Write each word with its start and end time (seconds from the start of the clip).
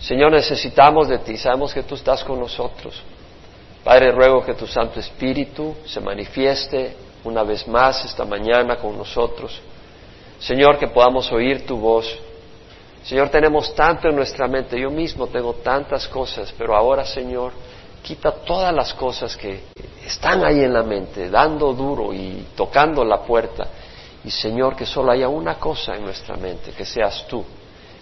Señor, 0.00 0.32
necesitamos 0.32 1.08
de 1.08 1.18
ti, 1.18 1.36
sabemos 1.36 1.74
que 1.74 1.82
tú 1.82 1.94
estás 1.94 2.24
con 2.24 2.40
nosotros. 2.40 3.02
Padre, 3.84 4.10
ruego 4.12 4.42
que 4.42 4.54
tu 4.54 4.66
Santo 4.66 4.98
Espíritu 4.98 5.76
se 5.84 6.00
manifieste 6.00 6.96
una 7.24 7.42
vez 7.42 7.68
más 7.68 8.04
esta 8.06 8.24
mañana 8.24 8.76
con 8.76 8.96
nosotros. 8.96 9.60
Señor, 10.38 10.78
que 10.78 10.88
podamos 10.88 11.30
oír 11.32 11.66
tu 11.66 11.76
voz. 11.76 12.06
Señor, 13.04 13.28
tenemos 13.28 13.74
tanto 13.74 14.08
en 14.08 14.16
nuestra 14.16 14.48
mente, 14.48 14.80
yo 14.80 14.90
mismo 14.90 15.26
tengo 15.26 15.54
tantas 15.54 16.08
cosas, 16.08 16.52
pero 16.56 16.74
ahora, 16.74 17.04
Señor, 17.04 17.52
quita 18.02 18.32
todas 18.32 18.74
las 18.74 18.94
cosas 18.94 19.36
que 19.36 19.64
están 20.04 20.44
ahí 20.44 20.60
en 20.60 20.72
la 20.72 20.82
mente, 20.82 21.28
dando 21.28 21.74
duro 21.74 22.14
y 22.14 22.46
tocando 22.56 23.04
la 23.04 23.20
puerta. 23.22 23.66
Y 24.24 24.30
Señor, 24.30 24.76
que 24.76 24.86
solo 24.86 25.12
haya 25.12 25.28
una 25.28 25.56
cosa 25.56 25.94
en 25.94 26.04
nuestra 26.04 26.36
mente, 26.36 26.72
que 26.72 26.86
seas 26.86 27.26
tú 27.26 27.44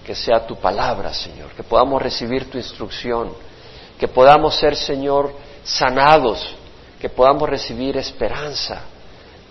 que 0.09 0.14
sea 0.14 0.46
tu 0.46 0.56
palabra, 0.56 1.12
Señor, 1.12 1.50
que 1.50 1.62
podamos 1.62 2.00
recibir 2.00 2.50
tu 2.50 2.56
instrucción, 2.56 3.30
que 3.98 4.09
podamos 4.09 4.56
ser, 4.56 4.74
Señor, 4.74 5.34
sanados, 5.62 6.56
que 6.98 7.10
podamos 7.10 7.46
recibir 7.46 7.95
esperanza, 7.98 8.84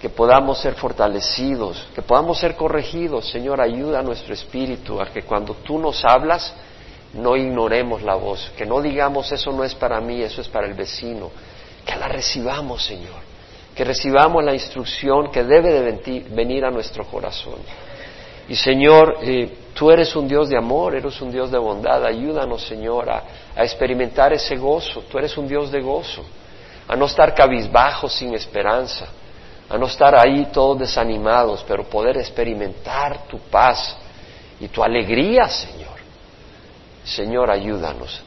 que 0.02 0.09
podamos 0.09 0.58
ser 0.58 0.73
fortalecidos, 0.73 1.86
que 1.94 2.02
podamos 2.02 2.40
ser 2.40 2.55
corregidos. 2.55 3.30
Señor, 3.30 3.62
ayuda 3.62 4.00
a 4.00 4.02
nuestro 4.02 4.34
espíritu 4.34 5.00
a 5.00 5.05
que 5.12 5.22
cuando 5.22 5.54
tú 5.58 5.78
nos 5.78 6.04
hablas, 6.04 6.52
no 7.14 7.36
ignoremos 7.36 8.02
la 8.02 8.16
voz, 8.16 8.52
que 8.58 8.66
no 8.66 8.81
digamos 8.81 9.31
eso 9.31 9.52
no 9.52 9.64
es 9.64 9.76
para 9.76 10.02
mí, 10.02 10.23
eso 10.23 10.42
es 10.42 10.48
para 10.48 10.66
el 10.66 10.73
vecino, 10.73 11.30
que 11.86 11.95
la 11.98 12.08
recibamos, 12.08 12.84
Señor, 12.84 13.22
que 13.76 13.84
recibamos 13.84 14.44
la 14.44 14.55
instrucción 14.55 15.30
que 15.31 15.44
debe 15.44 15.72
de 15.72 16.23
venir 16.31 16.66
a 16.66 16.72
nuestro 16.72 17.05
corazón. 17.05 17.59
Y 18.50 18.55
Señor, 18.55 19.20
eh, 19.22 19.66
Tú 19.77 19.91
eres 19.91 20.16
un 20.16 20.27
Dios 20.27 20.49
de 20.49 20.58
amor, 20.58 20.95
eres 20.95 21.22
un 21.22 21.31
Dios 21.31 21.52
de 21.52 21.58
bondad. 21.59 22.04
Ayúdanos, 22.04 22.63
Señor, 22.63 23.12
a, 23.12 23.23
experimentar 23.58 24.34
ese 24.34 24.55
gozo. 24.55 25.03
Tú 25.03 25.20
eres 25.20 25.38
un 25.38 25.48
Dios 25.48 25.72
de 25.72 25.81
gozo. 25.81 26.26
A 26.88 26.95
no 26.95 27.06
estar 27.06 27.36
cabizbajos 27.36 28.11
sin 28.14 28.33
esperanza. 28.33 29.05
A 29.70 29.78
no 29.78 29.86
estar 29.86 30.16
ahí 30.20 30.48
todos 30.52 30.80
desanimados, 30.80 31.64
pero 31.67 31.83
poder 31.83 32.17
experimentar 32.17 33.28
tu 33.28 33.38
paz 33.38 33.95
y 34.59 34.67
tu 34.67 34.83
alegría, 34.83 35.48
Señor. 35.48 35.98
Señor, 37.03 37.52
ayúdanos. 37.52 38.23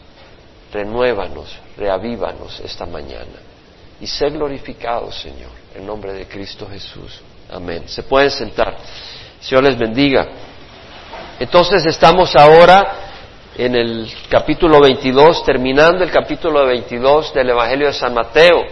Renuévanos, 0.73 1.59
reavívanos 1.77 2.61
esta 2.61 2.87
mañana. 2.87 3.41
Y 4.01 4.06
sé 4.06 4.31
glorificado, 4.31 5.11
Señor, 5.11 5.51
en 5.75 5.84
nombre 5.84 6.12
de 6.12 6.28
Cristo 6.28 6.69
Jesús. 6.71 7.21
Amén. 7.51 7.89
Se 7.89 8.05
pueden 8.05 8.31
sentar. 8.31 8.77
Señor 9.41 9.65
les 9.65 9.77
bendiga. 9.77 10.28
Entonces 11.41 11.87
estamos 11.87 12.37
ahora 12.37 12.97
en 13.57 13.75
el 13.75 14.13
capítulo 14.29 14.79
22, 14.79 15.43
terminando 15.43 16.05
el 16.05 16.11
capítulo 16.11 16.67
22 16.67 17.33
del 17.33 17.49
Evangelio 17.49 17.87
de 17.87 17.95
San 17.95 18.13
Mateo. 18.13 18.63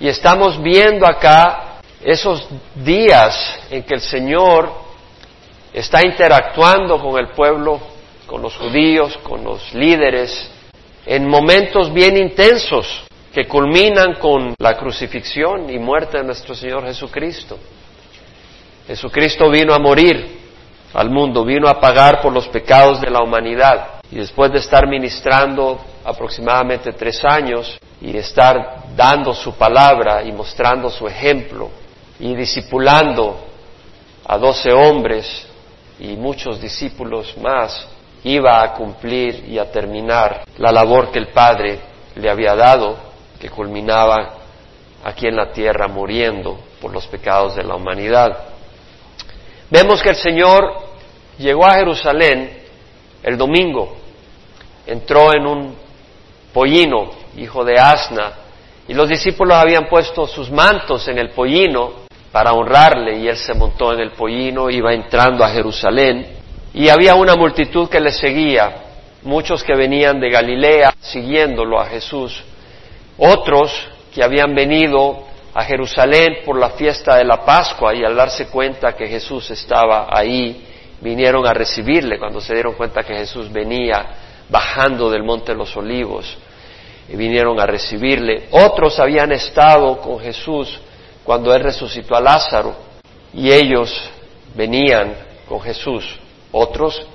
Y 0.00 0.08
estamos 0.08 0.62
viendo 0.62 1.06
acá 1.06 1.80
esos 2.02 2.48
días 2.74 3.60
en 3.70 3.82
que 3.82 3.96
el 3.96 4.00
Señor 4.00 4.72
está 5.74 6.00
interactuando 6.06 6.98
con 7.02 7.20
el 7.20 7.32
pueblo, 7.32 7.78
con 8.26 8.40
los 8.40 8.56
judíos, 8.56 9.18
con 9.18 9.44
los 9.44 9.74
líderes, 9.74 10.50
en 11.04 11.28
momentos 11.28 11.92
bien 11.92 12.16
intensos 12.16 13.04
que 13.30 13.46
culminan 13.46 14.14
con 14.14 14.54
la 14.58 14.74
crucifixión 14.74 15.68
y 15.68 15.78
muerte 15.78 16.16
de 16.16 16.24
nuestro 16.24 16.54
Señor 16.54 16.86
Jesucristo. 16.86 17.58
Jesucristo 18.86 19.50
vino 19.50 19.74
a 19.74 19.78
morir 19.78 20.37
al 20.94 21.10
mundo, 21.10 21.44
vino 21.44 21.68
a 21.68 21.80
pagar 21.80 22.20
por 22.20 22.32
los 22.32 22.48
pecados 22.48 23.00
de 23.00 23.10
la 23.10 23.22
humanidad. 23.22 24.00
Y 24.10 24.16
después 24.16 24.50
de 24.52 24.58
estar 24.58 24.86
ministrando 24.86 25.78
aproximadamente 26.04 26.92
tres 26.92 27.22
años 27.24 27.78
y 28.00 28.16
estar 28.16 28.84
dando 28.96 29.34
su 29.34 29.54
palabra 29.54 30.22
y 30.22 30.32
mostrando 30.32 30.90
su 30.90 31.06
ejemplo 31.06 31.70
y 32.18 32.34
discipulando 32.34 33.38
a 34.26 34.38
doce 34.38 34.72
hombres 34.72 35.46
y 35.98 36.16
muchos 36.16 36.60
discípulos 36.60 37.36
más, 37.38 37.86
iba 38.24 38.62
a 38.62 38.72
cumplir 38.74 39.44
y 39.48 39.58
a 39.58 39.70
terminar 39.70 40.44
la 40.56 40.72
labor 40.72 41.10
que 41.10 41.18
el 41.18 41.28
Padre 41.28 41.80
le 42.16 42.30
había 42.30 42.54
dado, 42.54 42.96
que 43.38 43.48
culminaba 43.48 44.34
aquí 45.04 45.26
en 45.26 45.36
la 45.36 45.52
tierra 45.52 45.88
muriendo 45.88 46.58
por 46.80 46.92
los 46.92 47.06
pecados 47.06 47.56
de 47.56 47.64
la 47.64 47.76
humanidad. 47.76 48.36
Vemos 49.70 50.02
que 50.02 50.10
el 50.10 50.16
Señor 50.16 50.64
llegó 51.38 51.66
a 51.66 51.74
Jerusalén 51.74 52.50
el 53.22 53.36
domingo, 53.36 53.96
entró 54.86 55.34
en 55.34 55.46
un 55.46 55.76
pollino, 56.52 57.10
hijo 57.36 57.64
de 57.64 57.78
Asna, 57.78 58.32
y 58.88 58.94
los 58.94 59.08
discípulos 59.08 59.58
habían 59.58 59.86
puesto 59.88 60.26
sus 60.26 60.50
mantos 60.50 61.06
en 61.08 61.18
el 61.18 61.30
pollino 61.30 62.06
para 62.32 62.52
honrarle, 62.52 63.18
y 63.18 63.28
él 63.28 63.36
se 63.36 63.52
montó 63.52 63.92
en 63.92 64.00
el 64.00 64.12
pollino, 64.12 64.70
iba 64.70 64.94
entrando 64.94 65.44
a 65.44 65.50
Jerusalén, 65.50 66.26
y 66.72 66.88
había 66.88 67.14
una 67.14 67.34
multitud 67.34 67.90
que 67.90 68.00
le 68.00 68.12
seguía, 68.12 68.84
muchos 69.22 69.62
que 69.62 69.74
venían 69.74 70.18
de 70.18 70.30
Galilea 70.30 70.94
siguiéndolo 71.00 71.78
a 71.78 71.86
Jesús, 71.86 72.42
otros 73.18 73.70
que 74.14 74.24
habían 74.24 74.54
venido 74.54 75.27
a 75.54 75.64
Jerusalén 75.64 76.38
por 76.44 76.58
la 76.58 76.70
fiesta 76.70 77.16
de 77.16 77.24
la 77.24 77.44
Pascua 77.44 77.94
y 77.94 78.04
al 78.04 78.14
darse 78.14 78.46
cuenta 78.48 78.94
que 78.94 79.06
Jesús 79.06 79.50
estaba 79.50 80.08
ahí, 80.10 80.64
vinieron 81.00 81.46
a 81.46 81.52
recibirle 81.52 82.18
cuando 82.18 82.40
se 82.40 82.54
dieron 82.54 82.74
cuenta 82.74 83.02
que 83.02 83.14
Jesús 83.14 83.50
venía 83.50 84.06
bajando 84.48 85.10
del 85.10 85.22
monte 85.22 85.52
de 85.52 85.58
los 85.58 85.76
olivos 85.76 86.36
y 87.08 87.16
vinieron 87.16 87.58
a 87.60 87.66
recibirle. 87.66 88.48
Otros 88.50 88.98
habían 88.98 89.32
estado 89.32 89.98
con 89.98 90.20
Jesús 90.20 90.80
cuando 91.24 91.54
él 91.54 91.62
resucitó 91.62 92.16
a 92.16 92.20
Lázaro 92.20 92.74
y 93.32 93.50
ellos 93.50 94.10
venían 94.54 95.14
con 95.48 95.60
Jesús. 95.60 96.18
Otros 96.52 97.06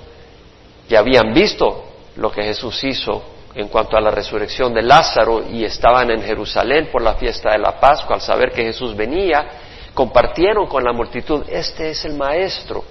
que 0.88 0.96
habían 0.96 1.32
visto 1.32 1.84
lo 2.16 2.30
que 2.30 2.42
Jesús 2.42 2.82
hizo 2.84 3.33
en 3.54 3.68
cuanto 3.68 3.96
a 3.96 4.00
la 4.00 4.10
resurrección 4.10 4.74
de 4.74 4.82
Lázaro 4.82 5.44
y 5.48 5.64
estaban 5.64 6.10
en 6.10 6.22
Jerusalén 6.22 6.88
por 6.90 7.02
la 7.02 7.14
fiesta 7.14 7.52
de 7.52 7.58
la 7.58 7.78
Pascua, 7.78 8.16
al 8.16 8.20
saber 8.20 8.52
que 8.52 8.64
Jesús 8.64 8.96
venía, 8.96 9.46
compartieron 9.94 10.66
con 10.66 10.82
la 10.82 10.92
multitud, 10.92 11.44
este 11.48 11.90
es 11.90 12.04
el 12.04 12.14
Maestro 12.14 12.84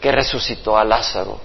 que 0.00 0.12
resucitó 0.12 0.76
a 0.76 0.84
Lázaro 0.84 1.38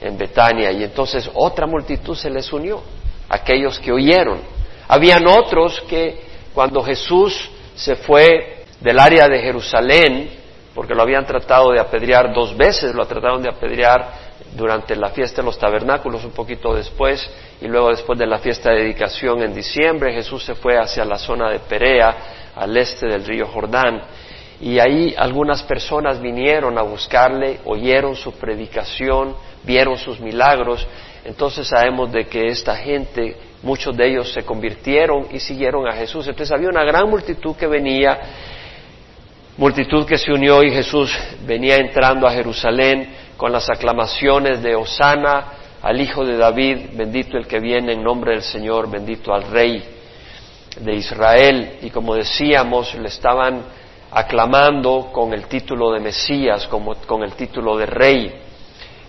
en 0.00 0.18
Betania 0.18 0.70
y 0.72 0.84
entonces 0.84 1.30
otra 1.34 1.66
multitud 1.66 2.14
se 2.14 2.28
les 2.28 2.52
unió, 2.52 2.82
aquellos 3.28 3.78
que 3.78 3.92
oyeron. 3.92 4.40
Habían 4.86 5.26
otros 5.26 5.80
que 5.88 6.20
cuando 6.54 6.82
Jesús 6.82 7.50
se 7.74 7.96
fue 7.96 8.64
del 8.80 8.98
área 8.98 9.28
de 9.28 9.40
Jerusalén, 9.40 10.30
porque 10.74 10.94
lo 10.94 11.02
habían 11.02 11.26
tratado 11.26 11.72
de 11.72 11.80
apedrear 11.80 12.32
dos 12.34 12.56
veces, 12.56 12.94
lo 12.94 13.06
trataron 13.06 13.42
de 13.42 13.48
apedrear 13.48 14.27
durante 14.56 14.96
la 14.96 15.10
fiesta 15.10 15.42
de 15.42 15.46
los 15.46 15.58
tabernáculos 15.58 16.24
un 16.24 16.30
poquito 16.30 16.74
después 16.74 17.28
y 17.60 17.66
luego 17.66 17.90
después 17.90 18.18
de 18.18 18.26
la 18.26 18.38
fiesta 18.38 18.70
de 18.70 18.82
dedicación 18.82 19.42
en 19.42 19.54
diciembre 19.54 20.12
Jesús 20.12 20.44
se 20.44 20.54
fue 20.54 20.78
hacia 20.78 21.04
la 21.04 21.18
zona 21.18 21.50
de 21.50 21.58
Perea 21.60 22.16
al 22.56 22.76
este 22.76 23.06
del 23.06 23.24
río 23.24 23.46
Jordán. 23.46 24.02
Y 24.60 24.80
ahí 24.80 25.14
algunas 25.16 25.62
personas 25.62 26.20
vinieron 26.20 26.76
a 26.78 26.82
buscarle, 26.82 27.60
oyeron 27.64 28.16
su 28.16 28.32
predicación, 28.32 29.36
vieron 29.62 29.96
sus 29.96 30.18
milagros, 30.18 30.84
entonces 31.24 31.68
sabemos 31.68 32.10
de 32.10 32.26
que 32.26 32.48
esta 32.48 32.74
gente, 32.74 33.36
muchos 33.62 33.96
de 33.96 34.08
ellos 34.08 34.32
se 34.32 34.42
convirtieron 34.42 35.28
y 35.30 35.38
siguieron 35.38 35.86
a 35.86 35.92
Jesús. 35.92 36.26
Entonces 36.26 36.52
había 36.52 36.68
una 36.68 36.84
gran 36.84 37.08
multitud 37.08 37.54
que 37.54 37.66
venía, 37.66 38.18
multitud 39.56 40.06
que 40.06 40.18
se 40.18 40.32
unió 40.32 40.62
y 40.62 40.72
Jesús 40.72 41.16
venía 41.46 41.76
entrando 41.76 42.26
a 42.26 42.32
Jerusalén 42.32 43.08
con 43.38 43.52
las 43.52 43.70
aclamaciones 43.70 44.60
de 44.62 44.74
Osana 44.74 45.52
al 45.80 46.00
Hijo 46.00 46.24
de 46.24 46.36
David, 46.36 46.88
bendito 46.94 47.38
el 47.38 47.46
que 47.46 47.60
viene 47.60 47.92
en 47.92 48.02
nombre 48.02 48.32
del 48.32 48.42
Señor, 48.42 48.90
bendito 48.90 49.32
al 49.32 49.44
Rey 49.44 49.82
de 50.80 50.94
Israel. 50.94 51.78
Y 51.82 51.90
como 51.90 52.16
decíamos, 52.16 52.94
le 52.96 53.06
estaban 53.06 53.62
aclamando 54.10 55.10
con 55.12 55.32
el 55.32 55.46
título 55.46 55.92
de 55.92 56.00
Mesías, 56.00 56.66
como, 56.66 56.96
con 57.06 57.22
el 57.22 57.34
título 57.34 57.76
de 57.76 57.86
Rey. 57.86 58.40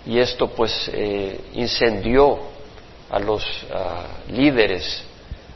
Y 0.06 0.18
esto 0.20 0.46
pues 0.46 0.88
eh, 0.94 1.40
incendió 1.54 2.38
a 3.10 3.18
los 3.18 3.44
líderes 4.28 5.04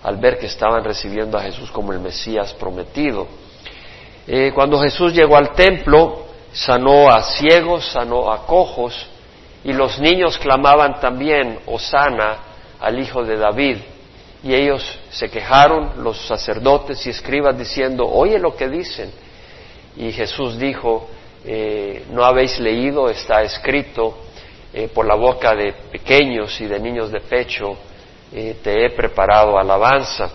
al 0.02 0.16
ver 0.16 0.36
que 0.36 0.46
estaban 0.46 0.82
recibiendo 0.82 1.38
a 1.38 1.42
Jesús 1.42 1.70
como 1.70 1.92
el 1.92 2.00
Mesías 2.00 2.52
prometido. 2.54 3.28
Eh, 4.26 4.50
cuando 4.52 4.80
Jesús 4.80 5.14
llegó 5.14 5.36
al 5.36 5.52
templo, 5.52 6.23
sanó 6.54 7.10
a 7.10 7.20
ciegos, 7.20 7.84
sanó 7.92 8.32
a 8.32 8.46
cojos, 8.46 9.08
y 9.64 9.72
los 9.72 9.98
niños 9.98 10.38
clamaban 10.38 11.00
también, 11.00 11.58
Osana, 11.66 12.36
al 12.80 12.98
Hijo 12.98 13.24
de 13.24 13.36
David. 13.36 13.78
Y 14.42 14.54
ellos 14.54 14.98
se 15.10 15.30
quejaron, 15.30 16.02
los 16.02 16.18
sacerdotes 16.26 17.04
y 17.06 17.10
escribas, 17.10 17.58
diciendo, 17.58 18.06
oye 18.06 18.38
lo 18.38 18.54
que 18.54 18.68
dicen. 18.68 19.10
Y 19.96 20.12
Jesús 20.12 20.58
dijo, 20.58 21.08
eh, 21.44 22.04
no 22.10 22.24
habéis 22.24 22.60
leído, 22.60 23.08
está 23.08 23.42
escrito, 23.42 24.18
eh, 24.72 24.88
por 24.92 25.06
la 25.06 25.14
boca 25.14 25.54
de 25.54 25.72
pequeños 25.90 26.60
y 26.60 26.66
de 26.66 26.78
niños 26.78 27.10
de 27.10 27.20
pecho, 27.20 27.76
eh, 28.32 28.56
te 28.62 28.84
he 28.84 28.90
preparado 28.90 29.58
alabanza. 29.58 30.30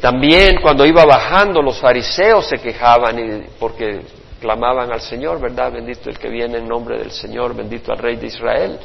También 0.00 0.60
cuando 0.60 0.84
iba 0.84 1.04
bajando 1.04 1.62
los 1.62 1.78
fariseos 1.78 2.48
se 2.48 2.58
quejaban 2.58 3.16
y, 3.16 3.46
porque 3.60 4.00
clamaban 4.40 4.92
al 4.92 5.00
Señor, 5.00 5.40
¿verdad? 5.40 5.72
Bendito 5.72 6.10
el 6.10 6.18
que 6.18 6.28
viene 6.28 6.58
en 6.58 6.68
nombre 6.68 6.98
del 6.98 7.10
Señor, 7.10 7.54
bendito 7.54 7.92
al 7.92 7.98
Rey 7.98 8.16
de 8.16 8.26
Israel. 8.26 8.78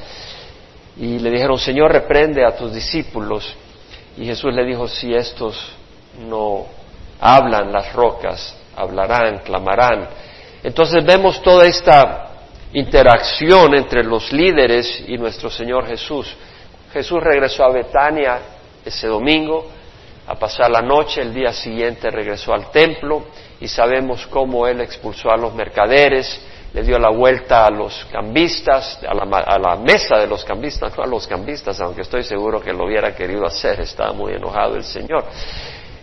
Y 0.97 1.19
le 1.19 1.31
dijeron, 1.31 1.57
Señor, 1.57 1.91
reprende 1.91 2.45
a 2.45 2.55
tus 2.55 2.73
discípulos. 2.73 3.55
Y 4.17 4.25
Jesús 4.25 4.53
le 4.53 4.63
dijo, 4.63 4.88
si 4.88 5.13
estos 5.13 5.73
no 6.27 6.65
hablan, 7.19 7.71
las 7.71 7.94
rocas 7.94 8.55
hablarán, 8.75 9.39
clamarán. 9.39 10.07
Entonces 10.63 11.03
vemos 11.05 11.41
toda 11.41 11.65
esta 11.65 12.29
interacción 12.73 13.75
entre 13.75 14.03
los 14.03 14.31
líderes 14.31 15.03
y 15.07 15.17
nuestro 15.17 15.50
Señor 15.50 15.85
Jesús. 15.88 16.35
Jesús 16.91 17.21
regresó 17.21 17.63
a 17.63 17.71
Betania 17.71 18.39
ese 18.85 19.07
domingo 19.07 19.67
a 20.25 20.36
pasar 20.36 20.72
la 20.72 20.81
noche, 20.81 21.22
el 21.22 21.34
día 21.34 21.52
siguiente 21.52 22.10
regresó 22.10 22.54
al 22.54 22.72
templo 22.72 23.25
y 23.60 23.68
sabemos 23.68 24.25
cómo 24.28 24.66
él 24.68 24.81
expulsó 24.81 25.31
a 25.31 25.38
los 25.38 25.54
mercaderes, 25.54 26.42
le 26.74 26.81
dio 26.81 26.98
la 26.98 27.10
vuelta 27.10 27.66
a 27.66 27.70
los 27.70 28.06
cambistas, 28.12 29.00
a 29.08 29.14
la, 29.14 29.75
mesa 29.75 30.18
de 30.18 30.28
los 30.28 30.44
cambistas, 30.44 30.98
no 30.98 31.04
a 31.04 31.08
los 31.08 31.28
cambistas, 31.28 31.80
aunque 31.81 32.02
estoy 32.02 32.24
seguro 32.24 32.60
que 32.60 32.74
lo 32.74 32.86
hubiera 32.86 33.14
querido 33.14 33.46
hacer, 33.46 33.81
estaba 33.81 34.14
muy 34.14 34.34
enojado 34.34 34.75
el 34.75 34.84
Señor. 34.84 35.25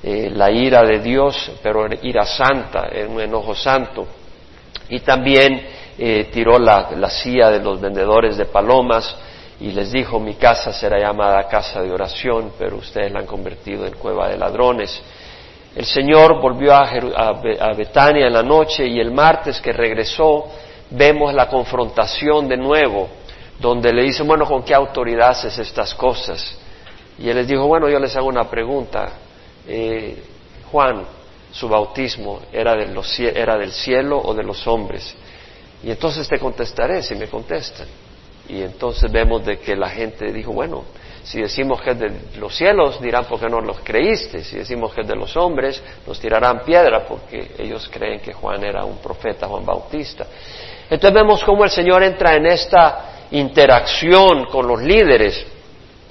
Eh, 0.02 0.30
la 0.32 0.50
ira 0.50 0.82
de 0.82 1.00
Dios, 1.00 1.52
pero 1.62 1.86
ira 2.02 2.24
santa, 2.24 2.88
un 3.08 3.20
enojo 3.20 3.54
santo. 3.54 4.06
Y 4.88 5.00
también 5.00 5.66
eh, 5.98 6.28
tiró 6.32 6.58
la, 6.58 6.90
la 6.96 7.10
silla 7.10 7.50
de 7.50 7.58
los 7.58 7.80
vendedores 7.80 8.36
de 8.36 8.44
palomas 8.44 9.16
y 9.60 9.72
les 9.72 9.92
dijo, 9.92 10.18
mi 10.18 10.34
casa 10.34 10.72
será 10.72 10.98
llamada 10.98 11.46
casa 11.46 11.82
de 11.82 11.92
oración, 11.92 12.52
pero 12.58 12.76
ustedes 12.76 13.12
la 13.12 13.20
han 13.20 13.26
convertido 13.26 13.86
en 13.86 13.92
cueva 13.92 14.28
de 14.28 14.38
ladrones. 14.38 15.02
El 15.76 15.84
Señor 15.84 16.40
volvió 16.40 16.74
a, 16.74 17.72
Betania 17.76 18.26
en 18.26 18.32
la 18.32 18.42
noche 18.42 18.86
y 18.86 18.98
el 18.98 19.12
martes 19.12 19.60
que 19.60 19.72
regresó 19.72 20.46
vemos 20.88 21.34
la 21.34 21.46
confrontación 21.46 22.48
de 22.48 22.56
nuevo, 22.56 23.08
donde 23.58 23.92
le 23.92 24.02
dice, 24.02 24.22
bueno, 24.22 24.46
¿con 24.46 24.62
qué 24.62 24.74
autoridad 24.74 25.30
haces 25.30 25.58
estas 25.58 25.94
cosas? 25.94 26.58
Y 27.18 27.28
él 27.28 27.36
les 27.36 27.46
dijo, 27.46 27.66
bueno, 27.66 27.88
yo 27.90 27.98
les 27.98 28.16
hago 28.16 28.28
una 28.28 28.48
pregunta. 28.48 29.12
Eh, 29.68 30.22
Juan, 30.72 31.04
su 31.52 31.68
bautismo, 31.68 32.40
¿era, 32.50 32.74
¿era 33.34 33.58
del 33.58 33.72
cielo 33.72 34.20
o 34.24 34.32
de 34.32 34.42
los 34.42 34.66
hombres? 34.66 35.14
Y 35.82 35.90
entonces 35.90 36.26
te 36.26 36.38
contestaré 36.38 37.02
si 37.02 37.14
me 37.14 37.28
contestan. 37.28 37.86
Y 38.50 38.62
entonces 38.62 39.10
vemos 39.12 39.44
de 39.46 39.58
que 39.60 39.76
la 39.76 39.88
gente 39.88 40.32
dijo, 40.32 40.52
bueno, 40.52 40.82
si 41.22 41.40
decimos 41.40 41.80
que 41.82 41.90
es 41.90 41.98
de 42.00 42.12
los 42.38 42.56
cielos, 42.56 43.00
dirán 43.00 43.26
porque 43.28 43.48
no 43.48 43.60
los 43.60 43.78
creíste. 43.80 44.42
Si 44.42 44.56
decimos 44.56 44.92
que 44.92 45.02
es 45.02 45.06
de 45.06 45.14
los 45.14 45.36
hombres, 45.36 45.80
nos 46.04 46.18
tirarán 46.18 46.64
piedra 46.64 47.06
porque 47.06 47.52
ellos 47.58 47.88
creen 47.92 48.18
que 48.18 48.32
Juan 48.32 48.64
era 48.64 48.84
un 48.84 48.98
profeta, 48.98 49.46
Juan 49.46 49.64
Bautista. 49.64 50.26
Entonces 50.90 51.14
vemos 51.14 51.44
cómo 51.44 51.62
el 51.62 51.70
Señor 51.70 52.02
entra 52.02 52.34
en 52.34 52.46
esta 52.46 53.28
interacción 53.30 54.46
con 54.46 54.66
los 54.66 54.82
líderes, 54.82 55.46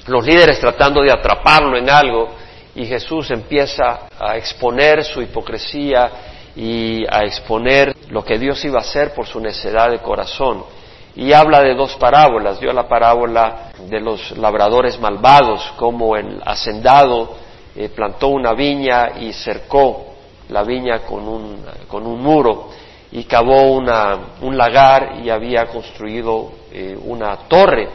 los 0.08 0.26
líderes 0.26 0.62
tratando 0.62 1.02
de 1.02 1.12
atraparlo 1.12 1.78
en 1.78 1.90
algo, 1.90 2.30
y 2.74 2.86
Jesús 2.86 3.32
empieza 3.32 4.08
a 4.18 4.38
exponer 4.38 5.04
su 5.04 5.22
hipocresía 5.22 6.10
y 6.56 7.04
a 7.10 7.26
exponer 7.26 7.94
lo 8.10 8.24
que 8.24 8.40
Dios 8.40 8.64
iba 8.64 8.78
a 8.78 8.82
hacer 8.82 9.14
por 9.14 9.28
su 9.28 9.42
necedad 9.42 9.90
de 9.92 10.00
corazón 10.00 10.79
y 11.20 11.34
habla 11.34 11.62
de 11.62 11.76
dos 11.76 11.98
parábolas. 11.98 12.62
Dio 12.62 12.72
la 12.72 12.88
parábola 12.88 13.72
de 13.90 14.00
los 14.00 14.38
labradores 14.38 14.98
malvados, 15.02 15.74
como 15.76 16.16
el 16.16 16.42
hacendado 16.46 17.36
eh, 17.76 17.90
plantó 17.90 18.30
una 18.30 18.54
viña 18.54 19.20
y 19.20 19.34
cercó 19.34 20.14
la 20.48 20.64
viña 20.64 21.00
con 21.00 21.28
un, 21.28 21.66
con 21.90 22.08
un 22.08 22.22
muro 22.24 22.70
y 23.12 23.26
cavó 23.26 23.74
una, 23.74 24.18
un 24.42 24.58
lagar 24.58 25.18
y 25.22 25.30
había 25.30 25.66
construido 25.66 26.52
eh, 26.72 26.98
una 27.04 27.36
torre 27.50 27.90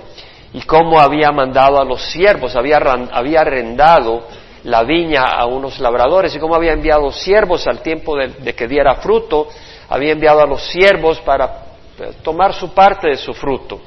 y 0.53 0.61
cómo 0.61 1.01
había 1.01 1.33
mandado 1.33 1.81
a 1.81 1.85
los 1.85 2.03
siervos, 2.03 2.55
había, 2.55 2.77
había 2.77 3.41
arrendado 3.41 4.25
la 4.65 4.83
viña 4.83 5.23
a 5.23 5.47
unos 5.47 5.81
labradores 5.81 6.35
y 6.35 6.39
cómo 6.39 6.55
había 6.55 6.73
enviado 6.73 7.11
siervos 7.11 7.67
al 7.67 7.81
tiempo 7.81 8.17
de 8.17 8.55
que 8.55 8.69
diera 8.69 8.97
fruto, 8.97 9.49
había 9.89 10.13
enviado 10.13 10.43
a 10.43 10.47
los 10.47 10.63
siervos 10.69 11.21
para 11.23 11.64
tomar 12.23 12.55
su 12.55 12.73
parte 12.73 13.09
de 13.09 13.17
su 13.17 13.33
fruto. 13.35 13.81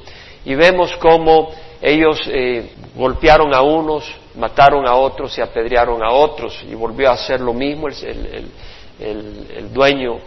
Y 0.44 0.54
vemos 0.54 0.96
cómo 0.96 1.50
ellos 1.80 2.20
eh, 2.26 2.72
golpearon 2.94 3.54
a 3.54 3.62
unos, 3.62 4.10
mataron 4.36 4.86
a 4.86 4.94
otros 4.94 5.36
y 5.38 5.40
apedrearon 5.40 6.02
a 6.02 6.10
otros. 6.10 6.64
Y 6.68 6.74
volvió 6.74 7.10
a 7.10 7.14
hacer 7.14 7.40
lo 7.40 7.52
mismo 7.52 7.88
el, 7.88 8.50
el 9.00 9.72
dueño, 9.72 10.18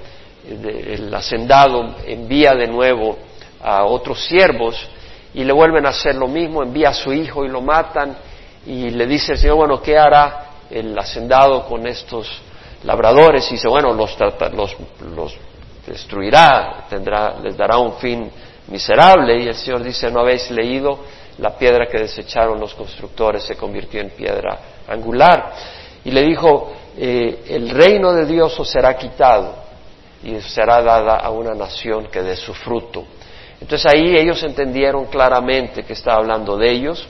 el 0.47 1.13
hacendado, 1.13 1.95
envía 2.05 2.53
de 2.53 2.67
nuevo 2.67 3.17
a 3.61 3.85
otros 3.85 4.25
siervos 4.25 4.75
y 5.33 5.43
le 5.43 5.53
vuelven 5.53 5.85
a 5.85 5.89
hacer 5.89 6.15
lo 6.15 6.27
mismo, 6.27 6.63
envía 6.63 6.89
a 6.89 6.93
su 6.93 7.13
hijo 7.13 7.45
y 7.45 7.49
lo 7.49 7.61
matan 7.61 8.17
y 8.65 8.89
le 8.89 9.07
dice 9.07 9.33
el 9.33 9.37
Señor, 9.37 9.55
bueno, 9.57 9.81
¿qué 9.81 9.97
hará 9.97 10.49
el 10.69 10.97
hacendado 10.97 11.65
con 11.65 11.87
estos 11.87 12.27
labradores? 12.83 13.47
Y 13.49 13.55
dice, 13.55 13.67
bueno, 13.67 13.93
los, 13.93 14.15
los, 14.53 14.75
los 15.15 15.37
destruirá, 15.85 16.85
tendrá, 16.89 17.39
les 17.39 17.55
dará 17.57 17.77
un 17.77 17.93
fin 17.93 18.29
miserable. 18.67 19.41
Y 19.41 19.47
el 19.47 19.55
Señor 19.55 19.83
dice, 19.83 20.11
¿no 20.11 20.21
habéis 20.21 20.49
leído? 20.51 20.99
La 21.37 21.57
piedra 21.57 21.87
que 21.87 21.99
desecharon 21.99 22.59
los 22.59 22.73
constructores 22.73 23.43
se 23.43 23.55
convirtió 23.55 24.01
en 24.01 24.11
piedra 24.11 24.59
angular. 24.87 25.53
Y 26.03 26.11
le 26.11 26.21
dijo, 26.23 26.71
eh, 26.97 27.43
el 27.47 27.69
reino 27.69 28.13
de 28.13 28.25
Dios 28.25 28.59
os 28.59 28.69
será 28.69 28.97
quitado 28.97 29.55
y 30.23 30.39
será 30.41 30.81
dada 30.81 31.17
a 31.17 31.29
una 31.31 31.53
nación 31.53 32.07
que 32.11 32.21
dé 32.21 32.35
su 32.35 32.53
fruto. 32.53 33.05
Entonces 33.59 33.91
ahí 33.93 34.15
ellos 34.17 34.41
entendieron 34.43 35.05
claramente 35.05 35.83
que 35.83 35.93
estaba 35.93 36.17
hablando 36.17 36.57
de 36.57 36.71
ellos 36.71 37.07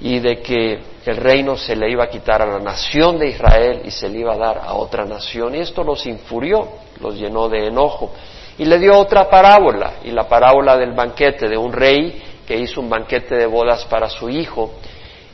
y 0.00 0.18
de 0.20 0.40
que 0.40 0.78
el 1.10 1.16
reino 1.16 1.56
se 1.56 1.76
le 1.76 1.90
iba 1.90 2.04
a 2.04 2.08
quitar 2.08 2.42
a 2.42 2.46
la 2.46 2.58
nación 2.58 3.18
de 3.18 3.28
Israel 3.28 3.82
y 3.84 3.90
se 3.90 4.08
le 4.08 4.18
iba 4.18 4.34
a 4.34 4.38
dar 4.38 4.58
a 4.58 4.74
otra 4.74 5.04
nación. 5.04 5.54
Y 5.54 5.58
esto 5.58 5.82
los 5.82 6.06
infurió, 6.06 6.68
los 7.00 7.14
llenó 7.14 7.48
de 7.48 7.68
enojo. 7.68 8.12
Y 8.58 8.64
le 8.64 8.78
dio 8.78 8.98
otra 8.98 9.30
parábola, 9.30 9.94
y 10.04 10.10
la 10.10 10.28
parábola 10.28 10.76
del 10.76 10.92
banquete 10.92 11.48
de 11.48 11.56
un 11.56 11.72
rey 11.72 12.22
que 12.46 12.56
hizo 12.56 12.80
un 12.80 12.88
banquete 12.88 13.36
de 13.36 13.46
bodas 13.46 13.84
para 13.84 14.08
su 14.08 14.28
hijo 14.28 14.72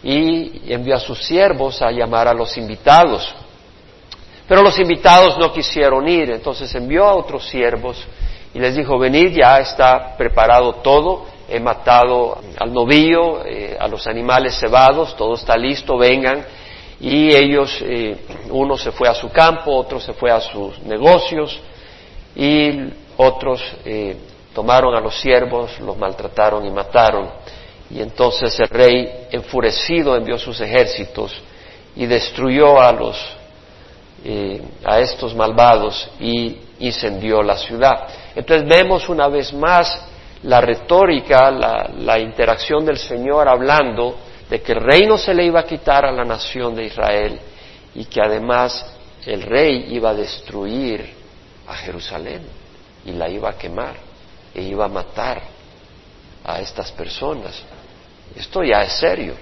y 0.03 0.71
envió 0.71 0.97
a 0.97 1.01
sus 1.01 1.25
siervos 1.25 1.81
a 1.81 1.91
llamar 1.91 2.29
a 2.29 2.35
los 2.35 2.57
invitados. 2.59 3.35
Pero 4.47 4.63
los 4.63 4.79
invitados 4.79 5.39
no 5.39 5.51
quisieron 5.53 6.07
ir, 6.07 6.31
entonces 6.31 6.73
envió 6.75 7.05
a 7.05 7.15
otros 7.15 7.49
siervos 7.49 8.05
y 8.53 8.59
les 8.59 8.77
dijo, 8.77 8.99
venid, 8.99 9.35
ya 9.35 9.59
está 9.61 10.15
preparado 10.17 10.75
todo, 10.75 11.27
he 11.49 11.61
matado 11.61 12.39
al 12.59 12.73
novillo, 12.73 13.45
eh, 13.45 13.77
a 13.79 13.87
los 13.89 14.07
animales 14.07 14.59
cebados, 14.59 15.17
todo 15.17 15.35
está 15.35 15.57
listo, 15.57 15.97
vengan. 15.97 16.45
Y 17.01 17.35
ellos, 17.35 17.79
eh, 17.83 18.17
uno 18.51 18.77
se 18.77 18.93
fue 18.93 19.09
a 19.09 19.15
su 19.15 19.31
campo, 19.31 19.75
otro 19.77 20.01
se 20.01 20.13
fue 20.15 20.31
a 20.31 20.41
sus 20.41 20.79
negocios 20.81 21.61
y 22.35 22.89
otros 23.17 23.63
eh, 23.85 24.17
tomaron 24.55 24.95
a 24.95 25.01
los 25.01 25.21
siervos, 25.21 25.79
los 25.81 25.97
maltrataron 25.99 26.65
y 26.65 26.71
mataron. 26.71 27.31
Y 27.91 28.01
entonces 28.01 28.59
el 28.59 28.69
rey, 28.69 29.27
enfurecido, 29.31 30.17
envió 30.17 30.39
sus 30.39 30.61
ejércitos 30.61 31.33
y 31.95 32.07
destruyó 32.07 32.81
a 32.81 32.93
los 32.93 33.17
a 34.87 35.01
estos 35.01 35.35
malvados 35.35 36.09
y 36.19 36.57
incendió 36.79 37.43
la 37.43 37.59
ciudad. 37.59 38.09
Entonces 38.35 38.67
vemos 38.67 39.11
una 39.11 39.29
vez 39.29 39.53
más 39.53 40.01
la 40.45 40.61
retórica, 40.61 41.51
la, 41.51 42.19
interacción 42.19 42.85
del 42.85 42.99
Señor 42.99 43.49
hablando 43.49 44.17
de 44.49 44.61
que 44.61 44.73
el 44.73 44.81
reino 44.81 45.17
se 45.17 45.33
le 45.33 45.45
iba 45.45 45.61
a 45.61 45.67
quitar 45.67 46.05
a 46.05 46.13
la 46.13 46.25
nación 46.25 46.75
de 46.75 46.85
Israel 46.85 47.41
y 47.95 48.05
que 48.05 48.21
además 48.21 48.95
el 49.25 49.43
rey 49.43 49.87
iba 49.91 50.11
a 50.11 50.15
destruir 50.15 51.09
a 51.67 51.75
Jerusalén 51.77 52.43
y 53.07 53.13
la 53.13 53.29
iba 53.29 53.51
a 53.51 53.57
quemar 53.57 53.95
e 54.55 54.63
iba 54.63 54.85
a 54.85 54.89
matar 54.89 55.41
a 56.45 56.61
estas 56.61 56.93
personas. 56.93 57.63
Esto 58.37 58.63
ya 58.63 58.83
es 58.83 58.93
serio. 58.93 59.35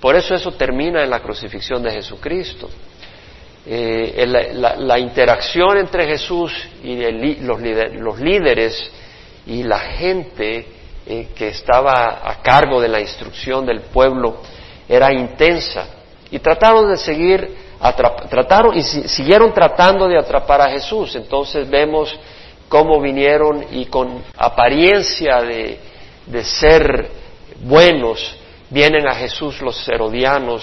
Por 0.00 0.16
eso 0.16 0.34
eso 0.34 0.52
termina 0.52 1.02
en 1.04 1.10
la 1.10 1.20
crucifixión 1.20 1.82
de 1.82 1.90
Jesucristo. 1.90 2.70
Eh, 3.66 4.24
la, 4.26 4.98
interacción 4.98 5.76
entre 5.76 6.06
Jesús 6.06 6.52
y 6.82 6.96
los, 7.42 7.60
los 7.60 8.18
líderes 8.18 8.90
y 9.46 9.62
la 9.62 9.78
gente 9.78 10.66
eh, 11.06 11.28
que 11.34 11.48
estaba 11.48 12.20
a 12.24 12.42
cargo 12.42 12.80
de 12.80 12.88
la 12.88 13.00
instrucción 13.00 13.66
del 13.66 13.80
pueblo 13.80 14.36
era 14.88 15.12
intensa. 15.12 15.86
Y 16.30 16.38
trataron 16.38 16.90
de 16.90 16.96
seguir 16.96 17.62
trataron 18.30 18.76
y 18.78 18.82
siguieron 18.82 19.52
tratando 19.52 20.06
de 20.06 20.16
atrapar 20.16 20.60
a 20.60 20.70
Jesús. 20.70 21.16
Entonces 21.16 21.68
vemos 21.68 22.16
cómo 22.68 23.00
vinieron 23.00 23.66
y 23.72 23.86
con 23.86 24.22
apariencia 24.36 25.42
de, 25.42 25.80
de 26.26 26.44
ser 26.44 27.10
buenos, 27.64 28.36
vienen 28.70 29.06
a 29.08 29.14
Jesús 29.14 29.60
los 29.60 29.86
herodianos 29.88 30.62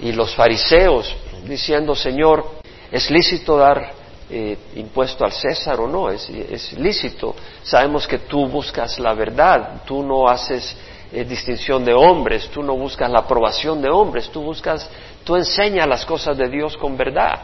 y 0.00 0.12
los 0.12 0.34
fariseos 0.34 1.14
diciendo, 1.44 1.94
Señor, 1.94 2.44
¿es 2.90 3.10
lícito 3.10 3.56
dar 3.56 3.92
eh, 4.30 4.58
impuesto 4.76 5.24
al 5.24 5.32
César 5.32 5.80
o 5.80 5.88
no? 5.88 6.10
Es, 6.10 6.72
lícito. 6.78 7.34
Sabemos 7.62 8.06
que 8.06 8.18
tú 8.18 8.46
buscas 8.46 8.98
la 8.98 9.14
verdad, 9.14 9.82
tú 9.86 10.02
no 10.02 10.28
haces 10.28 10.76
eh, 11.12 11.24
distinción 11.24 11.84
de 11.84 11.94
hombres, 11.94 12.48
tú 12.48 12.62
no 12.62 12.76
buscas 12.76 13.10
la 13.10 13.20
aprobación 13.20 13.80
de 13.80 13.88
hombres, 13.88 14.28
tú 14.30 14.42
buscas, 14.42 14.88
tú 15.24 15.36
enseñas 15.36 15.86
las 15.86 16.04
cosas 16.04 16.36
de 16.36 16.48
Dios 16.48 16.76
con 16.76 16.96
verdad. 16.96 17.40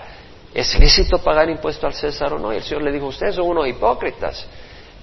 ¿Es 0.52 0.78
lícito 0.78 1.18
pagar 1.18 1.50
impuesto 1.50 1.86
al 1.86 1.94
César 1.94 2.32
o 2.34 2.38
no? 2.38 2.52
Y 2.52 2.56
el 2.56 2.62
Señor 2.62 2.82
le 2.82 2.92
dijo, 2.92 3.06
ustedes 3.06 3.34
son 3.34 3.48
unos 3.48 3.66
hipócritas. 3.66 4.46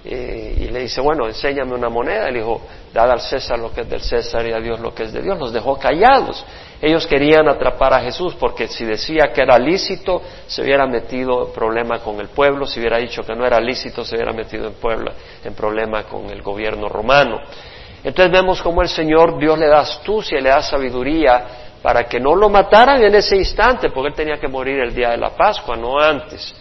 Y 0.03 0.67
le 0.69 0.79
dice, 0.79 0.99
bueno, 0.99 1.27
enséñame 1.27 1.73
una 1.73 1.89
moneda. 1.89 2.29
Y 2.29 2.33
le 2.33 2.39
dijo, 2.39 2.61
dad 2.91 3.11
al 3.11 3.21
César 3.21 3.59
lo 3.59 3.71
que 3.71 3.81
es 3.81 3.89
del 3.89 4.01
César 4.01 4.45
y 4.47 4.51
a 4.51 4.59
Dios 4.59 4.79
lo 4.79 4.93
que 4.93 5.03
es 5.03 5.13
de 5.13 5.21
Dios. 5.21 5.37
Los 5.37 5.53
dejó 5.53 5.77
callados. 5.77 6.43
Ellos 6.81 7.05
querían 7.05 7.47
atrapar 7.47 7.93
a 7.93 8.01
Jesús 8.01 8.35
porque 8.39 8.67
si 8.67 8.83
decía 8.83 9.31
que 9.31 9.41
era 9.41 9.59
lícito, 9.59 10.21
se 10.47 10.63
hubiera 10.63 10.87
metido 10.87 11.45
en 11.47 11.53
problema 11.53 11.99
con 11.99 12.19
el 12.19 12.29
pueblo. 12.29 12.65
Si 12.65 12.79
hubiera 12.79 12.97
dicho 12.97 13.21
que 13.21 13.35
no 13.35 13.45
era 13.45 13.59
lícito, 13.59 14.03
se 14.03 14.15
hubiera 14.15 14.33
metido 14.33 14.67
en, 14.67 14.73
pueblo, 14.73 15.11
en 15.43 15.53
problema 15.53 16.03
con 16.03 16.29
el 16.31 16.41
gobierno 16.41 16.89
romano. 16.89 17.39
Entonces 18.03 18.31
vemos 18.31 18.59
cómo 18.63 18.81
el 18.81 18.89
Señor, 18.89 19.37
Dios 19.37 19.59
le 19.59 19.67
da 19.67 19.81
astucia 19.81 20.39
y 20.39 20.41
le 20.41 20.49
da 20.49 20.63
sabiduría 20.63 21.45
para 21.83 22.05
que 22.05 22.19
no 22.19 22.35
lo 22.35 22.49
mataran 22.49 23.03
en 23.03 23.13
ese 23.13 23.35
instante, 23.35 23.89
porque 23.91 24.09
él 24.09 24.15
tenía 24.15 24.39
que 24.39 24.47
morir 24.47 24.79
el 24.79 24.93
día 24.93 25.09
de 25.09 25.17
la 25.17 25.29
Pascua, 25.29 25.75
no 25.75 25.99
antes. 25.99 26.53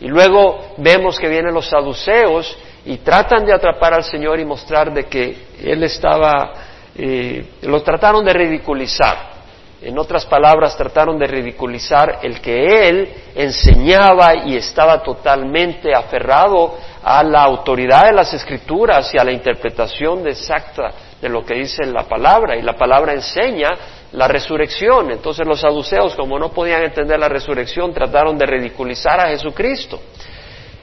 Y 0.00 0.06
luego 0.06 0.74
vemos 0.78 1.18
que 1.18 1.28
vienen 1.28 1.52
los 1.52 1.68
saduceos 1.68 2.56
y 2.84 2.98
tratan 2.98 3.44
de 3.44 3.52
atrapar 3.52 3.94
al 3.94 4.04
Señor 4.04 4.38
y 4.40 4.44
mostrar 4.44 4.92
de 4.92 5.04
que 5.04 5.36
Él 5.62 5.82
estaba, 5.82 6.52
eh, 6.96 7.44
lo 7.62 7.82
trataron 7.82 8.24
de 8.24 8.32
ridiculizar. 8.32 9.38
En 9.80 9.96
otras 9.96 10.26
palabras, 10.26 10.76
trataron 10.76 11.18
de 11.18 11.28
ridiculizar 11.28 12.18
el 12.22 12.40
que 12.40 12.88
Él 12.88 13.08
enseñaba 13.36 14.34
y 14.34 14.56
estaba 14.56 15.02
totalmente 15.04 15.94
aferrado 15.94 16.76
a 17.02 17.22
la 17.22 17.42
autoridad 17.44 18.06
de 18.06 18.12
las 18.12 18.34
Escrituras 18.34 19.14
y 19.14 19.18
a 19.18 19.24
la 19.24 19.30
interpretación 19.30 20.26
exacta 20.26 20.90
de 21.20 21.28
lo 21.28 21.44
que 21.44 21.54
dice 21.54 21.86
la 21.86 22.04
palabra. 22.04 22.56
Y 22.56 22.62
la 22.62 22.76
palabra 22.76 23.12
enseña 23.12 23.68
la 24.12 24.26
resurrección. 24.26 25.12
Entonces 25.12 25.46
los 25.46 25.60
saduceos, 25.60 26.16
como 26.16 26.40
no 26.40 26.50
podían 26.50 26.82
entender 26.82 27.20
la 27.20 27.28
resurrección, 27.28 27.92
trataron 27.92 28.36
de 28.36 28.46
ridiculizar 28.46 29.20
a 29.20 29.28
Jesucristo. 29.28 30.00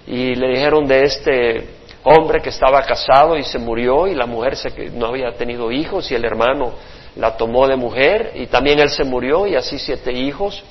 Y 0.07 0.35
le 0.35 0.49
dijeron 0.49 0.85
de 0.85 1.03
este 1.03 1.69
hombre 2.05 2.41
que 2.41 2.49
estaba 2.49 2.81
casado 2.83 3.35
y 3.37 3.43
se 3.43 3.57
murió 3.57 4.07
y 4.07 4.13
la 4.13 4.25
mujer 4.25 4.55
se, 4.55 4.69
no 4.91 5.07
había 5.07 5.31
tenido 5.33 5.71
hijos 5.71 6.11
y 6.11 6.15
el 6.15 6.23
hermano 6.23 6.73
la 7.15 7.35
tomó 7.35 7.67
de 7.67 7.75
mujer 7.75 8.33
y 8.35 8.47
también 8.47 8.79
él 8.79 8.89
se 8.89 9.03
murió 9.03 9.47
y 9.47 9.55
así 9.55 9.79
siete 9.79 10.11
hijos. 10.11 10.63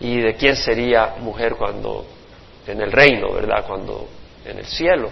¿Y 0.00 0.20
de 0.20 0.34
quién 0.34 0.56
sería 0.56 1.14
mujer 1.20 1.54
cuando 1.56 2.04
en 2.66 2.80
el 2.80 2.92
reino, 2.92 3.32
verdad? 3.32 3.64
Cuando 3.66 4.06
en 4.44 4.58
el 4.58 4.66
cielo. 4.66 5.10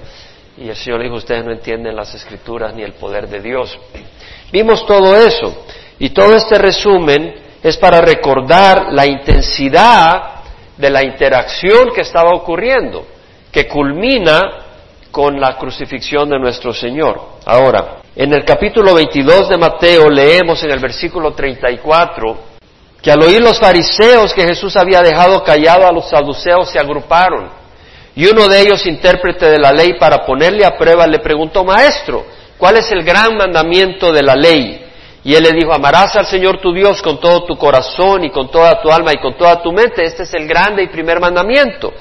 Y 0.58 0.68
el 0.68 0.76
Señor 0.76 0.98
le 0.98 1.04
dijo, 1.04 1.16
ustedes 1.16 1.44
no 1.44 1.52
entienden 1.52 1.96
las 1.96 2.14
escrituras 2.14 2.74
ni 2.74 2.82
el 2.82 2.92
poder 2.92 3.28
de 3.28 3.40
Dios. 3.40 3.78
Vimos 4.52 4.84
todo 4.84 5.16
eso 5.16 5.64
y 5.98 6.10
todo 6.10 6.34
este 6.36 6.58
resumen 6.58 7.34
es 7.62 7.78
para 7.78 8.00
recordar 8.00 8.92
la 8.92 9.06
intensidad 9.06 10.42
de 10.76 10.90
la 10.90 11.02
interacción 11.02 11.90
que 11.94 12.02
estaba 12.02 12.34
ocurriendo, 12.34 13.06
que 13.50 13.66
culmina 13.68 14.61
con 15.12 15.40
la 15.40 15.56
crucifixión 15.56 16.28
de 16.28 16.40
nuestro 16.40 16.72
Señor. 16.72 17.20
Ahora, 17.46 17.98
en 18.16 18.32
el 18.32 18.44
capítulo 18.44 18.94
22 18.94 19.50
de 19.50 19.56
Mateo 19.56 20.10
leemos 20.10 20.64
en 20.64 20.72
el 20.72 20.80
versículo 20.80 21.32
34 21.32 22.50
que 23.00 23.12
al 23.12 23.22
oír 23.22 23.40
los 23.40 23.60
fariseos 23.60 24.34
que 24.34 24.42
Jesús 24.42 24.76
había 24.76 25.02
dejado 25.02 25.44
callado 25.44 25.86
a 25.86 25.92
los 25.92 26.08
saduceos 26.08 26.68
se 26.70 26.80
agruparon 26.80 27.62
y 28.14 28.26
uno 28.26 28.46
de 28.46 28.60
ellos, 28.60 28.84
intérprete 28.86 29.48
de 29.48 29.58
la 29.58 29.72
ley, 29.72 29.94
para 29.98 30.26
ponerle 30.26 30.66
a 30.66 30.76
prueba, 30.76 31.06
le 31.06 31.18
preguntó, 31.20 31.64
Maestro, 31.64 32.26
¿cuál 32.58 32.76
es 32.76 32.90
el 32.92 33.02
gran 33.02 33.36
mandamiento 33.36 34.12
de 34.12 34.22
la 34.22 34.34
ley? 34.34 34.84
Y 35.24 35.34
él 35.34 35.44
le 35.44 35.52
dijo, 35.52 35.72
amarás 35.72 36.14
al 36.16 36.26
Señor 36.26 36.60
tu 36.60 36.74
Dios 36.74 37.00
con 37.00 37.20
todo 37.20 37.44
tu 37.44 37.56
corazón 37.56 38.24
y 38.24 38.30
con 38.30 38.50
toda 38.50 38.82
tu 38.82 38.90
alma 38.90 39.12
y 39.12 39.20
con 39.20 39.36
toda 39.36 39.62
tu 39.62 39.72
mente. 39.72 40.04
Este 40.04 40.24
es 40.24 40.34
el 40.34 40.46
grande 40.46 40.82
y 40.82 40.88
primer 40.88 41.20
mandamiento. 41.20 41.92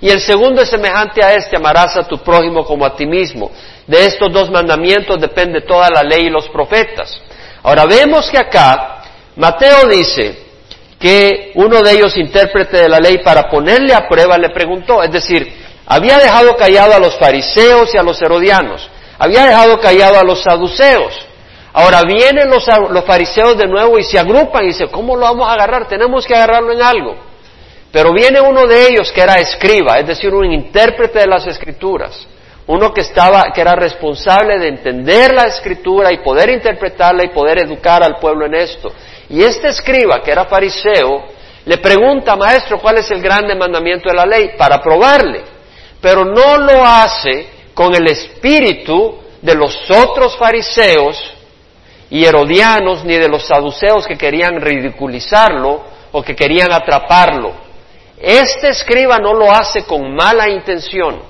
Y 0.00 0.08
el 0.08 0.20
segundo 0.20 0.62
es 0.62 0.70
semejante 0.70 1.22
a 1.22 1.34
este, 1.34 1.56
amarás 1.56 1.96
a 1.96 2.04
tu 2.04 2.18
prójimo 2.18 2.64
como 2.64 2.86
a 2.86 2.94
ti 2.94 3.06
mismo. 3.06 3.50
De 3.86 4.06
estos 4.06 4.32
dos 4.32 4.50
mandamientos 4.50 5.20
depende 5.20 5.60
toda 5.62 5.90
la 5.90 6.02
ley 6.02 6.26
y 6.26 6.30
los 6.30 6.48
profetas. 6.48 7.20
Ahora 7.62 7.84
vemos 7.84 8.30
que 8.30 8.38
acá 8.38 9.02
Mateo 9.36 9.86
dice 9.88 10.38
que 10.98 11.52
uno 11.54 11.82
de 11.82 11.92
ellos, 11.92 12.16
intérprete 12.16 12.78
de 12.78 12.88
la 12.88 12.98
ley, 12.98 13.18
para 13.18 13.48
ponerle 13.48 13.94
a 13.94 14.08
prueba, 14.08 14.38
le 14.38 14.50
preguntó, 14.50 15.02
es 15.02 15.10
decir, 15.10 15.60
había 15.86 16.18
dejado 16.18 16.56
callado 16.56 16.94
a 16.94 16.98
los 16.98 17.16
fariseos 17.18 17.94
y 17.94 17.98
a 17.98 18.02
los 18.02 18.20
herodianos, 18.22 18.88
había 19.18 19.46
dejado 19.46 19.80
callado 19.80 20.18
a 20.18 20.24
los 20.24 20.42
saduceos. 20.42 21.26
Ahora 21.72 22.02
vienen 22.02 22.50
los, 22.50 22.66
los 22.90 23.04
fariseos 23.04 23.56
de 23.56 23.66
nuevo 23.66 23.98
y 23.98 24.04
se 24.04 24.18
agrupan 24.18 24.64
y 24.64 24.68
dicen, 24.68 24.88
¿cómo 24.88 25.16
lo 25.16 25.22
vamos 25.22 25.48
a 25.48 25.52
agarrar? 25.52 25.88
Tenemos 25.88 26.26
que 26.26 26.34
agarrarlo 26.34 26.72
en 26.72 26.82
algo. 26.82 27.29
Pero 27.92 28.12
viene 28.12 28.40
uno 28.40 28.66
de 28.66 28.88
ellos 28.88 29.10
que 29.10 29.20
era 29.20 29.38
escriba, 29.38 29.98
es 29.98 30.06
decir, 30.06 30.32
un 30.32 30.50
intérprete 30.52 31.20
de 31.20 31.26
las 31.26 31.46
escrituras, 31.46 32.26
uno 32.66 32.92
que 32.94 33.00
estaba, 33.00 33.50
que 33.52 33.60
era 33.60 33.74
responsable 33.74 34.58
de 34.58 34.68
entender 34.68 35.34
la 35.34 35.46
escritura 35.46 36.12
y 36.12 36.18
poder 36.18 36.50
interpretarla 36.50 37.24
y 37.24 37.30
poder 37.30 37.58
educar 37.58 38.02
al 38.04 38.16
pueblo 38.18 38.46
en 38.46 38.54
esto. 38.54 38.92
Y 39.28 39.42
este 39.42 39.68
escriba, 39.68 40.22
que 40.22 40.30
era 40.30 40.44
fariseo, 40.44 41.24
le 41.64 41.78
pregunta, 41.78 42.36
maestro, 42.36 42.78
¿cuál 42.78 42.98
es 42.98 43.10
el 43.10 43.20
grande 43.20 43.56
mandamiento 43.56 44.08
de 44.08 44.14
la 44.14 44.24
ley? 44.24 44.52
Para 44.56 44.80
probarle. 44.80 45.42
Pero 46.00 46.24
no 46.24 46.58
lo 46.58 46.84
hace 46.84 47.48
con 47.74 47.92
el 47.94 48.06
espíritu 48.06 49.18
de 49.42 49.54
los 49.54 49.76
otros 49.90 50.36
fariseos 50.36 51.34
y 52.08 52.24
herodianos, 52.24 53.04
ni 53.04 53.16
de 53.16 53.28
los 53.28 53.44
saduceos 53.46 54.06
que 54.06 54.16
querían 54.16 54.60
ridiculizarlo 54.60 55.82
o 56.12 56.22
que 56.22 56.36
querían 56.36 56.72
atraparlo 56.72 57.69
este 58.20 58.68
escriba 58.68 59.18
no 59.18 59.32
lo 59.32 59.50
hace 59.50 59.84
con 59.84 60.14
mala 60.14 60.48
intención. 60.48 61.22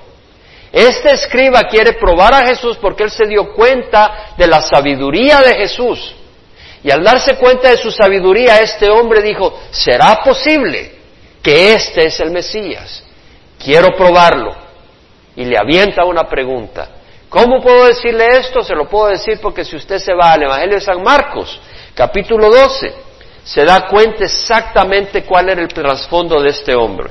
Este 0.73 1.13
escriba 1.13 1.65
quiere 1.65 1.95
probar 1.95 2.35
a 2.35 2.47
Jesús 2.47 2.77
porque 2.79 3.05
él 3.05 3.11
se 3.11 3.27
dio 3.27 3.53
cuenta 3.53 4.35
de 4.37 4.47
la 4.47 4.61
sabiduría 4.61 5.41
de 5.41 5.55
Jesús. 5.55 6.15
Y 6.83 6.91
al 6.91 7.03
darse 7.03 7.37
cuenta 7.37 7.71
de 7.71 7.77
su 7.77 7.91
sabiduría, 7.91 8.61
este 8.61 8.89
hombre 8.91 9.21
dijo, 9.23 9.61
¿será 9.71 10.23
posible 10.23 10.95
que 11.43 11.75
este 11.75 12.07
es 12.07 12.19
el 12.21 12.31
Mesías? 12.31 13.05
Quiero 13.63 13.89
probarlo. 13.97 14.55
Y 15.37 15.45
le 15.45 15.59
avienta 15.59 16.05
una 16.05 16.25
pregunta. 16.25 16.89
¿Cómo 17.29 17.63
puedo 17.63 17.87
decirle 17.87 18.27
esto? 18.39 18.63
Se 18.63 18.75
lo 18.75 18.89
puedo 18.89 19.09
decir 19.09 19.39
porque 19.41 19.65
si 19.65 19.77
usted 19.77 19.99
se 19.99 20.15
va 20.15 20.33
al 20.33 20.43
Evangelio 20.43 20.77
de 20.77 20.81
San 20.81 21.03
Marcos, 21.03 21.61
capítulo 21.95 22.51
12, 22.51 22.95
se 23.45 23.65
da 23.65 23.87
cuenta 23.87 24.25
exactamente 24.25 25.25
cuál 25.25 25.49
era 25.49 25.63
el 25.63 25.69
trasfondo 25.69 26.41
de 26.41 26.51
este 26.51 26.75
hombre. 26.75 27.11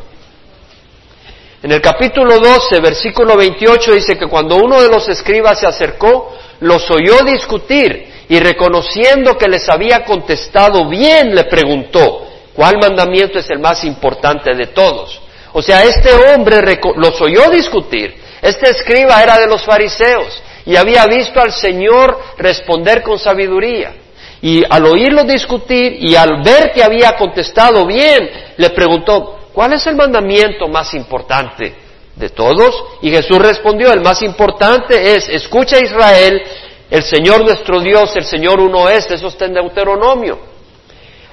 En 1.61 1.71
el 1.71 1.81
capítulo 1.81 2.39
12, 2.39 2.79
versículo 2.79 3.35
28 3.35 3.93
dice 3.93 4.17
que 4.17 4.27
cuando 4.27 4.55
uno 4.55 4.81
de 4.81 4.87
los 4.87 5.09
escribas 5.09 5.59
se 5.59 5.67
acercó, 5.67 6.33
los 6.61 6.89
oyó 6.89 7.23
discutir 7.25 8.25
y 8.29 8.39
reconociendo 8.39 9.37
que 9.37 9.49
les 9.49 9.67
había 9.67 10.05
contestado 10.05 10.87
bien, 10.87 11.35
le 11.35 11.45
preguntó, 11.45 12.27
¿cuál 12.53 12.77
mandamiento 12.79 13.39
es 13.39 13.49
el 13.49 13.59
más 13.59 13.83
importante 13.83 14.55
de 14.55 14.67
todos? 14.67 15.21
O 15.51 15.61
sea, 15.61 15.83
este 15.83 16.13
hombre 16.13 16.79
los 16.95 17.19
oyó 17.19 17.49
discutir. 17.49 18.15
Este 18.41 18.69
escriba 18.69 19.21
era 19.21 19.37
de 19.37 19.47
los 19.47 19.63
fariseos 19.63 20.41
y 20.65 20.75
había 20.75 21.05
visto 21.07 21.41
al 21.41 21.51
Señor 21.51 22.17
responder 22.37 23.01
con 23.01 23.19
sabiduría. 23.19 23.93
Y 24.41 24.63
al 24.69 24.85
oírlo 24.85 25.23
discutir 25.23 25.97
y 25.99 26.15
al 26.15 26.41
ver 26.43 26.71
que 26.71 26.83
había 26.83 27.17
contestado 27.17 27.85
bien, 27.85 28.29
le 28.57 28.69
preguntó, 28.69 29.39
¿cuál 29.53 29.73
es 29.73 29.85
el 29.87 29.95
mandamiento 29.95 30.67
más 30.67 30.93
importante 30.93 31.75
de 32.15 32.29
todos? 32.29 32.83
Y 33.01 33.11
Jesús 33.11 33.37
respondió, 33.39 33.91
el 33.91 34.01
más 34.01 34.21
importante 34.21 35.15
es, 35.15 35.27
escucha 35.27 35.77
Israel, 35.77 36.41
el 36.89 37.03
Señor 37.03 37.41
nuestro 37.41 37.81
Dios, 37.81 38.15
el 38.15 38.25
Señor 38.25 38.61
uno 38.61 38.87
es, 38.87 39.11
eso 39.11 39.27
está 39.27 39.45
en 39.45 39.55
Deuteronomio. 39.55 40.39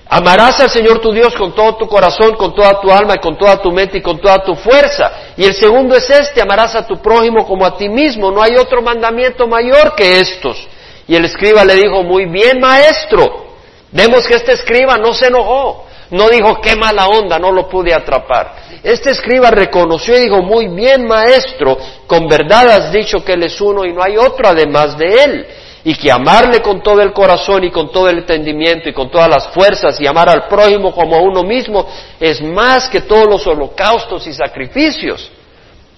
Amarás 0.09 0.61
al 0.61 0.71
Señor 0.71 1.01
tu 1.01 1.13
Dios 1.13 1.35
con 1.35 1.53
todo 1.53 1.77
tu 1.77 1.89
corazón, 1.89 2.37
con 2.37 2.55
toda 2.55 2.81
tu 2.81 2.93
alma 2.93 3.15
y 3.17 3.19
con 3.19 3.37
toda 3.37 3.61
tu 3.61 3.73
mente 3.73 3.99
y 3.99 4.03
con 4.03 4.21
toda 4.21 4.39
tu 4.39 4.55
fuerza. 4.55 5.11
Y 5.37 5.45
el 5.45 5.55
segundo 5.55 5.97
es 5.97 6.09
este, 6.09 6.41
amarás 6.41 6.77
a 6.77 6.87
tu 6.87 7.03
prójimo 7.03 7.45
como 7.45 7.67
a 7.67 7.77
ti 7.77 7.89
mismo. 7.89 8.31
No 8.31 8.41
hay 8.41 8.57
otro 8.57 8.83
mandamiento 8.83 9.49
mayor 9.49 9.97
que 9.97 10.21
estos. 10.21 10.69
Y 11.09 11.15
el 11.15 11.25
escriba 11.25 11.65
le 11.65 11.75
dijo, 11.75 12.03
muy 12.03 12.27
bien 12.27 12.61
maestro. 12.61 13.47
Vemos 13.93 14.27
que 14.27 14.35
este 14.35 14.53
escriba 14.53 14.97
no 14.97 15.15
se 15.15 15.27
enojó, 15.27 15.87
No 16.11 16.29
dijo, 16.29 16.61
qué 16.61 16.77
mala 16.77 17.09
onda, 17.09 17.39
no 17.39 17.51
lo 17.51 17.69
pude 17.69 17.93
atrapar. 17.93 18.55
Este 18.83 19.11
escriba 19.11 19.51
reconoció 19.51 20.17
y 20.17 20.21
dijo, 20.21 20.41
muy 20.43 20.69
bien 20.69 21.05
maestro, 21.07 21.77
con 22.07 22.29
verdad 22.29 22.71
has 22.71 22.93
dicho 22.93 23.25
que 23.25 23.33
Él 23.33 23.43
es 23.43 23.61
uno 23.61 23.85
y 23.85 23.93
no 23.93 24.03
hay 24.03 24.17
otro 24.17 24.49
además 24.49 24.97
de 24.97 25.25
Él. 25.25 25.47
Y 25.83 25.95
que 25.97 26.11
amarle 26.11 26.61
con 26.63 26.83
todo 26.83 27.01
el 27.01 27.13
corazón 27.13 27.65
y 27.65 27.71
con 27.71 27.91
todo 27.93 28.09
el 28.09 28.19
entendimiento 28.19 28.89
y 28.89 28.93
con 28.93 29.09
todas 29.09 29.29
las 29.29 29.49
fuerzas 29.49 30.01
y 30.01 30.07
amar 30.07 30.29
al 30.29 30.49
prójimo 30.49 30.93
como 30.93 31.17
a 31.17 31.21
uno 31.21 31.45
mismo 31.45 31.87
es 32.19 32.43
más 32.43 32.89
que 32.89 33.03
todos 33.03 33.27
los 33.29 33.47
holocaustos 33.47 34.27
y 34.27 34.33
sacrificios. 34.33 35.31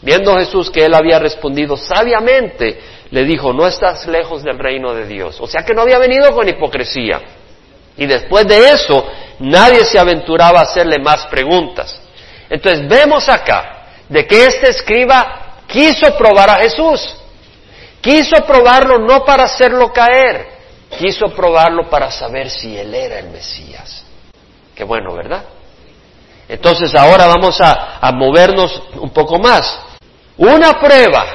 Viendo 0.00 0.36
Jesús 0.36 0.70
que 0.70 0.84
él 0.84 0.94
había 0.94 1.18
respondido 1.18 1.76
sabiamente, 1.76 2.80
le 3.10 3.24
dijo, 3.24 3.52
no 3.52 3.66
estás 3.66 4.06
lejos 4.06 4.42
del 4.44 4.58
reino 4.58 4.94
de 4.94 5.06
Dios. 5.06 5.40
O 5.40 5.46
sea 5.46 5.64
que 5.64 5.74
no 5.74 5.82
había 5.82 5.98
venido 5.98 6.32
con 6.32 6.48
hipocresía. 6.48 7.20
Y 7.96 8.06
después 8.06 8.46
de 8.46 8.70
eso, 8.70 9.04
nadie 9.40 9.84
se 9.84 9.98
aventuraba 9.98 10.60
a 10.60 10.62
hacerle 10.62 10.98
más 11.02 11.26
preguntas. 11.26 12.00
Entonces 12.48 12.88
vemos 12.88 13.28
acá 13.28 13.86
de 14.08 14.26
que 14.26 14.46
este 14.46 14.70
escriba 14.70 15.56
quiso 15.66 16.16
probar 16.16 16.50
a 16.50 16.56
Jesús. 16.56 17.16
Quiso 18.00 18.36
probarlo 18.46 18.98
no 19.00 19.24
para 19.24 19.44
hacerlo 19.44 19.92
caer, 19.92 20.46
quiso 20.98 21.28
probarlo 21.34 21.90
para 21.90 22.10
saber 22.10 22.48
si 22.48 22.76
él 22.76 22.94
era 22.94 23.18
el 23.18 23.30
Mesías. 23.30 24.04
Qué 24.74 24.84
bueno, 24.84 25.12
¿verdad? 25.14 25.44
Entonces 26.48 26.94
ahora 26.94 27.26
vamos 27.26 27.60
a, 27.60 27.98
a 28.00 28.12
movernos 28.12 28.80
un 28.94 29.10
poco 29.10 29.38
más. 29.38 29.87
Una 30.38 30.78
prueba 30.78 31.26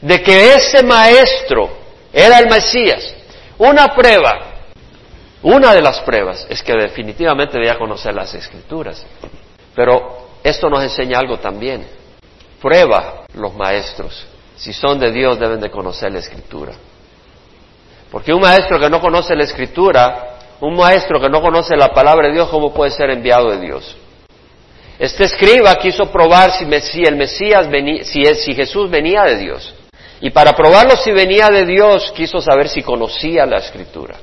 de 0.00 0.22
que 0.22 0.54
ese 0.54 0.82
maestro 0.82 1.70
era 2.12 2.38
el 2.38 2.48
Mesías. 2.48 3.14
Una 3.58 3.88
prueba. 3.94 4.46
Una 5.42 5.74
de 5.74 5.82
las 5.82 6.00
pruebas 6.00 6.46
es 6.48 6.62
que 6.62 6.72
definitivamente 6.72 7.58
debía 7.58 7.78
conocer 7.78 8.14
las 8.14 8.34
escrituras. 8.34 9.04
Pero 9.74 10.28
esto 10.42 10.68
nos 10.70 10.82
enseña 10.82 11.18
algo 11.18 11.38
también. 11.38 11.86
Prueba 12.60 13.24
los 13.34 13.54
maestros. 13.54 14.26
Si 14.56 14.72
son 14.72 14.98
de 14.98 15.12
Dios 15.12 15.38
deben 15.38 15.60
de 15.60 15.70
conocer 15.70 16.12
la 16.12 16.18
escritura. 16.20 16.72
Porque 18.10 18.32
un 18.32 18.40
maestro 18.40 18.80
que 18.80 18.90
no 18.90 19.00
conoce 19.00 19.36
la 19.36 19.44
escritura, 19.44 20.38
un 20.60 20.76
maestro 20.76 21.20
que 21.20 21.28
no 21.28 21.40
conoce 21.40 21.76
la 21.76 21.88
palabra 21.88 22.28
de 22.28 22.34
Dios, 22.34 22.48
¿cómo 22.48 22.72
puede 22.72 22.90
ser 22.90 23.10
enviado 23.10 23.50
de 23.50 23.60
Dios? 23.60 23.96
Este 25.00 25.24
escriba 25.24 25.74
quiso 25.76 26.12
probar 26.12 26.52
si, 26.52 27.02
el 27.02 27.16
Mesías 27.16 27.70
venía, 27.70 28.04
si, 28.04 28.22
si 28.34 28.54
Jesús 28.54 28.90
venía 28.90 29.22
de 29.22 29.38
Dios. 29.38 29.74
Y 30.20 30.28
para 30.28 30.54
probarlo 30.54 30.94
si 30.94 31.10
venía 31.10 31.48
de 31.48 31.64
Dios, 31.64 32.12
quiso 32.14 32.38
saber 32.42 32.68
si 32.68 32.82
conocía 32.82 33.46
la 33.46 33.56
escritura. 33.56 34.16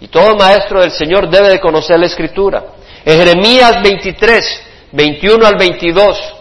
Y 0.00 0.08
todo 0.08 0.34
maestro 0.34 0.80
del 0.80 0.90
Señor 0.90 1.30
debe 1.30 1.48
de 1.48 1.60
conocer 1.60 1.96
la 1.96 2.06
escritura. 2.06 2.64
En 3.04 3.16
Jeremías 3.16 3.80
23, 3.80 4.62
21 4.90 5.46
al 5.46 5.54
22, 5.56 6.34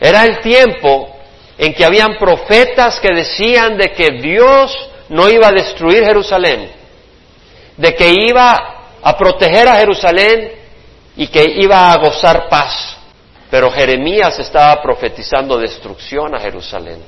era 0.00 0.24
el 0.24 0.40
tiempo 0.40 1.14
en 1.58 1.74
que 1.74 1.84
habían 1.84 2.16
profetas 2.16 2.98
que 3.00 3.14
decían 3.14 3.76
de 3.76 3.92
que 3.92 4.12
Dios 4.22 4.74
no 5.10 5.28
iba 5.28 5.48
a 5.48 5.52
destruir 5.52 6.04
Jerusalén, 6.04 6.70
de 7.76 7.94
que 7.94 8.14
iba 8.30 8.88
a 9.02 9.18
proteger 9.18 9.68
a 9.68 9.76
Jerusalén 9.76 10.65
y 11.16 11.28
que 11.28 11.44
iba 11.58 11.92
a 11.92 11.96
gozar 11.96 12.48
paz. 12.48 12.96
Pero 13.50 13.70
Jeremías 13.70 14.38
estaba 14.38 14.82
profetizando 14.82 15.56
destrucción 15.58 16.34
a 16.34 16.40
Jerusalén. 16.40 17.02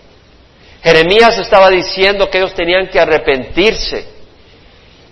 Jeremías 0.82 1.36
estaba 1.38 1.68
diciendo 1.70 2.30
que 2.30 2.38
ellos 2.38 2.54
tenían 2.54 2.88
que 2.88 3.00
arrepentirse. 3.00 4.06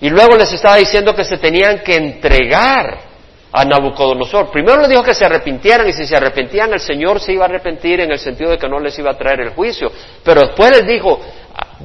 Y 0.00 0.08
luego 0.10 0.36
les 0.36 0.52
estaba 0.52 0.76
diciendo 0.76 1.14
que 1.14 1.24
se 1.24 1.38
tenían 1.38 1.80
que 1.80 1.96
entregar 1.96 3.00
a 3.52 3.64
Nabucodonosor. 3.64 4.50
Primero 4.50 4.80
les 4.80 4.90
dijo 4.90 5.02
que 5.02 5.14
se 5.14 5.24
arrepintieran 5.24 5.88
y 5.88 5.92
si 5.92 6.06
se 6.06 6.16
arrepentían 6.16 6.72
el 6.72 6.80
Señor 6.80 7.20
se 7.20 7.32
iba 7.32 7.44
a 7.44 7.48
arrepentir 7.48 8.00
en 8.00 8.12
el 8.12 8.18
sentido 8.18 8.50
de 8.50 8.58
que 8.58 8.68
no 8.68 8.78
les 8.78 8.96
iba 8.98 9.10
a 9.10 9.18
traer 9.18 9.40
el 9.40 9.50
juicio. 9.50 9.90
Pero 10.22 10.42
después 10.42 10.70
les 10.70 10.86
dijo, 10.86 11.20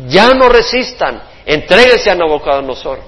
ya 0.08 0.34
no 0.34 0.50
resistan, 0.50 1.24
entréguense 1.46 2.12
a 2.12 2.16
Nabucodonosor. 2.16 3.00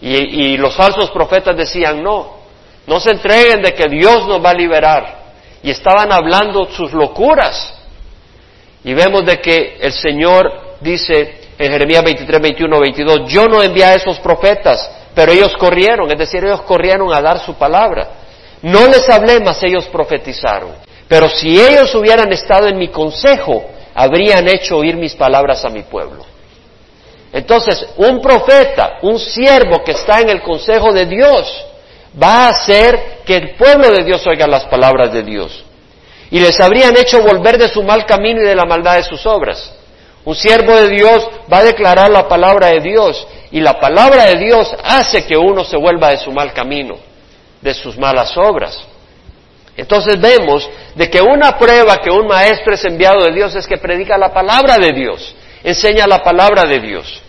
Y, 0.00 0.16
y 0.16 0.56
los 0.56 0.74
falsos 0.74 1.10
profetas 1.10 1.56
decían, 1.56 2.02
no, 2.02 2.41
no 2.86 3.00
se 3.00 3.10
entreguen 3.10 3.62
de 3.62 3.74
que 3.74 3.88
Dios 3.88 4.26
nos 4.26 4.44
va 4.44 4.50
a 4.50 4.54
liberar. 4.54 5.22
Y 5.62 5.70
estaban 5.70 6.10
hablando 6.12 6.66
sus 6.70 6.92
locuras. 6.92 7.74
Y 8.84 8.94
vemos 8.94 9.24
de 9.24 9.40
que 9.40 9.78
el 9.80 9.92
Señor 9.92 10.76
dice 10.80 11.40
en 11.58 11.70
Jeremías 11.70 12.02
23, 12.02 12.42
21, 12.42 12.80
22, 12.80 13.20
yo 13.28 13.46
no 13.46 13.62
envié 13.62 13.84
a 13.84 13.94
esos 13.94 14.18
profetas, 14.18 14.90
pero 15.14 15.30
ellos 15.30 15.54
corrieron, 15.56 16.10
es 16.10 16.18
decir, 16.18 16.44
ellos 16.44 16.62
corrieron 16.62 17.12
a 17.12 17.20
dar 17.20 17.38
su 17.38 17.54
palabra. 17.54 18.08
No 18.62 18.86
les 18.88 19.08
hablé, 19.08 19.38
mas 19.40 19.62
ellos 19.62 19.86
profetizaron. 19.86 20.70
Pero 21.06 21.28
si 21.28 21.60
ellos 21.60 21.94
hubieran 21.94 22.32
estado 22.32 22.68
en 22.68 22.78
mi 22.78 22.88
consejo, 22.88 23.64
habrían 23.94 24.48
hecho 24.48 24.78
oír 24.78 24.96
mis 24.96 25.14
palabras 25.14 25.64
a 25.64 25.68
mi 25.68 25.82
pueblo. 25.82 26.24
Entonces, 27.32 27.86
un 27.96 28.20
profeta, 28.20 28.98
un 29.02 29.18
siervo 29.18 29.82
que 29.84 29.92
está 29.92 30.20
en 30.20 30.30
el 30.30 30.42
consejo 30.42 30.92
de 30.92 31.06
Dios, 31.06 31.66
va 32.20 32.46
a 32.46 32.48
hacer 32.48 33.22
que 33.24 33.36
el 33.36 33.50
pueblo 33.56 33.90
de 33.90 34.04
Dios 34.04 34.26
oiga 34.26 34.46
las 34.46 34.64
palabras 34.64 35.12
de 35.12 35.22
Dios. 35.22 35.64
Y 36.30 36.40
les 36.40 36.58
habrían 36.60 36.96
hecho 36.96 37.22
volver 37.22 37.58
de 37.58 37.68
su 37.68 37.82
mal 37.82 38.06
camino 38.06 38.40
y 38.40 38.46
de 38.46 38.54
la 38.54 38.64
maldad 38.64 38.96
de 38.96 39.02
sus 39.02 39.24
obras. 39.26 39.72
Un 40.24 40.34
siervo 40.34 40.74
de 40.76 40.88
Dios 40.88 41.28
va 41.52 41.58
a 41.58 41.64
declarar 41.64 42.10
la 42.10 42.28
palabra 42.28 42.68
de 42.68 42.80
Dios 42.80 43.26
y 43.50 43.60
la 43.60 43.78
palabra 43.78 44.26
de 44.26 44.36
Dios 44.36 44.74
hace 44.84 45.26
que 45.26 45.36
uno 45.36 45.64
se 45.64 45.76
vuelva 45.76 46.10
de 46.10 46.18
su 46.18 46.30
mal 46.30 46.52
camino, 46.52 46.96
de 47.60 47.74
sus 47.74 47.98
malas 47.98 48.36
obras. 48.36 48.78
Entonces 49.76 50.20
vemos 50.20 50.68
de 50.94 51.10
que 51.10 51.20
una 51.20 51.58
prueba 51.58 51.96
que 51.96 52.10
un 52.10 52.26
maestro 52.26 52.74
es 52.74 52.84
enviado 52.84 53.24
de 53.24 53.32
Dios 53.32 53.54
es 53.54 53.66
que 53.66 53.78
predica 53.78 54.16
la 54.16 54.32
palabra 54.32 54.76
de 54.76 54.92
Dios, 54.92 55.34
enseña 55.64 56.06
la 56.06 56.22
palabra 56.22 56.64
de 56.64 56.78
Dios. 56.78 57.22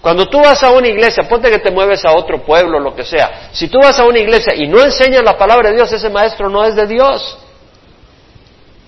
Cuando 0.00 0.28
tú 0.28 0.38
vas 0.38 0.62
a 0.62 0.70
una 0.70 0.88
iglesia, 0.88 1.24
ponte 1.28 1.50
que 1.50 1.58
te 1.58 1.70
mueves 1.70 2.04
a 2.04 2.12
otro 2.12 2.42
pueblo, 2.42 2.80
lo 2.80 2.94
que 2.94 3.04
sea, 3.04 3.50
si 3.52 3.68
tú 3.68 3.78
vas 3.82 3.98
a 3.98 4.04
una 4.04 4.18
iglesia 4.18 4.54
y 4.54 4.66
no 4.66 4.80
enseñas 4.82 5.22
la 5.22 5.36
palabra 5.36 5.68
de 5.68 5.76
Dios, 5.76 5.92
ese 5.92 6.08
maestro 6.08 6.48
no 6.48 6.64
es 6.64 6.74
de 6.74 6.86
Dios. 6.86 7.38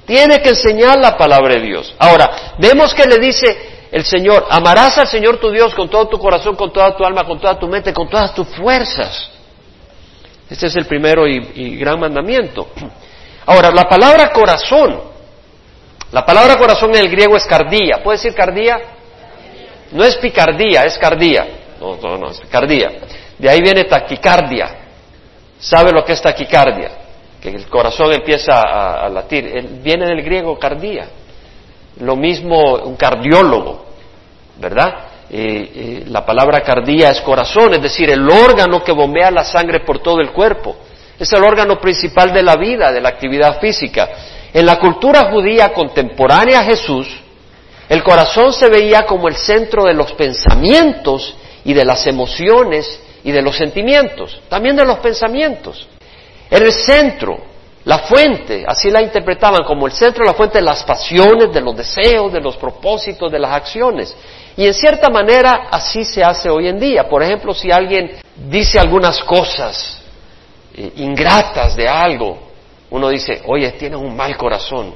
Tiene 0.07 0.41
que 0.41 0.51
enseñar 0.51 0.99
la 0.99 1.17
palabra 1.17 1.55
de 1.55 1.61
Dios. 1.61 1.95
Ahora, 1.99 2.55
vemos 2.59 2.95
que 2.95 3.05
le 3.05 3.19
dice 3.19 3.89
el 3.93 4.05
Señor, 4.05 4.47
amarás 4.49 4.97
al 4.97 5.07
Señor 5.07 5.37
tu 5.39 5.51
Dios 5.51 5.75
con 5.75 5.89
todo 5.89 6.09
tu 6.09 6.19
corazón, 6.19 6.57
con 6.57 6.73
toda 6.73 6.97
tu 6.97 7.05
alma, 7.05 7.25
con 7.25 7.39
toda 7.39 7.59
tu 7.59 7.69
mente, 7.69 7.93
con 7.93 8.09
todas 8.09 8.35
tus 8.35 8.49
fuerzas. 8.49 9.31
Este 10.49 10.67
es 10.67 10.77
el 10.77 10.87
primero 10.87 11.27
y, 11.27 11.77
gran 11.77 12.01
mandamiento. 12.01 12.69
Ahora, 13.47 13.71
la 13.71 13.85
palabra 13.85 14.33
corazón, 14.33 15.01
la 16.11 16.25
palabra 16.25 16.57
corazón 16.57 16.91
en 16.95 17.01
el 17.01 17.11
griego 17.11 17.37
es 17.37 17.45
cardía. 17.45 18.01
¿Puede 18.03 18.19
decir 18.19 18.35
cardía? 18.35 18.79
No 19.93 20.05
es 20.05 20.17
picardía, 20.17 20.83
es 20.83 20.99
cardía. 20.99 21.47
No, 21.81 21.97
no, 21.97 22.17
no, 22.17 22.31
es 22.31 22.41
cardía. 22.51 22.91
De 23.39 23.49
ahí 23.49 23.61
viene 23.61 23.85
taquicardia. 23.85 24.77
¿Sabe 25.59 25.93
lo 25.93 26.05
que 26.05 26.13
es 26.13 26.23
taquicardia? 26.23 26.91
Que 27.41 27.51
el 27.51 27.67
corazón 27.69 28.13
empieza 28.13 28.61
a, 28.61 29.09
latir. 29.09 29.81
Viene 29.83 30.07
del 30.07 30.23
griego 30.23 30.59
cardía. 30.59 31.09
Lo 32.01 32.17
mismo 32.17 32.75
un 32.77 32.97
cardiólogo, 32.97 33.85
¿verdad? 34.59 35.09
la 35.33 36.27
palabra 36.27 36.61
cardía 36.61 37.09
es 37.09 37.23
corazón, 37.23 37.73
es 37.73 37.81
decir, 37.81 38.11
el 38.11 38.29
órgano 38.29 38.85
que 38.85 38.93
bombea 38.93 39.31
la 39.31 39.45
sangre 39.45 39.81
por 39.81 40.01
todo 40.01 40.21
el 40.21 40.31
cuerpo. 40.31 40.77
Es 41.19 41.33
el 41.33 41.43
órgano 41.43 41.81
principal 41.81 42.33
de 42.33 42.43
la 42.43 42.57
vida, 42.57 42.93
de 42.93 43.01
la 43.01 43.09
actividad 43.09 43.59
física. 43.59 44.09
En 44.53 44.67
la 44.67 44.79
cultura 44.79 45.31
judía 45.31 45.73
contemporánea 45.73 46.61
a 46.61 46.65
Jesús, 46.65 47.09
el 47.93 48.03
corazón 48.03 48.55
se 48.55 48.71
veía 48.71 49.05
como 49.05 49.29
el 49.29 49.37
centro 49.37 49.85
de 49.85 49.93
los 49.93 50.15
pensamientos 50.15 51.37
y 51.63 51.75
de 51.75 51.85
las 51.85 52.07
emociones 52.07 52.99
y 53.23 53.31
de 53.31 53.43
los 53.43 53.55
sentimientos, 53.55 54.41
también 54.49 54.75
de 54.77 54.87
los 54.87 55.01
pensamientos. 55.01 55.87
Era 56.51 56.65
el 56.65 56.73
centro, 56.73 57.39
la 57.85 57.99
fuente, 57.99 58.65
así 58.67 58.91
la 58.91 59.03
interpretaban 59.03 59.63
como 59.65 59.87
el 59.87 59.93
centro, 59.93 60.25
la 60.25 60.33
fuente 60.33 60.57
de 60.57 60.65
las 60.65 60.83
pasiones, 60.85 61.53
de 61.53 61.61
los 61.61 61.77
deseos, 61.77 62.33
de 62.33 62.41
los 62.41 62.57
propósitos, 62.57 63.31
de 63.31 63.39
las 63.39 63.53
acciones. 63.53 64.17
Y 64.57 64.67
en 64.67 64.73
cierta 64.73 65.11
manera 65.11 65.69
así 65.71 66.03
se 66.03 66.25
hace 66.25 66.49
hoy 66.49 66.69
en 66.69 66.81
día. 66.81 67.07
Por 67.07 67.23
ejemplo, 67.23 67.53
si 67.53 67.71
alguien 67.71 68.13
dice 68.49 68.79
algunas 68.79 69.23
cosas 69.23 70.01
eh, 70.75 70.93
ingratas 70.97 71.77
de 71.77 71.87
algo, 71.87 72.39
uno 72.89 73.11
dice, 73.11 73.43
oye, 73.49 73.71
tiene 73.73 73.97
un 73.97 74.17
mal 74.17 74.35
corazón, 74.39 74.95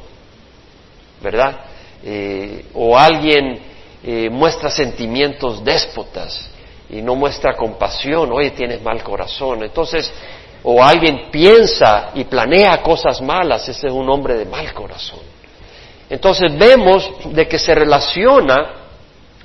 ¿verdad? 1.20 1.65
Eh, 2.04 2.66
o 2.74 2.96
alguien 2.96 3.59
eh, 4.04 4.30
muestra 4.30 4.70
sentimientos 4.70 5.64
déspotas 5.64 6.50
y 6.88 7.02
no 7.02 7.14
muestra 7.14 7.56
compasión, 7.56 8.30
oye, 8.32 8.50
tienes 8.50 8.80
mal 8.82 9.02
corazón. 9.02 9.64
Entonces, 9.64 10.12
o 10.62 10.82
alguien 10.82 11.30
piensa 11.30 12.11
y 12.14 12.24
planea 12.24 12.82
cosas 12.82 13.20
malas, 13.20 13.68
ese 13.68 13.87
es 13.87 13.92
un 13.92 14.09
hombre 14.09 14.35
de 14.35 14.44
mal 14.46 14.72
corazón. 14.72 15.20
Entonces 16.09 16.56
vemos 16.56 17.11
de 17.24 17.48
que 17.48 17.59
se 17.59 17.74
relaciona 17.74 18.87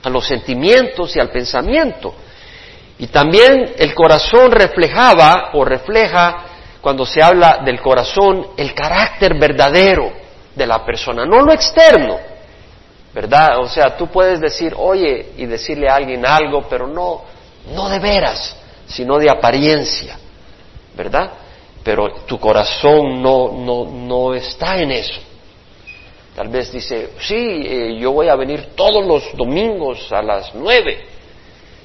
a 0.03 0.09
los 0.09 0.25
sentimientos 0.27 1.15
y 1.15 1.19
al 1.19 1.29
pensamiento. 1.29 2.13
Y 2.99 3.07
también 3.07 3.73
el 3.77 3.95
corazón 3.95 4.51
reflejaba 4.51 5.51
o 5.53 5.65
refleja, 5.65 6.45
cuando 6.81 7.05
se 7.05 7.21
habla 7.21 7.61
del 7.63 7.79
corazón, 7.79 8.47
el 8.57 8.73
carácter 8.73 9.39
verdadero 9.39 10.11
de 10.55 10.67
la 10.67 10.83
persona, 10.85 11.25
no 11.25 11.41
lo 11.41 11.53
externo, 11.53 12.19
¿verdad? 13.13 13.59
O 13.59 13.67
sea, 13.67 13.97
tú 13.97 14.07
puedes 14.07 14.39
decir, 14.39 14.73
oye, 14.77 15.33
y 15.37 15.45
decirle 15.45 15.89
a 15.89 15.95
alguien 15.95 16.25
algo, 16.25 16.63
pero 16.69 16.87
no, 16.87 17.23
no 17.73 17.89
de 17.89 17.99
veras, 17.99 18.55
sino 18.87 19.17
de 19.17 19.29
apariencia, 19.29 20.17
¿verdad? 20.95 21.31
Pero 21.83 22.13
tu 22.25 22.39
corazón 22.39 23.21
no, 23.21 23.51
no, 23.51 23.85
no 23.85 24.33
está 24.33 24.77
en 24.77 24.91
eso. 24.91 25.19
Tal 26.35 26.47
vez 26.47 26.71
dice, 26.71 27.11
sí, 27.19 27.35
eh, 27.35 27.97
yo 27.99 28.13
voy 28.13 28.29
a 28.29 28.35
venir 28.35 28.69
todos 28.75 29.05
los 29.05 29.35
domingos 29.35 30.11
a 30.11 30.21
las 30.21 30.55
nueve 30.55 31.05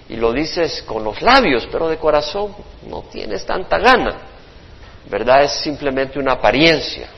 y 0.09 0.17
lo 0.17 0.33
dices 0.33 0.85
con 0.87 1.03
los 1.03 1.21
labios, 1.21 1.67
pero 1.71 1.89
de 1.89 1.97
corazón 1.97 2.55
no 2.89 3.03
tienes 3.11 3.45
tanta 3.45 3.79
gana, 3.79 4.17
¿verdad? 5.11 5.43
Es 5.43 5.53
simplemente 5.53 6.21
una 6.21 6.33
apariencia. 6.33 7.09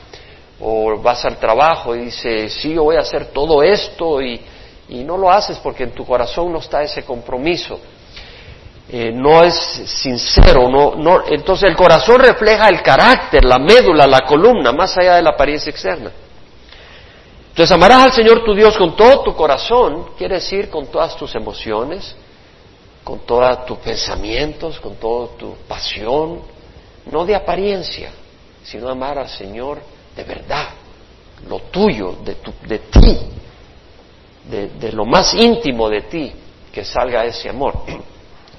O 0.61 0.99
vas 0.99 1.23
al 1.25 1.37
trabajo 1.37 1.95
y 1.95 2.05
dices, 2.05 2.53
sí, 2.53 2.73
yo 2.73 2.83
voy 2.83 2.97
a 2.97 2.99
hacer 2.99 3.27
todo 3.27 3.63
esto 3.63 4.21
y, 4.21 4.41
y 4.89 5.03
no 5.03 5.17
lo 5.17 5.31
haces 5.31 5.57
porque 5.59 5.83
en 5.83 5.91
tu 5.91 6.05
corazón 6.05 6.51
no 6.51 6.59
está 6.59 6.83
ese 6.83 7.03
compromiso. 7.03 7.79
Eh, 8.91 9.11
no 9.13 9.43
es 9.43 9.53
sincero, 9.53 10.67
no, 10.67 10.95
no, 10.95 11.21
entonces 11.27 11.69
el 11.69 11.75
corazón 11.75 12.19
refleja 12.21 12.69
el 12.69 12.81
carácter, 12.81 13.45
la 13.45 13.59
médula, 13.59 14.07
la 14.07 14.21
columna, 14.21 14.71
más 14.71 14.97
allá 14.97 15.17
de 15.17 15.21
la 15.21 15.29
apariencia 15.29 15.69
externa. 15.69 16.11
Entonces 17.49 17.71
amarás 17.71 18.05
al 18.05 18.13
Señor 18.13 18.43
tu 18.43 18.55
Dios 18.55 18.75
con 18.75 18.95
todo 18.95 19.21
tu 19.21 19.35
corazón, 19.35 20.15
quiere 20.17 20.35
decir 20.35 20.71
con 20.71 20.87
todas 20.87 21.15
tus 21.15 21.35
emociones, 21.35 22.15
con 23.03 23.19
todos 23.19 23.63
tus 23.67 23.77
pensamientos, 23.77 24.79
con 24.79 24.95
toda 24.95 25.37
tu 25.37 25.53
pasión, 25.67 26.41
no 27.11 27.25
de 27.25 27.35
apariencia, 27.35 28.11
sino 28.63 28.89
amar 28.89 29.19
al 29.19 29.29
Señor 29.29 29.79
de 30.19 30.25
verdad, 30.25 30.67
lo 31.47 31.59
tuyo, 31.71 32.17
de, 32.25 32.35
de 32.67 32.79
ti, 32.79 33.17
de, 34.49 34.67
de, 34.67 34.91
lo 34.91 35.05
más 35.05 35.33
íntimo 35.33 35.89
de 35.89 36.01
ti, 36.01 36.33
que 36.73 36.83
salga 36.83 37.23
ese 37.23 37.47
amor. 37.47 37.73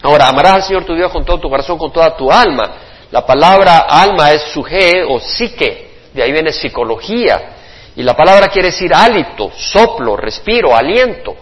Ahora, 0.02 0.28
amarás 0.28 0.54
al 0.54 0.62
Señor 0.62 0.84
tu 0.84 0.94
Dios 0.94 1.12
con 1.12 1.22
todo 1.22 1.38
tu 1.38 1.50
corazón, 1.50 1.76
con 1.76 1.92
toda 1.92 2.16
tu 2.16 2.32
alma. 2.32 2.76
La 3.10 3.26
palabra 3.26 3.80
alma 3.80 4.32
es 4.32 4.42
suje 4.52 5.04
o 5.06 5.20
psique, 5.20 5.90
de 6.14 6.22
ahí 6.22 6.32
viene 6.32 6.50
psicología. 6.50 7.56
Y 7.94 8.02
la 8.02 8.16
palabra 8.16 8.48
quiere 8.48 8.70
decir 8.70 8.94
hálito, 8.94 9.50
soplo, 9.54 10.16
respiro, 10.16 10.74
aliento. 10.74 11.36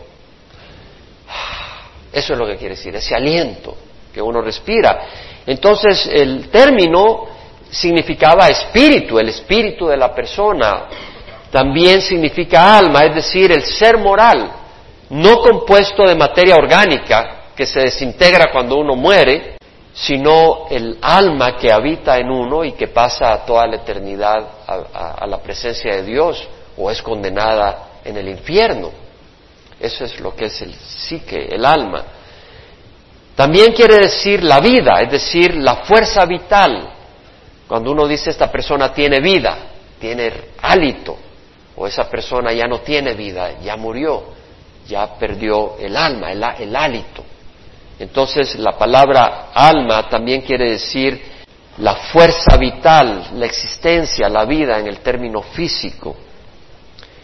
Eso 2.12 2.32
es 2.32 2.38
lo 2.38 2.46
que 2.46 2.56
quiere 2.56 2.74
decir, 2.74 2.96
ese 2.96 3.14
aliento 3.14 3.76
que 4.12 4.20
uno 4.20 4.40
respira. 4.40 5.00
Entonces 5.46 6.08
el 6.12 6.48
término 6.48 7.37
significaba 7.70 8.48
espíritu, 8.48 9.18
el 9.18 9.28
espíritu 9.28 9.86
de 9.86 9.96
la 9.96 10.14
persona. 10.14 10.86
También 11.50 12.02
significa 12.02 12.76
alma, 12.76 13.04
es 13.04 13.14
decir, 13.14 13.50
el 13.52 13.62
ser 13.62 13.98
moral, 13.98 14.50
no 15.10 15.38
compuesto 15.40 16.02
de 16.04 16.14
materia 16.14 16.56
orgánica 16.56 17.52
que 17.56 17.66
se 17.66 17.80
desintegra 17.80 18.52
cuando 18.52 18.76
uno 18.76 18.94
muere, 18.94 19.56
sino 19.92 20.66
el 20.70 20.98
alma 21.00 21.56
que 21.56 21.72
habita 21.72 22.18
en 22.18 22.30
uno 22.30 22.64
y 22.64 22.72
que 22.72 22.88
pasa 22.88 23.44
toda 23.44 23.66
la 23.66 23.76
eternidad 23.76 24.46
a, 24.66 25.14
a 25.18 25.26
la 25.26 25.38
presencia 25.38 25.96
de 25.96 26.02
Dios 26.04 26.46
o 26.76 26.90
es 26.90 27.02
condenada 27.02 27.88
en 28.04 28.16
el 28.16 28.28
infierno. 28.28 28.90
Eso 29.80 30.04
es 30.04 30.20
lo 30.20 30.34
que 30.34 30.46
es 30.46 30.62
el 30.62 30.74
psique, 30.74 31.48
el 31.50 31.64
alma. 31.64 32.04
También 33.34 33.72
quiere 33.72 33.98
decir 33.98 34.42
la 34.42 34.58
vida, 34.60 35.00
es 35.00 35.12
decir, 35.12 35.54
la 35.54 35.76
fuerza 35.76 36.24
vital. 36.26 36.97
Cuando 37.68 37.92
uno 37.92 38.08
dice 38.08 38.30
esta 38.30 38.50
persona 38.50 38.92
tiene 38.92 39.20
vida, 39.20 39.56
tiene 40.00 40.32
hálito, 40.62 41.18
o 41.76 41.86
esa 41.86 42.08
persona 42.08 42.52
ya 42.52 42.66
no 42.66 42.80
tiene 42.80 43.12
vida, 43.12 43.60
ya 43.60 43.76
murió, 43.76 44.24
ya 44.86 45.14
perdió 45.18 45.76
el 45.78 45.96
alma, 45.96 46.32
el, 46.32 46.42
el 46.60 46.74
hálito. 46.74 47.22
Entonces 47.98 48.56
la 48.56 48.72
palabra 48.78 49.50
alma 49.52 50.08
también 50.08 50.40
quiere 50.40 50.70
decir 50.70 51.20
la 51.78 51.94
fuerza 51.94 52.56
vital, 52.56 53.28
la 53.34 53.46
existencia, 53.46 54.28
la 54.28 54.44
vida 54.46 54.78
en 54.78 54.86
el 54.86 55.00
término 55.00 55.42
físico. 55.42 56.16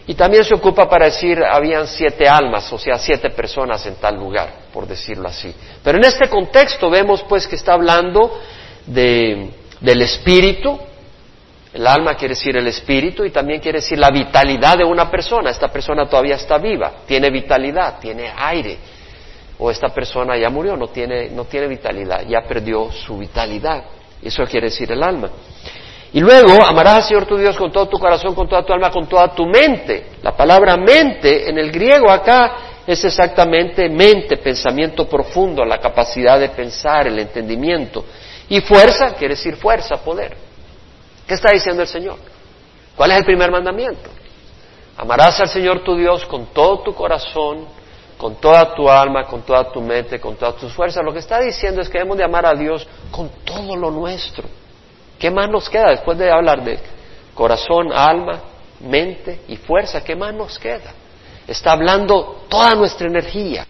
Y 0.07 0.15
también 0.15 0.45
se 0.45 0.55
ocupa 0.55 0.87
para 0.87 1.07
decir, 1.07 1.43
habían 1.43 1.87
siete 1.89 2.29
almas, 2.29 2.71
o 2.71 2.79
sea, 2.79 2.99
siete 2.99 3.31
personas 3.31 3.87
en 3.87 3.95
tal 3.97 4.17
lugar, 4.17 4.67
por 4.73 4.87
decirlo 4.87 5.29
así. 5.29 5.53
Pero 5.83 5.97
en 5.97 6.05
este 6.05 6.29
contexto 6.29 6.91
vemos 6.91 7.25
pues 7.27 7.49
que 7.49 7.57
está 7.57 7.73
hablando 7.73 8.39
de, 8.87 9.51
del 9.81 10.03
espíritu, 10.03 10.79
el 11.75 11.87
alma 11.87 12.15
quiere 12.15 12.35
decir 12.35 12.57
el 12.57 12.67
espíritu 12.69 13.25
y 13.25 13.31
también 13.31 13.61
quiere 13.61 13.81
decir 13.81 13.99
la 13.99 14.11
vitalidad 14.11 14.79
de 14.79 14.85
una 14.85 15.11
persona. 15.11 15.51
Esta 15.51 15.69
persona 15.69 16.09
todavía 16.09 16.37
está 16.37 16.59
viva, 16.59 16.93
tiene 17.07 17.31
vitalidad, 17.31 17.99
tiene 17.99 18.33
aire. 18.37 18.79
O 19.59 19.71
esta 19.71 19.89
persona 19.89 20.37
ya 20.37 20.51
murió, 20.51 20.77
no 20.77 20.89
tiene, 20.89 21.31
no 21.31 21.45
tiene 21.45 21.67
vitalidad, 21.67 22.25
ya 22.29 22.43
perdió 22.43 22.93
su 22.93 23.19
vitalidad. 23.19 23.85
Eso 24.23 24.45
quiere 24.45 24.69
decir 24.69 24.91
el 24.93 25.03
alma. 25.03 25.31
Y 26.13 26.21
luego 26.21 26.65
amarás 26.65 26.95
al 26.95 27.03
Señor 27.05 27.27
tu 27.27 27.37
Dios 27.37 27.57
con 27.57 27.73
todo 27.73 27.89
tu 27.89 27.99
corazón, 27.99 28.37
con 28.37 28.49
toda 28.49 28.65
tu 28.65 28.73
alma, 28.73 28.91
con 28.91 29.09
toda 29.09 29.35
tu 29.35 29.45
mente. 29.45 30.11
La 30.23 30.37
palabra 30.37 30.77
mente 30.77 31.49
en 31.51 31.59
el 31.59 31.73
griego 31.73 32.09
acá 32.09 32.53
es 32.87 33.03
exactamente 33.05 33.89
mente, 33.89 34.37
pensamiento 34.37 35.09
profundo, 35.09 35.65
la 35.65 35.79
capacidad 35.79 36.39
de 36.39 36.51
pensar, 36.51 37.09
el 37.09 37.19
entendimiento. 37.19 38.05
Y 38.49 38.61
fuerza 38.61 39.15
quiere 39.15 39.35
decir 39.35 39.57
fuerza, 39.57 39.97
poder. 39.97 40.37
¿Qué 41.27 41.35
está 41.35 41.51
diciendo 41.53 41.83
el 41.83 41.89
Señor? 41.89 42.17
¿Cuál 42.97 43.13
es 43.13 43.19
el 43.19 43.25
primer 43.25 43.51
mandamiento? 43.51 44.11
Amarás 44.97 45.41
al 45.41 45.49
Señor 45.49 45.83
tu 45.83 45.97
Dios 45.97 46.25
con 46.27 46.47
todo 46.47 46.81
tu 46.81 46.95
corazón, 46.95 47.67
con 48.17 48.37
toda 48.37 48.75
tu 48.75 48.89
alma, 48.89 49.25
con 49.25 49.43
toda 49.43 49.71
tu 49.73 49.81
mente, 49.81 50.21
con 50.21 50.37
todas 50.37 50.57
tus 50.57 50.73
fuerzas. 50.73 51.03
Lo 51.05 51.13
que 51.13 51.19
está 51.19 51.41
diciendo 51.41 51.81
es 51.81 51.89
que 51.89 51.99
debemos 51.99 52.17
de 52.19 52.25
amar 52.25 52.47
a 52.47 52.55
Dios 52.55 52.87
con 53.11 53.29
todo 53.45 53.77
lo 53.77 53.91
nuestro. 53.91 54.45
¿Qué 55.19 55.31
más 55.31 55.49
nos 55.49 55.69
queda 55.69 55.91
después 55.91 56.19
de 56.19 56.31
hablar 56.31 56.63
de 56.63 56.79
corazón, 57.35 57.93
alma, 57.93 58.41
mente 58.81 59.41
y 59.49 59.57
fuerza? 59.57 60.05
¿Qué 60.05 60.15
más 60.15 60.35
nos 60.35 60.59
queda? 60.59 60.93
Está 61.47 61.73
hablando 61.73 62.45
toda 62.49 62.71
nuestra 62.73 63.07
energía, 63.07 63.67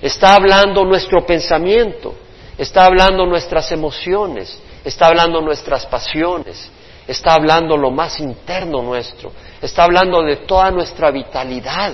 está 0.00 0.34
hablando 0.34 0.84
nuestro 0.84 1.24
pensamiento, 1.24 2.14
está 2.58 2.84
hablando 2.84 3.26
nuestras 3.26 3.70
emociones, 3.72 4.58
está 4.84 5.06
hablando 5.06 5.40
nuestras 5.40 5.86
pasiones, 5.86 6.70
está 7.06 7.34
hablando 7.34 7.76
lo 7.76 7.90
más 7.90 8.20
interno 8.20 8.82
nuestro, 8.82 9.32
está 9.60 9.84
hablando 9.84 10.22
de 10.22 10.36
toda 10.36 10.70
nuestra 10.70 11.10
vitalidad. 11.10 11.92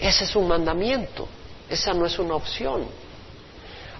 Ese 0.00 0.24
es 0.24 0.36
un 0.36 0.48
mandamiento, 0.48 1.26
esa 1.68 1.94
no 1.94 2.06
es 2.06 2.18
una 2.18 2.34
opción. 2.34 2.86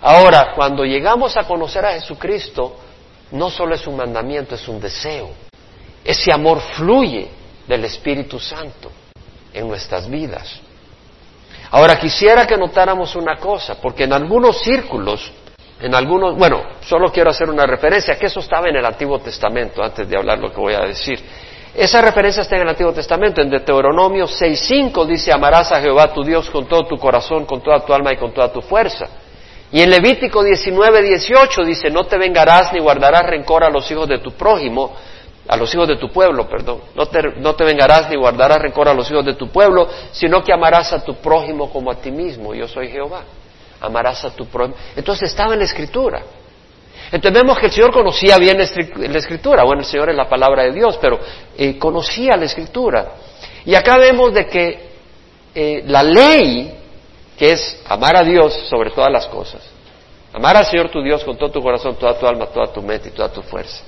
Ahora, 0.03 0.53
cuando 0.55 0.85
llegamos 0.85 1.37
a 1.37 1.45
conocer 1.45 1.85
a 1.87 1.93
Jesucristo, 1.93 2.77
no 3.33 3.51
solo 3.51 3.75
es 3.75 3.87
un 3.87 3.97
mandamiento, 3.97 4.55
es 4.55 4.69
un 4.69 4.81
deseo. 4.81 5.31
Ese 6.05 6.33
amor 6.33 6.61
fluye 6.61 7.29
del 7.67 7.85
Espíritu 7.85 8.39
Santo 8.39 8.91
en 9.53 9.67
nuestras 9.67 10.09
vidas. 10.09 10.61
Ahora 11.71 11.99
quisiera 11.99 12.47
que 12.47 12.57
notáramos 12.57 13.17
una 13.17 13.37
cosa, 13.39 13.81
porque 13.81 14.05
en 14.05 14.13
algunos 14.13 14.61
círculos, 14.61 15.33
en 15.81 15.95
algunos, 15.95 16.37
bueno, 16.37 16.63
solo 16.81 17.13
quiero 17.13 17.31
hacer 17.31 17.51
una 17.51 17.67
referencia, 17.67 18.19
que 18.19 18.27
eso 18.27 18.41
estaba 18.41 18.69
en 18.69 18.77
el 18.77 18.85
Antiguo 18.85 19.19
Testamento, 19.19 19.83
antes 19.83 20.09
de 20.09 20.17
hablar 20.17 20.39
lo 20.39 20.51
que 20.51 20.61
voy 20.61 20.75
a 20.75 20.81
decir. 20.81 21.23
Esa 21.75 22.01
referencia 22.01 22.41
está 22.41 22.57
en 22.57 22.63
el 22.63 22.69
Antiguo 22.71 22.93
Testamento, 22.95 23.43
en 23.43 23.51
Deuteronomio 23.51 24.27
6.5 24.27 25.05
dice, 25.05 25.31
amarás 25.33 25.73
a 25.73 25.81
Jehová 25.81 26.13
tu 26.15 26.25
Dios 26.25 26.49
con 26.49 26.67
todo 26.67 26.87
tu 26.87 26.97
corazón, 26.97 27.45
con 27.45 27.61
toda 27.61 27.81
tu 27.85 27.93
alma 27.93 28.15
y 28.15 28.17
con 28.17 28.33
toda 28.33 28.51
tu 28.51 28.63
fuerza. 28.63 29.07
Y 29.71 29.83
en 29.83 29.91
Levítico 29.91 30.43
19, 30.43 31.03
18 31.03 31.65
dice, 31.65 31.91
no 31.91 32.05
te 32.05 32.17
vengarás 32.17 32.73
ni 32.73 32.81
guardarás 32.81 33.25
rencor 33.27 33.63
a 33.63 33.69
los 33.69 33.91
hijos 33.91 34.09
de 34.09 34.21
tu 34.21 34.33
prójimo, 34.33 34.95
a 35.47 35.57
los 35.59 35.75
hijos 35.75 35.87
de 35.87 35.97
tu 35.97 36.09
pueblo, 36.11 36.49
perdón. 36.49 36.81
No 36.95 37.07
te, 37.07 37.21
no 37.37 37.55
te 37.55 37.65
vengarás 37.65 38.09
ni 38.09 38.17
guardarás 38.17 38.59
rencor 38.59 38.89
a 38.89 38.95
los 38.95 39.11
hijos 39.11 39.27
de 39.27 39.35
tu 39.35 39.49
pueblo, 39.49 39.87
sino 40.13 40.43
que 40.43 40.55
amarás 40.55 40.95
a 40.95 41.05
tu 41.05 41.17
prójimo 41.17 41.71
como 41.71 41.91
a 41.91 41.97
ti 41.97 42.11
mismo. 42.11 42.55
Yo 42.55 42.67
soy 42.67 42.89
Jehová. 42.89 43.23
Amarás 43.81 44.25
a 44.25 44.31
tu 44.31 44.47
prójimo. 44.47 44.77
Entonces 44.95 45.31
estaba 45.31 45.53
en 45.53 45.61
la 45.61 45.65
escritura. 45.65 46.23
Entonces 47.13 47.33
vemos 47.41 47.59
que 47.59 47.67
el 47.67 47.73
Señor 47.73 47.93
conocía 47.93 48.37
bien 48.39 48.59
la 48.59 49.19
escritura. 49.19 49.63
Bueno, 49.65 49.83
el 49.83 49.87
Señor 49.87 50.11
es 50.11 50.17
la 50.17 50.29
palabra 50.29 50.65
de 50.65 50.73
Dios, 50.73 50.99
pero 51.01 51.21
eh, 51.57 51.79
conocía 51.79 52.37
la 52.37 52.47
escritura. 52.47 53.13
Y 53.65 53.75
acá 53.75 53.99
vemos 53.99 54.35
de 54.35 54.47
que 54.47 54.91
eh, 55.55 55.85
la 55.87 56.03
ley 56.03 56.77
que 57.37 57.53
es 57.53 57.81
amar 57.89 58.17
a 58.17 58.25
Dios 58.25 58.55
sobre 58.69 58.91
todas 58.91 59.13
las 59.13 59.27
cosas. 59.27 59.63
Amar 60.33 60.57
al 60.57 60.67
Señor 60.67 60.91
tu 60.91 61.03
Dios 61.03 61.23
con 61.25 61.37
todo 61.37 61.51
tu 61.51 61.63
corazón, 61.63 61.97
toda 61.97 62.19
tu 62.19 62.27
alma, 62.27 62.47
toda 62.47 62.73
tu 62.73 62.83
mente 62.83 63.09
y 63.09 63.13
toda 63.13 63.29
tu 63.31 63.43
fuerza. 63.43 63.83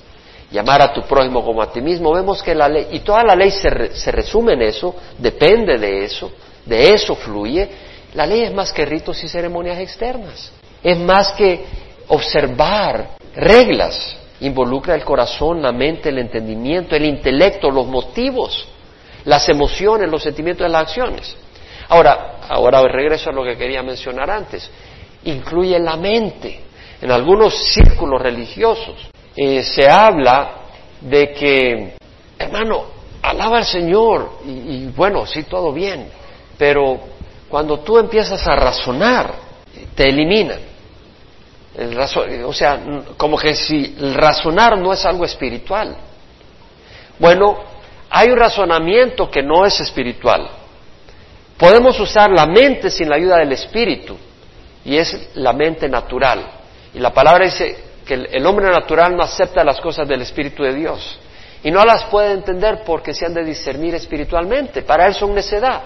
Y 0.50 0.58
amar 0.58 0.80
a 0.80 0.92
tu 0.92 1.02
prójimo 1.02 1.44
como 1.44 1.60
a 1.60 1.70
ti 1.70 1.80
mismo. 1.80 2.12
Vemos 2.12 2.42
que 2.42 2.54
la 2.54 2.68
ley, 2.68 2.88
y 2.92 3.00
toda 3.00 3.22
la 3.24 3.34
ley 3.34 3.50
se, 3.50 3.94
se 3.94 4.10
resume 4.10 4.54
en 4.54 4.62
eso, 4.62 4.94
depende 5.18 5.76
de 5.78 6.04
eso, 6.04 6.30
de 6.64 6.94
eso 6.94 7.14
fluye. 7.14 7.68
La 8.14 8.26
ley 8.26 8.42
es 8.42 8.54
más 8.54 8.72
que 8.72 8.84
ritos 8.84 9.22
y 9.22 9.28
ceremonias 9.28 9.78
externas. 9.78 10.52
es 10.82 10.98
más 10.98 11.32
que 11.32 11.64
observar 12.08 13.16
reglas. 13.34 14.16
Involucra 14.40 14.94
el 14.94 15.04
corazón, 15.04 15.60
la 15.60 15.72
mente, 15.72 16.10
el 16.10 16.18
entendimiento, 16.18 16.94
el 16.94 17.04
intelecto, 17.04 17.70
los 17.70 17.86
motivos, 17.86 18.68
las 19.24 19.48
emociones, 19.48 20.08
los 20.08 20.22
sentimientos 20.22 20.66
y 20.66 20.70
las 20.70 20.82
acciones. 20.82 21.36
Ahora, 21.88 22.36
ahora 22.48 22.82
regreso 22.82 23.30
a 23.30 23.32
lo 23.32 23.44
que 23.44 23.56
quería 23.56 23.82
mencionar 23.82 24.30
antes. 24.30 24.70
Incluye 25.24 25.78
la 25.78 25.96
mente. 25.96 26.60
En 27.00 27.10
algunos 27.10 27.54
círculos 27.72 28.22
religiosos 28.22 29.08
eh, 29.36 29.62
se 29.62 29.88
habla 29.88 30.52
de 31.00 31.32
que, 31.32 31.94
hermano, 32.38 32.86
alaba 33.22 33.58
al 33.58 33.64
Señor 33.64 34.38
y, 34.44 34.86
bueno, 34.88 35.26
sí, 35.26 35.44
todo 35.44 35.72
bien, 35.72 36.08
pero 36.56 36.98
cuando 37.48 37.80
tú 37.80 37.98
empiezas 37.98 38.46
a 38.46 38.54
razonar, 38.54 39.32
te 39.94 40.08
eliminan. 40.08 40.58
o 42.44 42.52
sea, 42.52 42.80
como 43.16 43.38
que 43.38 43.54
si 43.54 43.96
el 43.98 44.14
razonar 44.14 44.78
no 44.78 44.92
es 44.92 45.04
algo 45.04 45.24
espiritual. 45.24 45.96
Bueno, 47.18 47.58
hay 48.10 48.30
un 48.30 48.38
razonamiento 48.38 49.30
que 49.30 49.42
no 49.42 49.64
es 49.64 49.80
espiritual. 49.80 50.48
Podemos 51.56 51.98
usar 51.98 52.30
la 52.30 52.46
mente 52.46 52.90
sin 52.90 53.08
la 53.08 53.16
ayuda 53.16 53.38
del 53.38 53.52
espíritu, 53.52 54.16
y 54.84 54.96
es 54.96 55.30
la 55.34 55.52
mente 55.52 55.88
natural. 55.88 56.40
Y 56.94 57.00
la 57.00 57.12
palabra 57.12 57.44
dice 57.44 57.76
que 58.06 58.14
el, 58.14 58.46
hombre 58.46 58.70
natural 58.70 59.16
no 59.16 59.22
acepta 59.22 59.64
las 59.64 59.80
cosas 59.80 60.08
del 60.08 60.22
Espíritu 60.22 60.62
de 60.62 60.72
Dios, 60.72 61.18
y 61.62 61.70
no 61.70 61.84
las 61.84 62.04
puede 62.04 62.32
entender 62.32 62.82
porque 62.86 63.12
se 63.12 63.26
han 63.26 63.34
de 63.34 63.44
discernir 63.44 63.94
espiritualmente. 63.96 64.82
Para 64.82 65.06
él 65.06 65.14
son 65.14 65.34
necedad. 65.34 65.82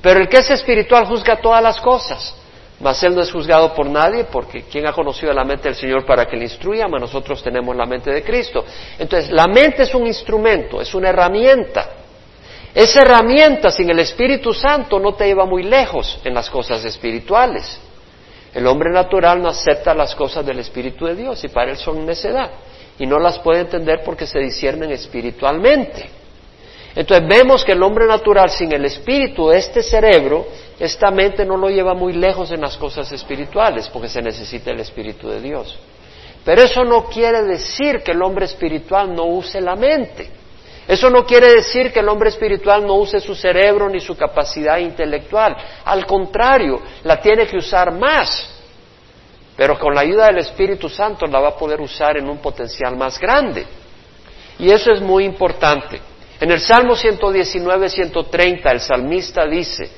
Pero 0.00 0.20
el 0.20 0.28
que 0.28 0.38
es 0.38 0.50
espiritual 0.50 1.06
juzga 1.06 1.36
todas 1.36 1.62
las 1.62 1.80
cosas. 1.80 2.34
Mas 2.78 3.02
él 3.02 3.14
no 3.14 3.22
es 3.22 3.32
juzgado 3.32 3.72
por 3.74 3.86
nadie, 3.86 4.24
porque 4.24 4.64
quien 4.64 4.86
ha 4.86 4.92
conocido 4.92 5.32
la 5.32 5.44
mente 5.44 5.64
del 5.64 5.74
Señor 5.74 6.04
para 6.04 6.26
que 6.26 6.36
le 6.36 6.44
instruya, 6.44 6.86
mas 6.88 7.00
nosotros 7.00 7.42
tenemos 7.42 7.74
la 7.74 7.86
mente 7.86 8.10
de 8.10 8.22
Cristo. 8.22 8.64
Entonces, 8.98 9.30
la 9.30 9.46
mente 9.46 9.84
es 9.84 9.94
un 9.94 10.06
instrumento, 10.06 10.80
es 10.80 10.94
una 10.94 11.08
herramienta. 11.08 11.88
Esa 12.74 13.00
herramienta 13.00 13.70
sin 13.70 13.88
el 13.88 13.98
Espíritu 14.00 14.52
Santo 14.52 14.98
no 14.98 15.14
te 15.14 15.26
lleva 15.26 15.46
muy 15.46 15.62
lejos 15.62 16.20
en 16.22 16.34
las 16.34 16.50
cosas 16.50 16.84
espirituales. 16.84 17.80
El 18.52 18.66
hombre 18.66 18.90
natural 18.90 19.40
no 19.40 19.48
acepta 19.48 19.94
las 19.94 20.14
cosas 20.14 20.44
del 20.44 20.58
Espíritu 20.58 21.06
de 21.06 21.14
Dios 21.14 21.42
y 21.44 21.48
para 21.48 21.70
él 21.70 21.78
son 21.78 22.04
necedad 22.04 22.50
y 22.98 23.06
no 23.06 23.18
las 23.18 23.38
puede 23.38 23.60
entender 23.60 24.02
porque 24.04 24.26
se 24.26 24.38
disciernen 24.38 24.90
espiritualmente. 24.90 26.10
Entonces 26.96 27.28
vemos 27.28 27.62
que 27.62 27.72
el 27.72 27.82
hombre 27.82 28.06
natural 28.06 28.48
sin 28.48 28.72
el 28.72 28.86
espíritu, 28.86 29.52
este 29.52 29.82
cerebro, 29.82 30.46
esta 30.80 31.10
mente 31.10 31.44
no 31.44 31.58
lo 31.58 31.68
lleva 31.68 31.92
muy 31.92 32.14
lejos 32.14 32.50
en 32.50 32.62
las 32.62 32.78
cosas 32.78 33.12
espirituales 33.12 33.90
porque 33.90 34.08
se 34.08 34.22
necesita 34.22 34.70
el 34.70 34.80
espíritu 34.80 35.28
de 35.28 35.40
Dios. 35.40 35.78
Pero 36.42 36.62
eso 36.62 36.84
no 36.84 37.04
quiere 37.04 37.42
decir 37.42 38.02
que 38.02 38.12
el 38.12 38.22
hombre 38.22 38.46
espiritual 38.46 39.14
no 39.14 39.24
use 39.24 39.60
la 39.60 39.76
mente. 39.76 40.30
Eso 40.88 41.10
no 41.10 41.26
quiere 41.26 41.52
decir 41.52 41.92
que 41.92 42.00
el 42.00 42.08
hombre 42.08 42.30
espiritual 42.30 42.86
no 42.86 42.94
use 42.94 43.20
su 43.20 43.34
cerebro 43.34 43.90
ni 43.90 44.00
su 44.00 44.16
capacidad 44.16 44.78
intelectual. 44.78 45.54
Al 45.84 46.06
contrario, 46.06 46.80
la 47.04 47.20
tiene 47.20 47.46
que 47.46 47.58
usar 47.58 47.92
más. 47.92 48.48
Pero 49.54 49.78
con 49.78 49.94
la 49.94 50.00
ayuda 50.00 50.26
del 50.26 50.38
Espíritu 50.38 50.88
Santo 50.88 51.26
la 51.26 51.40
va 51.40 51.48
a 51.48 51.56
poder 51.56 51.80
usar 51.80 52.16
en 52.16 52.28
un 52.28 52.38
potencial 52.38 52.96
más 52.96 53.18
grande. 53.18 53.66
Y 54.58 54.70
eso 54.70 54.92
es 54.92 55.02
muy 55.02 55.24
importante. 55.24 56.00
En 56.40 56.50
el 56.50 56.60
Salmo 56.60 56.94
119, 56.94 57.88
130, 57.88 58.70
el 58.70 58.80
salmista 58.80 59.46
dice, 59.46 59.90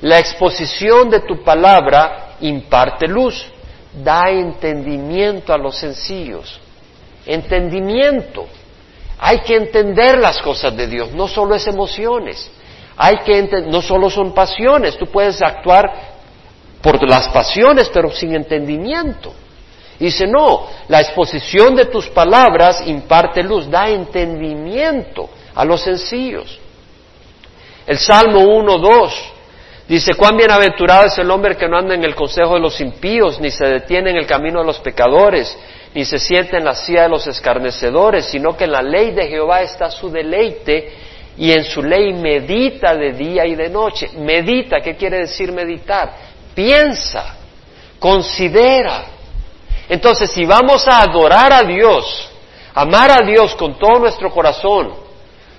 la 0.00 0.18
exposición 0.18 1.08
de 1.08 1.20
tu 1.20 1.42
palabra 1.42 2.36
imparte 2.40 3.06
luz, 3.06 3.46
da 4.02 4.28
entendimiento 4.28 5.52
a 5.52 5.58
los 5.58 5.76
sencillos. 5.76 6.60
Entendimiento. 7.24 8.46
Hay 9.18 9.40
que 9.40 9.56
entender 9.56 10.18
las 10.18 10.40
cosas 10.42 10.76
de 10.76 10.86
Dios, 10.86 11.12
no 11.12 11.28
solo 11.28 11.54
es 11.54 11.66
emociones. 11.66 12.50
Hay 12.96 13.18
que 13.18 13.42
no 13.66 13.80
solo 13.80 14.10
son 14.10 14.34
pasiones, 14.34 14.96
tú 14.98 15.06
puedes 15.06 15.40
actuar 15.40 16.16
por 16.82 17.08
las 17.08 17.28
pasiones, 17.28 17.88
pero 17.92 18.10
sin 18.10 18.34
entendimiento. 18.34 19.32
Dice, 19.98 20.26
no, 20.26 20.66
la 20.88 21.00
exposición 21.00 21.74
de 21.74 21.86
tus 21.86 22.08
palabras 22.08 22.86
imparte 22.86 23.42
luz, 23.42 23.70
da 23.70 23.88
entendimiento 23.88 25.30
a 25.56 25.64
los 25.64 25.80
sencillos. 25.80 26.60
El 27.86 27.98
Salmo 27.98 28.40
1, 28.40 28.78
2 28.78 29.32
dice, 29.88 30.14
cuán 30.14 30.36
bienaventurado 30.36 31.06
es 31.06 31.18
el 31.18 31.30
hombre 31.30 31.56
que 31.56 31.66
no 31.66 31.78
anda 31.78 31.94
en 31.94 32.04
el 32.04 32.14
consejo 32.14 32.54
de 32.54 32.60
los 32.60 32.80
impíos, 32.80 33.40
ni 33.40 33.50
se 33.50 33.64
detiene 33.64 34.10
en 34.10 34.16
el 34.16 34.26
camino 34.26 34.60
de 34.60 34.66
los 34.66 34.78
pecadores, 34.80 35.56
ni 35.94 36.04
se 36.04 36.18
siente 36.18 36.58
en 36.58 36.64
la 36.64 36.74
silla 36.74 37.04
de 37.04 37.08
los 37.08 37.26
escarnecedores, 37.26 38.26
sino 38.26 38.56
que 38.56 38.64
en 38.64 38.72
la 38.72 38.82
ley 38.82 39.12
de 39.12 39.28
Jehová 39.28 39.62
está 39.62 39.90
su 39.90 40.10
deleite 40.10 40.92
y 41.38 41.52
en 41.52 41.64
su 41.64 41.82
ley 41.82 42.12
medita 42.12 42.94
de 42.94 43.12
día 43.12 43.46
y 43.46 43.54
de 43.54 43.70
noche. 43.70 44.10
Medita, 44.18 44.80
¿qué 44.80 44.94
quiere 44.96 45.18
decir 45.18 45.52
meditar? 45.52 46.12
Piensa, 46.54 47.36
considera. 47.98 49.04
Entonces, 49.88 50.30
si 50.30 50.44
vamos 50.44 50.86
a 50.88 51.00
adorar 51.00 51.52
a 51.52 51.62
Dios, 51.62 52.30
amar 52.74 53.10
a 53.10 53.24
Dios 53.24 53.54
con 53.54 53.78
todo 53.78 54.00
nuestro 54.00 54.30
corazón, 54.30 55.05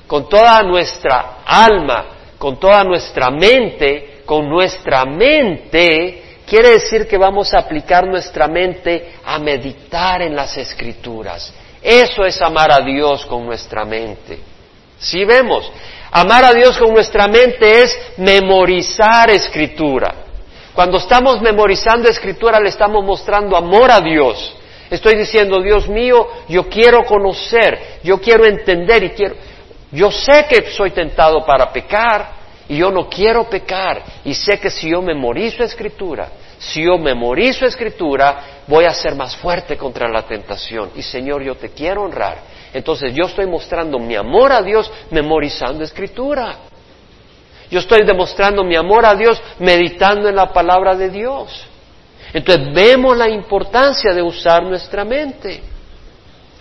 con 0.08 0.30
toda 0.30 0.63
nuestra 0.63 1.39
alma, 1.46 2.06
con 2.38 2.60
toda 2.60 2.84
nuestra 2.84 3.30
mente, 3.30 4.22
con 4.26 4.50
nuestra 4.50 5.06
mente, 5.06 6.41
quiere 6.48 6.72
decir 6.72 7.08
que 7.08 7.17
vamos 7.17 7.54
a 7.54 7.60
aplicar 7.60 8.08
nuestra 8.08 8.48
mente 8.48 9.15
a 9.26 9.38
meditar 9.38 10.22
en 10.22 10.36
las 10.36 10.58
escrituras. 10.58 11.54
Eso 11.82 12.26
es 12.26 12.41
amar 12.41 12.72
a 12.72 12.84
Dios 12.84 13.26
con 13.26 13.46
nuestra 13.46 13.86
mente. 13.86 14.39
Si 14.98 15.24
vemos, 15.26 15.72
amar 16.12 16.46
a 16.46 16.54
Dios 16.54 16.78
con 16.78 16.93
nuestra 16.93 17.28
mente 17.28 17.84
es 17.84 17.98
memorizar 18.17 19.30
escritura. 19.30 20.13
Cuando 20.74 20.98
estamos 20.98 21.41
memorizando 21.41 22.08
escritura 22.08 22.60
le 22.60 22.70
estamos 22.70 23.04
mostrando 23.04 23.56
amor 23.56 23.91
a 23.91 24.00
Dios. 24.00 24.56
Estoy 24.89 25.17
diciendo, 25.17 25.62
Dios 25.62 25.89
mío, 25.89 26.28
yo 26.48 26.70
quiero 26.70 27.04
conocer, 27.04 28.00
yo 28.04 28.22
quiero 28.22 28.46
entender 28.46 29.04
y 29.04 29.10
quiero... 29.10 29.36
Yo 29.91 30.12
sé 30.12 30.45
que 30.50 30.71
soy 30.71 30.91
tentado 30.91 31.45
para 31.45 31.71
pecar, 31.71 32.38
y 32.69 32.78
yo 32.78 32.91
no 32.91 33.10
quiero 33.10 33.50
pecar 33.50 34.02
y 34.26 34.34
sé 34.34 34.60
que 34.60 34.69
si 34.69 34.89
yo 34.89 35.02
memorizo 35.02 35.63
escritura, 35.63 36.30
si 36.60 36.84
yo 36.84 36.97
memorizo 36.97 37.65
escritura, 37.65 38.63
voy 38.67 38.86
a 38.86 38.93
ser 38.93 39.15
más 39.15 39.36
fuerte 39.38 39.78
contra 39.78 40.10
la 40.10 40.23
tentación. 40.23 40.91
Y 40.95 41.02
Señor, 41.02 41.43
yo 41.43 41.56
te 41.56 41.69
quiero 41.69 42.04
honrar. 42.04 42.39
Entonces 42.73 43.13
yo 43.13 43.26
estoy 43.26 43.45
mostrando 43.45 44.00
mi 44.00 44.15
amor 44.15 44.52
a 44.52 44.62
Dios 44.62 44.91
memorizando 45.12 45.84
escritura. 45.84 46.58
Yo 47.69 47.80
estoy 47.80 48.04
demostrando 48.04 48.63
mi 48.63 48.76
amor 48.76 49.06
a 49.06 49.15
Dios 49.15 49.41
meditando 49.60 50.28
en 50.28 50.36
la 50.36 50.52
palabra 50.52 50.95
de 50.95 51.10
Dios. 51.10 51.65
Entonces 52.34 52.73
vemos 52.73 53.15
la 53.15 53.30
importancia 53.30 54.13
de 54.13 54.21
usar 54.21 54.63
nuestra 54.63 55.06
mente. 55.06 55.62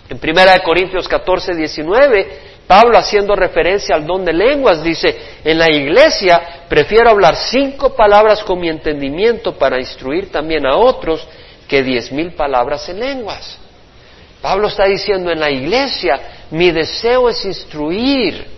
En 0.09 0.17
1 0.17 0.63
Corintios 0.63 1.07
14, 1.07 1.53
19 1.53 2.46
Pablo, 2.67 2.97
haciendo 2.97 3.33
referencia 3.33 3.95
al 3.95 4.05
don 4.05 4.25
de 4.25 4.33
lenguas, 4.33 4.83
dice, 4.83 5.15
en 5.43 5.57
la 5.57 5.71
iglesia 5.71 6.65
prefiero 6.67 7.09
hablar 7.09 7.37
cinco 7.37 7.95
palabras 7.95 8.43
con 8.43 8.59
mi 8.59 8.67
entendimiento 8.67 9.57
para 9.57 9.79
instruir 9.79 10.29
también 10.29 10.65
a 10.65 10.75
otros 10.75 11.25
que 11.65 11.81
diez 11.81 12.11
mil 12.11 12.33
palabras 12.33 12.89
en 12.89 12.99
lenguas. 12.99 13.57
Pablo 14.41 14.67
está 14.67 14.85
diciendo, 14.85 15.31
en 15.31 15.39
la 15.39 15.49
iglesia 15.49 16.19
mi 16.51 16.71
deseo 16.71 17.29
es 17.29 17.43
instruir. 17.45 18.57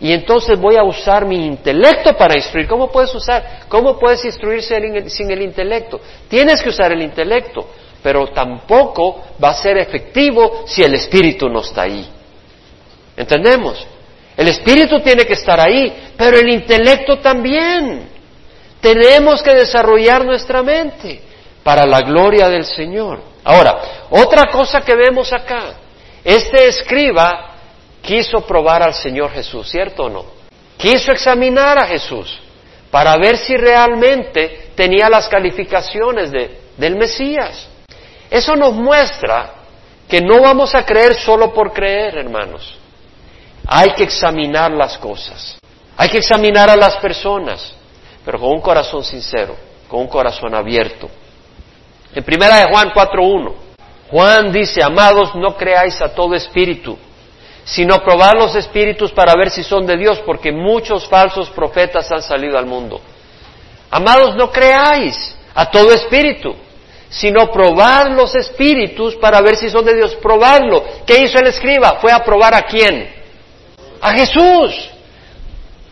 Y 0.00 0.12
entonces 0.12 0.58
voy 0.58 0.76
a 0.76 0.82
usar 0.82 1.24
mi 1.24 1.46
intelecto 1.46 2.14
para 2.16 2.36
instruir. 2.36 2.66
¿Cómo 2.66 2.90
puedes 2.90 3.14
usar? 3.14 3.60
¿Cómo 3.68 3.98
puedes 3.98 4.24
instruirse 4.24 4.76
sin 5.08 5.30
el 5.30 5.40
intelecto? 5.40 6.00
Tienes 6.28 6.60
que 6.60 6.68
usar 6.68 6.92
el 6.92 7.00
intelecto, 7.00 7.66
pero 8.02 8.26
tampoco 8.26 9.22
va 9.42 9.50
a 9.50 9.54
ser 9.54 9.78
efectivo 9.78 10.64
si 10.66 10.82
el 10.82 10.94
espíritu 10.94 11.48
no 11.48 11.60
está 11.60 11.82
ahí. 11.82 12.15
¿Entendemos? 13.16 13.86
El 14.36 14.48
espíritu 14.48 15.00
tiene 15.00 15.24
que 15.24 15.32
estar 15.32 15.58
ahí, 15.58 16.12
pero 16.16 16.36
el 16.36 16.48
intelecto 16.48 17.18
también. 17.18 18.08
Tenemos 18.80 19.42
que 19.42 19.54
desarrollar 19.54 20.24
nuestra 20.24 20.62
mente 20.62 21.22
para 21.62 21.86
la 21.86 22.02
gloria 22.02 22.48
del 22.48 22.64
Señor. 22.64 23.20
Ahora, 23.42 24.06
otra 24.10 24.50
cosa 24.52 24.82
que 24.82 24.94
vemos 24.94 25.32
acá, 25.32 25.74
este 26.22 26.68
escriba 26.68 27.54
quiso 28.02 28.42
probar 28.42 28.82
al 28.82 28.94
Señor 28.94 29.30
Jesús, 29.32 29.68
¿cierto 29.68 30.04
o 30.04 30.08
no? 30.10 30.24
Quiso 30.76 31.10
examinar 31.10 31.78
a 31.78 31.86
Jesús 31.86 32.38
para 32.90 33.16
ver 33.16 33.38
si 33.38 33.56
realmente 33.56 34.70
tenía 34.74 35.08
las 35.08 35.28
calificaciones 35.28 36.30
de, 36.30 36.60
del 36.76 36.96
Mesías. 36.96 37.68
Eso 38.30 38.54
nos 38.54 38.74
muestra 38.74 39.54
que 40.08 40.20
no 40.20 40.40
vamos 40.40 40.74
a 40.74 40.84
creer 40.84 41.14
solo 41.14 41.52
por 41.52 41.72
creer, 41.72 42.18
hermanos. 42.18 42.78
Hay 43.66 43.90
que 43.90 44.04
examinar 44.04 44.70
las 44.70 44.96
cosas, 44.98 45.58
hay 45.96 46.08
que 46.08 46.18
examinar 46.18 46.70
a 46.70 46.76
las 46.76 46.96
personas, 46.96 47.74
pero 48.24 48.38
con 48.38 48.50
un 48.50 48.60
corazón 48.60 49.02
sincero, 49.02 49.56
con 49.88 50.00
un 50.00 50.08
corazón 50.08 50.54
abierto. 50.54 51.08
En 52.14 52.22
primera 52.22 52.58
de 52.58 52.72
Juan 52.72 52.92
4.1, 52.92 53.52
Juan 54.10 54.52
dice, 54.52 54.82
amados, 54.82 55.34
no 55.34 55.56
creáis 55.56 56.00
a 56.00 56.14
todo 56.14 56.34
espíritu, 56.34 56.96
sino 57.64 57.98
probad 58.04 58.34
los 58.38 58.54
espíritus 58.54 59.10
para 59.12 59.34
ver 59.34 59.50
si 59.50 59.64
son 59.64 59.84
de 59.84 59.96
Dios, 59.96 60.20
porque 60.24 60.52
muchos 60.52 61.08
falsos 61.08 61.50
profetas 61.50 62.10
han 62.12 62.22
salido 62.22 62.56
al 62.56 62.66
mundo. 62.66 63.00
Amados, 63.90 64.36
no 64.36 64.50
creáis 64.50 65.34
a 65.54 65.70
todo 65.70 65.92
espíritu, 65.92 66.54
sino 67.08 67.50
probad 67.50 68.10
los 68.10 68.34
espíritus 68.34 69.16
para 69.16 69.40
ver 69.40 69.56
si 69.56 69.70
son 69.70 69.84
de 69.84 69.94
Dios. 69.94 70.14
Probadlo. 70.16 70.84
¿Qué 71.06 71.22
hizo 71.22 71.38
el 71.38 71.48
escriba? 71.48 71.98
Fue 72.00 72.12
a 72.12 72.24
probar 72.24 72.54
a 72.54 72.62
quién? 72.62 73.15
A 74.00 74.12
Jesús. 74.12 74.90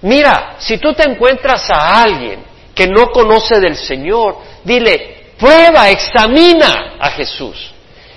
Mira, 0.02 0.56
si 0.58 0.78
tú 0.78 0.92
te 0.92 1.08
encuentras 1.08 1.68
a 1.70 2.02
alguien 2.02 2.44
que 2.74 2.86
no 2.86 3.10
conoce 3.10 3.58
del 3.60 3.76
Señor, 3.76 4.36
dile, 4.62 5.32
prueba, 5.38 5.88
examina 5.90 6.96
a 6.98 7.10
Jesús. 7.10 7.72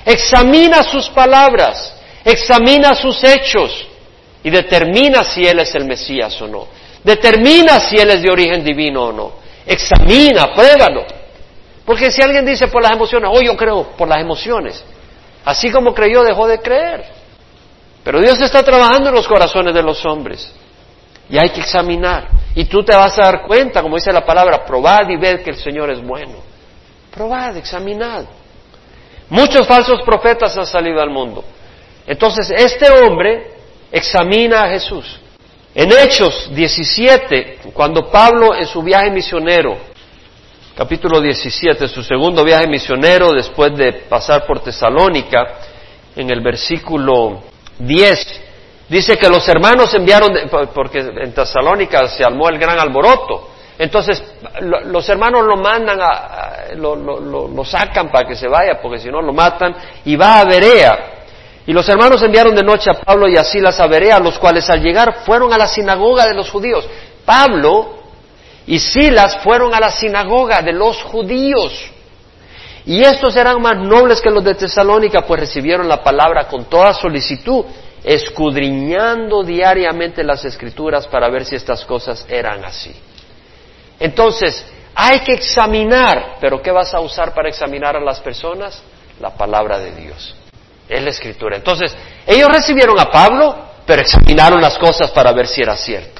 Examina 0.05 0.83
sus 0.83 1.09
palabras, 1.09 1.95
examina 2.23 2.95
sus 2.95 3.23
hechos 3.23 3.87
y 4.43 4.49
determina 4.49 5.23
si 5.23 5.45
Él 5.45 5.59
es 5.59 5.75
el 5.75 5.85
Mesías 5.85 6.41
o 6.41 6.47
no. 6.47 6.67
Determina 7.03 7.79
si 7.79 7.97
Él 7.97 8.09
es 8.09 8.21
de 8.21 8.31
origen 8.31 8.63
divino 8.63 9.05
o 9.05 9.11
no. 9.11 9.33
Examina, 9.65 10.53
pruébalo. 10.53 11.05
Porque 11.85 12.11
si 12.11 12.21
alguien 12.21 12.45
dice 12.45 12.67
por 12.67 12.81
las 12.81 12.91
emociones, 12.91 13.29
oh 13.33 13.41
yo 13.41 13.55
creo 13.55 13.91
por 13.97 14.09
las 14.09 14.19
emociones, 14.19 14.83
así 15.45 15.71
como 15.71 15.93
creyó 15.93 16.21
dejó 16.23 16.45
de 16.47 16.59
creer. 16.59 17.16
Pero 18.07 18.21
Dios 18.21 18.39
está 18.39 18.63
trabajando 18.63 19.09
en 19.09 19.15
los 19.15 19.27
corazones 19.27 19.73
de 19.73 19.83
los 19.83 20.05
hombres. 20.05 20.49
Y 21.29 21.37
hay 21.37 21.49
que 21.49 21.59
examinar. 21.59 22.29
Y 22.55 22.63
tú 22.63 22.81
te 22.81 22.95
vas 22.95 23.19
a 23.19 23.23
dar 23.23 23.45
cuenta, 23.45 23.81
como 23.81 23.97
dice 23.97 24.13
la 24.13 24.25
palabra, 24.25 24.65
probad 24.65 25.09
y 25.09 25.17
ved 25.17 25.43
que 25.43 25.49
el 25.49 25.57
Señor 25.57 25.89
es 25.89 26.01
bueno. 26.01 26.35
Probad, 27.13 27.57
examinad. 27.57 28.23
Muchos 29.27 29.67
falsos 29.67 30.03
profetas 30.03 30.57
han 30.57 30.65
salido 30.65 31.01
al 31.01 31.09
mundo. 31.09 31.43
Entonces, 32.05 32.49
este 32.49 32.89
hombre 32.89 33.55
examina 33.91 34.61
a 34.61 34.69
Jesús. 34.69 35.19
En 35.75 35.91
Hechos 35.91 36.49
17, 36.55 37.59
cuando 37.73 38.09
Pablo 38.09 38.55
en 38.55 38.67
su 38.67 38.81
viaje 38.83 39.11
misionero, 39.11 39.75
capítulo 40.77 41.19
17, 41.19 41.89
su 41.89 42.01
segundo 42.01 42.45
viaje 42.45 42.67
misionero 42.67 43.33
después 43.33 43.75
de 43.75 43.91
pasar 44.07 44.45
por 44.47 44.61
Tesalónica, 44.61 45.57
en 46.15 46.29
el 46.29 46.39
versículo 46.39 47.56
10, 47.79 48.47
Dice 48.89 49.17
que 49.17 49.27
los 49.27 49.47
hermanos 49.49 49.93
enviaron, 49.93 50.31
porque 50.73 50.99
en 50.99 51.33
Tesalónica 51.33 52.07
se 52.07 52.23
armó 52.23 52.47
el 52.47 52.57
gran 52.57 52.79
alboroto. 52.79 53.49
Entonces, 53.77 54.23
los 54.61 55.07
hermanos 55.09 55.45
lo 55.45 55.57
mandan, 55.57 55.99
a, 56.01 56.73
lo, 56.75 56.95
lo, 56.95 57.65
sacan 57.65 58.09
para 58.09 58.27
que 58.27 58.35
se 58.35 58.47
vaya, 58.47 58.79
porque 58.81 58.99
si 58.99 59.09
no 59.09 59.21
lo 59.21 59.33
matan, 59.33 59.75
y 60.05 60.15
va 60.15 60.39
a 60.39 60.45
Berea. 60.45 60.97
Y 61.65 61.73
los 61.73 61.87
hermanos 61.89 62.23
enviaron 62.23 62.55
de 62.55 62.63
noche 62.63 62.89
a 62.89 62.93
Pablo 62.93 63.27
y 63.27 63.35
a 63.35 63.43
Silas 63.43 63.77
a 63.81 63.87
Berea, 63.87 64.19
los 64.19 64.39
cuales 64.39 64.69
al 64.69 64.81
llegar 64.81 65.17
fueron 65.25 65.51
a 65.51 65.57
la 65.57 65.67
sinagoga 65.67 66.25
de 66.25 66.33
los 66.33 66.49
judíos. 66.49 66.87
Pablo 67.25 67.97
y 68.65 68.79
Silas 68.79 69.39
fueron 69.43 69.75
a 69.75 69.81
la 69.81 69.91
sinagoga 69.91 70.61
de 70.61 70.71
los 70.71 71.03
judíos. 71.03 71.73
Y 72.87 73.03
estos 73.03 73.35
eran 73.35 73.61
más 73.61 73.77
nobles 73.79 74.21
que 74.21 74.29
los 74.29 74.41
de 74.45 74.55
Tesalónica, 74.55 75.21
pues 75.23 75.41
recibieron 75.41 75.89
la 75.89 76.01
palabra 76.01 76.47
con 76.47 76.65
toda 76.65 76.93
solicitud 76.93 77.65
escudriñando 78.01 79.43
diariamente 79.43 80.23
las 80.23 80.45
escrituras 80.45 81.05
para 81.05 81.29
ver 81.29 81.43
si 81.43 81.55
estas 81.57 81.83
cosas 81.83 82.25
eran 82.29 82.63
así. 82.63 82.95
Entonces, 83.99 84.65
hay 84.95 85.19
que 85.19 85.33
examinar, 85.33 86.37
pero 86.39 86.61
¿qué 86.61 86.71
vas 86.71 86.93
a 86.93 87.01
usar 87.01 87.33
para 87.33 87.49
examinar 87.49 87.97
a 87.97 87.99
las 87.99 88.21
personas? 88.21 88.81
La 89.19 89.31
palabra 89.31 89.79
de 89.79 89.91
Dios. 89.91 90.33
Es 90.87 91.03
la 91.03 91.09
escritura. 91.09 91.57
Entonces, 91.57 91.93
ellos 92.25 92.47
recibieron 92.47 92.97
a 92.97 93.11
Pablo, 93.11 93.53
pero 93.85 94.01
examinaron 94.01 94.61
las 94.61 94.77
cosas 94.77 95.11
para 95.11 95.33
ver 95.33 95.47
si 95.47 95.61
era 95.61 95.75
cierto. 95.75 96.16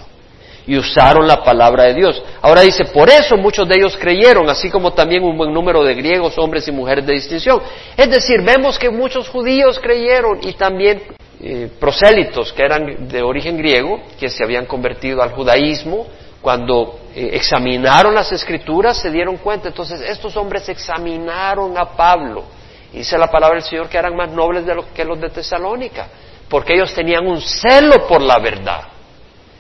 Y 0.68 0.78
usaron 0.78 1.26
la 1.26 1.44
palabra 1.44 1.86
de 1.86 1.94
Dios. 1.94 2.22
Ahora 2.42 2.62
dice, 2.62 2.86
por 2.86 3.10
eso 3.10 3.38
muchos 3.38 3.68
de 3.68 3.76
ellos 3.78 3.98
creyeron, 3.98 4.50
así 4.50 4.70
como 4.70 4.92
también 4.92 5.24
un 5.24 5.38
buen 5.38 5.54
número 5.54 5.84
de 5.84 5.96
griegos, 5.96 6.38
hombres 6.38 6.68
y 6.68 6.72
mujeres 6.72 7.06
de 7.06 7.14
distinción. 7.14 7.62
Es 7.96 8.10
decir, 8.10 8.42
vemos 8.42 8.78
que 8.78 8.90
muchos 8.90 9.30
judíos 9.30 9.80
creyeron 9.80 10.40
y 10.42 10.54
también 10.54 11.04
eh, 11.40 11.70
prosélitos 11.80 12.52
que 12.52 12.64
eran 12.64 13.08
de 13.08 13.22
origen 13.22 13.58
griego, 13.58 14.02
que 14.20 14.30
se 14.30 14.44
habían 14.44 14.66
convertido 14.66 15.22
al 15.22 15.32
judaísmo, 15.32 16.08
cuando 16.42 17.00
eh, 17.16 17.30
examinaron 17.34 18.14
las 18.14 18.32
escrituras 18.32 18.98
se 18.98 19.12
dieron 19.12 19.38
cuenta. 19.38 19.68
Entonces 19.70 20.02
estos 20.02 20.36
hombres 20.36 20.68
examinaron 20.70 21.78
a 21.78 21.86
Pablo. 21.96 22.44
Dice 22.92 23.18
la 23.18 23.30
palabra 23.30 23.56
del 23.56 23.64
Señor 23.64 23.90
que 23.90 23.98
eran 23.98 24.16
más 24.16 24.32
nobles 24.32 24.66
de 24.66 24.76
que 24.94 25.06
los 25.06 25.20
de 25.20 25.30
Tesalónica, 25.30 26.08
porque 26.50 26.74
ellos 26.74 26.94
tenían 26.94 27.28
un 27.28 27.42
celo 27.42 28.08
por 28.08 28.22
la 28.22 28.40
verdad. 28.40 28.97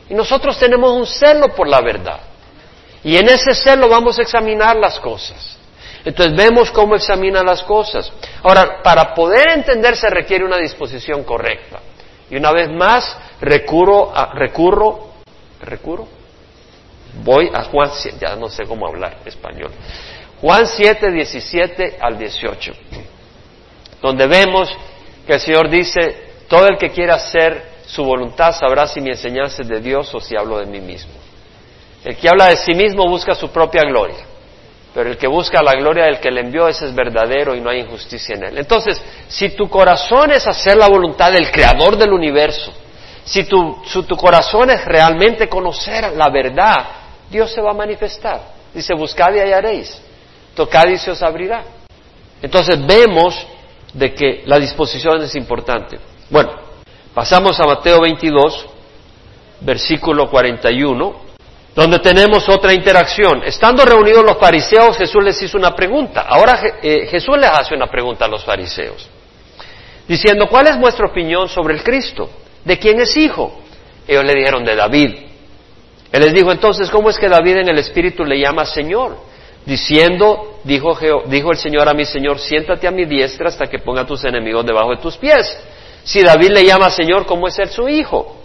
Y 0.10 0.14
nosotros 0.14 0.58
tenemos 0.58 0.92
un 0.92 1.06
celo 1.06 1.54
por 1.54 1.68
la 1.68 1.82
verdad. 1.82 2.20
Y 3.04 3.18
en 3.18 3.28
ese 3.30 3.54
celo 3.54 3.90
vamos 3.90 4.20
a 4.20 4.22
examinar 4.22 4.76
las 4.76 5.00
cosas. 5.00 5.58
Entonces 6.06 6.36
vemos 6.36 6.72
cómo 6.72 6.96
examina 6.96 7.44
las 7.44 7.64
cosas. 7.64 8.12
Ahora, 8.44 8.82
para 8.82 9.14
poder 9.14 9.50
entender 9.50 9.96
se 9.96 10.10
requiere 10.10 10.46
una 10.46 10.58
disposición 10.58 11.24
correcta. 11.24 11.80
Y 12.30 12.38
una 12.38 12.52
vez 12.52 12.70
más, 12.70 13.18
recurro, 13.42 14.16
a, 14.16 14.34
recurro, 14.34 15.12
recurro, 15.62 16.08
voy 17.24 17.50
a 17.54 17.64
Juan 17.64 17.92
7, 17.94 18.18
ya 18.22 18.36
no 18.36 18.50
sé 18.50 18.66
cómo 18.66 18.88
hablar 18.88 19.18
español. 19.26 19.72
Juan 20.42 20.68
7, 20.68 21.12
17 21.12 21.98
al 22.00 22.18
18, 22.18 22.74
donde 24.02 24.28
vemos 24.28 24.70
que 25.26 25.34
el 25.34 25.40
Señor 25.40 25.70
dice, 25.70 26.28
todo 26.48 26.68
el 26.68 26.78
que 26.78 26.90
quiera 26.90 27.16
hacer 27.16 27.77
su 27.88 28.04
voluntad 28.04 28.52
sabrá 28.52 28.86
si 28.86 29.02
mi 29.02 29.10
enseñanza 29.10 29.64
es 29.64 29.68
de 29.68 29.80
Dios 29.80 30.14
o 30.14 30.20
si 30.20 30.36
hablo 30.38 30.60
de 30.60 30.68
mí 30.68 30.80
mismo. 30.80 31.14
El 32.04 32.16
que 32.16 32.30
habla 32.30 32.50
de 32.50 32.58
sí 32.58 32.74
mismo 32.76 33.10
busca 33.10 33.34
su 33.34 33.50
propia 33.50 33.82
gloria 33.82 34.38
pero 34.98 35.12
el 35.12 35.18
que 35.18 35.28
busca 35.28 35.62
la 35.62 35.74
gloria 35.74 36.06
del 36.06 36.20
que 36.20 36.32
le 36.32 36.42
envió, 36.42 36.68
ese 36.68 36.86
es 36.86 36.96
verdadero 36.96 37.54
y 37.54 37.62
no 37.62 37.70
hay 37.70 37.82
injusticia 37.82 38.34
en 38.34 38.46
él. 38.46 38.58
Entonces, 38.58 39.00
si 39.28 39.50
tu 39.50 39.70
corazón 39.70 40.32
es 40.32 40.48
hacer 40.48 40.76
la 40.76 40.88
voluntad 40.88 41.32
del 41.32 41.52
creador 41.52 41.98
del 41.98 42.12
universo, 42.12 42.74
si 43.24 43.44
tu, 43.44 43.84
tu 44.08 44.18
corazón 44.18 44.72
es 44.72 44.84
realmente 44.86 45.48
conocer 45.48 46.14
la 46.14 46.30
verdad, 46.30 46.88
Dios 47.30 47.52
se 47.52 47.62
va 47.62 47.70
a 47.70 47.74
manifestar. 47.76 48.42
Dice, 48.74 48.96
buscad 48.96 49.36
y 49.36 49.40
hallaréis, 49.40 50.02
tocad 50.56 50.88
y 50.88 50.98
se 50.98 51.12
os 51.12 51.22
abrirá. 51.22 51.64
Entonces 52.42 52.84
vemos 52.84 53.40
de 53.94 54.16
que 54.16 54.42
la 54.48 54.58
disposición 54.58 55.22
es 55.22 55.36
importante. 55.36 56.00
Bueno, 56.28 56.54
pasamos 57.18 57.60
a 57.60 57.66
Mateo 57.66 58.00
22, 58.02 58.68
versículo 59.62 60.30
41 60.30 61.26
donde 61.74 61.98
tenemos 61.98 62.48
otra 62.48 62.74
interacción. 62.74 63.42
Estando 63.44 63.84
reunidos 63.86 64.24
los 64.24 64.38
fariseos, 64.38 64.96
Jesús 64.96 65.24
les 65.24 65.42
hizo 65.42 65.58
una 65.58 65.76
pregunta. 65.76 66.26
Ahora 66.28 66.60
eh, 66.82 67.08
Jesús 67.08 67.36
les 67.40 67.50
hace 67.50 67.74
una 67.74 67.88
pregunta 67.88 68.26
a 68.26 68.28
los 68.28 68.44
fariseos, 68.44 69.10
diciendo, 70.08 70.48
¿cuál 70.48 70.68
es 70.68 70.80
vuestra 70.80 71.08
opinión 71.08 71.50
sobre 71.50 71.74
el 71.74 71.84
Cristo? 71.84 72.30
¿De 72.64 72.78
quién 72.78 73.00
es 73.00 73.18
hijo? 73.18 73.62
Ellos 74.08 74.24
le 74.24 74.34
dijeron, 74.36 74.64
de 74.64 74.76
David. 74.76 75.16
Él 76.12 76.22
les 76.22 76.34
dijo, 76.34 76.52
entonces, 76.52 76.88
¿cómo 76.92 77.10
es 77.10 77.18
que 77.18 77.30
David 77.30 77.58
en 77.58 77.70
el 77.70 77.80
Espíritu 77.80 78.26
le 78.26 78.40
llama 78.40 78.64
Señor? 78.64 79.18
Diciendo, 79.66 80.60
dijo, 80.64 80.92
el 81.52 81.58
Señor 81.58 81.90
a 81.90 81.94
mi 81.96 82.06
Señor, 82.06 82.38
siéntate 82.38 82.88
a 82.88 82.92
mi 82.92 83.06
diestra 83.06 83.50
hasta 83.50 83.66
que 83.66 83.80
ponga 83.80 84.06
tus 84.06 84.24
enemigos 84.24 84.64
debajo 84.66 84.92
de 84.92 84.98
tus 84.98 85.18
pies. 85.18 85.58
Si 86.08 86.24
David 86.24 86.52
le 86.52 86.64
llama 86.64 86.90
Señor, 86.90 87.26
¿cómo 87.26 87.50
es 87.50 87.60
él 87.60 87.68
su 87.68 87.90
hijo? 87.90 88.38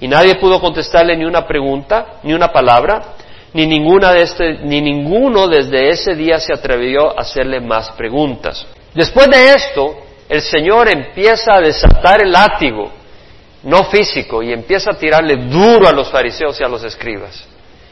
Y 0.00 0.08
nadie 0.08 0.34
pudo 0.34 0.60
contestarle 0.60 1.16
ni 1.16 1.24
una 1.24 1.46
pregunta, 1.46 2.18
ni 2.24 2.34
una 2.34 2.52
palabra, 2.52 3.14
ni, 3.52 3.68
ninguna 3.68 4.12
de 4.12 4.22
este, 4.22 4.54
ni 4.64 4.80
ninguno 4.80 5.46
desde 5.46 5.90
ese 5.90 6.16
día 6.16 6.40
se 6.40 6.52
atrevió 6.52 7.16
a 7.16 7.20
hacerle 7.20 7.60
más 7.60 7.92
preguntas. 7.92 8.66
Después 8.92 9.28
de 9.28 9.52
esto, 9.52 9.96
el 10.28 10.42
Señor 10.42 10.88
empieza 10.88 11.52
a 11.54 11.60
desatar 11.60 12.24
el 12.24 12.32
látigo, 12.32 12.90
no 13.62 13.84
físico, 13.84 14.42
y 14.42 14.52
empieza 14.52 14.90
a 14.90 14.98
tirarle 14.98 15.36
duro 15.36 15.86
a 15.86 15.92
los 15.92 16.10
fariseos 16.10 16.60
y 16.60 16.64
a 16.64 16.68
los 16.68 16.82
escribas. 16.82 17.46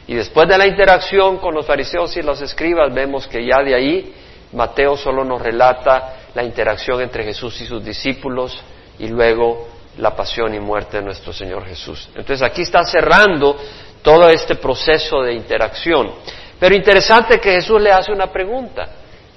Y 0.08 0.14
después 0.14 0.48
de 0.48 0.58
la 0.58 0.66
interacción 0.66 1.36
con 1.36 1.54
los 1.54 1.64
fariseos 1.64 2.16
y 2.16 2.22
los 2.22 2.42
escribas, 2.42 2.92
vemos 2.92 3.28
que 3.28 3.46
ya 3.46 3.62
de 3.62 3.72
ahí 3.76 4.14
Mateo 4.52 4.96
solo 4.96 5.24
nos 5.24 5.40
relata 5.40 6.16
la 6.34 6.42
interacción 6.42 7.00
entre 7.00 7.22
Jesús 7.22 7.60
y 7.60 7.66
sus 7.66 7.84
discípulos 7.84 8.60
y 8.98 9.08
luego 9.08 9.68
la 9.98 10.14
pasión 10.14 10.54
y 10.54 10.60
muerte 10.60 10.98
de 10.98 11.04
nuestro 11.04 11.32
Señor 11.32 11.66
Jesús. 11.66 12.08
Entonces 12.14 12.42
aquí 12.42 12.62
está 12.62 12.84
cerrando 12.84 13.56
todo 14.02 14.28
este 14.28 14.56
proceso 14.56 15.22
de 15.22 15.34
interacción. 15.34 16.12
Pero 16.58 16.74
interesante 16.74 17.38
que 17.40 17.52
Jesús 17.52 17.80
le 17.80 17.90
hace 17.90 18.12
una 18.12 18.28
pregunta. 18.28 18.88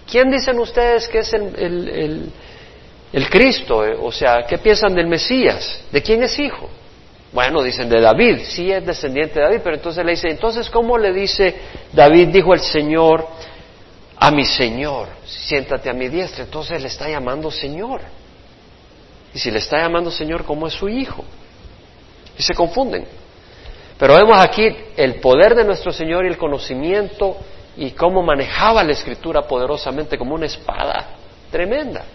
¿Quién 0.10 0.30
dicen 0.30 0.60
ustedes 0.60 1.08
que 1.08 1.20
es 1.20 1.34
el, 1.34 2.32
el, 3.12 3.30
Cristo? 3.30 3.84
O 4.01 4.12
sea, 4.12 4.43
¿qué 4.47 4.60
piensan 4.60 4.93
del 4.93 5.08
Mesías? 5.08 5.82
¿De 5.91 6.01
quién 6.01 6.24
es 6.24 6.38
hijo? 6.38 6.70
Bueno, 7.34 7.62
dicen 7.64 7.89
de 7.89 7.99
David, 7.99 8.41
sí 8.43 8.72
es 8.72 8.86
descendiente 8.86 9.39
de 9.39 9.45
David, 9.45 9.60
pero 9.64 9.76
entonces 9.76 10.06
le 10.06 10.12
dice, 10.12 10.30
entonces 10.30 10.70
¿cómo 10.70 10.97
le 10.97 11.12
dice 11.12 11.53
David, 11.91 12.30
dijo 12.30 12.53
el 12.53 12.62
Señor, 12.62 13.28
a 14.18 14.32
mi 14.32 14.45
Señor, 14.45 15.10
siéntate 15.26 15.89
a 15.89 15.93
mi 15.93 16.08
diestra. 16.08 16.43
Entonces 16.45 16.82
le 16.82 16.88
está 16.88 17.10
llamando 17.10 17.51
Señor. 17.51 18.01
Y 19.36 19.39
si 19.39 19.51
le 19.51 19.59
está 19.59 19.79
llamando 19.79 20.09
Señor, 20.09 20.45
¿cómo 20.45 20.65
es 20.65 20.73
su 20.73 20.88
hijo? 20.88 21.25
Y 22.38 22.41
se 22.41 22.55
confunden. 22.55 23.05
Pero 23.99 24.15
vemos 24.15 24.41
aquí 24.41 24.65
el 24.95 25.15
poder 25.19 25.55
de 25.55 25.65
nuestro 25.65 25.91
Señor 25.91 26.23
y 26.23 26.29
el 26.29 26.38
conocimiento 26.38 27.36
y 27.75 27.91
cómo 27.91 28.23
manejaba 28.23 28.81
la 28.81 28.93
escritura 28.93 29.41
poderosamente 29.41 30.17
como 30.17 30.36
una 30.36 30.45
espada 30.45 31.09
tremenda. 31.51 32.05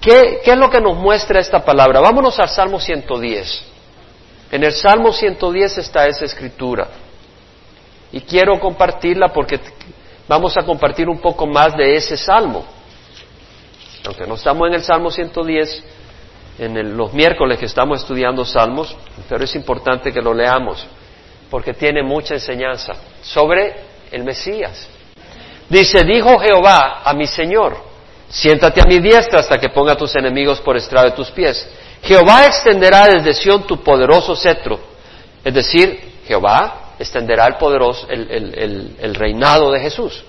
¿Qué, 0.00 0.40
¿Qué, 0.44 0.50
es 0.50 0.58
lo 0.58 0.68
que 0.68 0.80
nos 0.80 0.96
muestra 0.96 1.38
esta 1.38 1.64
palabra? 1.64 2.00
Vámonos 2.00 2.36
al 2.40 2.48
Salmo 2.48 2.80
110. 2.80 3.64
En 4.50 4.64
el 4.64 4.72
Salmo 4.72 5.12
110 5.12 5.78
está 5.78 6.08
esa 6.08 6.24
escritura. 6.24 6.88
Y 8.10 8.20
quiero 8.22 8.58
compartirla 8.58 9.28
porque 9.28 9.60
vamos 10.26 10.56
a 10.56 10.64
compartir 10.64 11.08
un 11.08 11.20
poco 11.20 11.46
más 11.46 11.76
de 11.76 11.94
ese 11.94 12.16
Salmo. 12.16 12.64
Aunque 14.04 14.26
no 14.26 14.34
estamos 14.34 14.66
en 14.66 14.74
el 14.74 14.82
Salmo 14.82 15.12
110, 15.12 15.84
en 16.58 16.96
los 16.96 17.12
miércoles 17.12 17.58
que 17.58 17.66
estamos 17.66 18.00
estudiando 18.00 18.44
Salmos, 18.44 18.96
pero 19.28 19.44
es 19.44 19.54
importante 19.54 20.12
que 20.12 20.20
lo 20.20 20.32
leamos, 20.32 20.86
porque 21.50 21.74
tiene 21.74 22.02
mucha 22.02 22.34
enseñanza 22.34 22.94
sobre 23.22 23.74
el 24.10 24.24
Mesías. 24.24 24.88
Dice, 25.68 26.04
dijo 26.04 26.38
Jehová 26.38 27.02
a 27.04 27.12
mi 27.14 27.26
Señor, 27.26 27.76
siéntate 28.28 28.80
a 28.80 28.84
mi 28.84 28.98
diestra 28.98 29.40
hasta 29.40 29.58
que 29.58 29.70
ponga 29.70 29.92
a 29.92 29.96
tus 29.96 30.14
enemigos 30.14 30.60
por 30.60 30.76
estrado 30.76 31.08
de 31.08 31.16
tus 31.16 31.30
pies. 31.30 31.68
Jehová 32.02 32.46
extenderá 32.46 33.06
desde 33.06 33.32
Sión 33.32 33.66
tu 33.66 33.82
poderoso 33.82 34.36
cetro. 34.36 34.78
Es 35.42 35.54
decir, 35.54 36.14
Jehová 36.26 36.94
extenderá 36.98 37.46
el 37.46 37.56
poderoso, 37.56 38.06
el, 38.08 39.14
reinado 39.14 39.70
de 39.70 39.80
Jesús. 39.80 40.24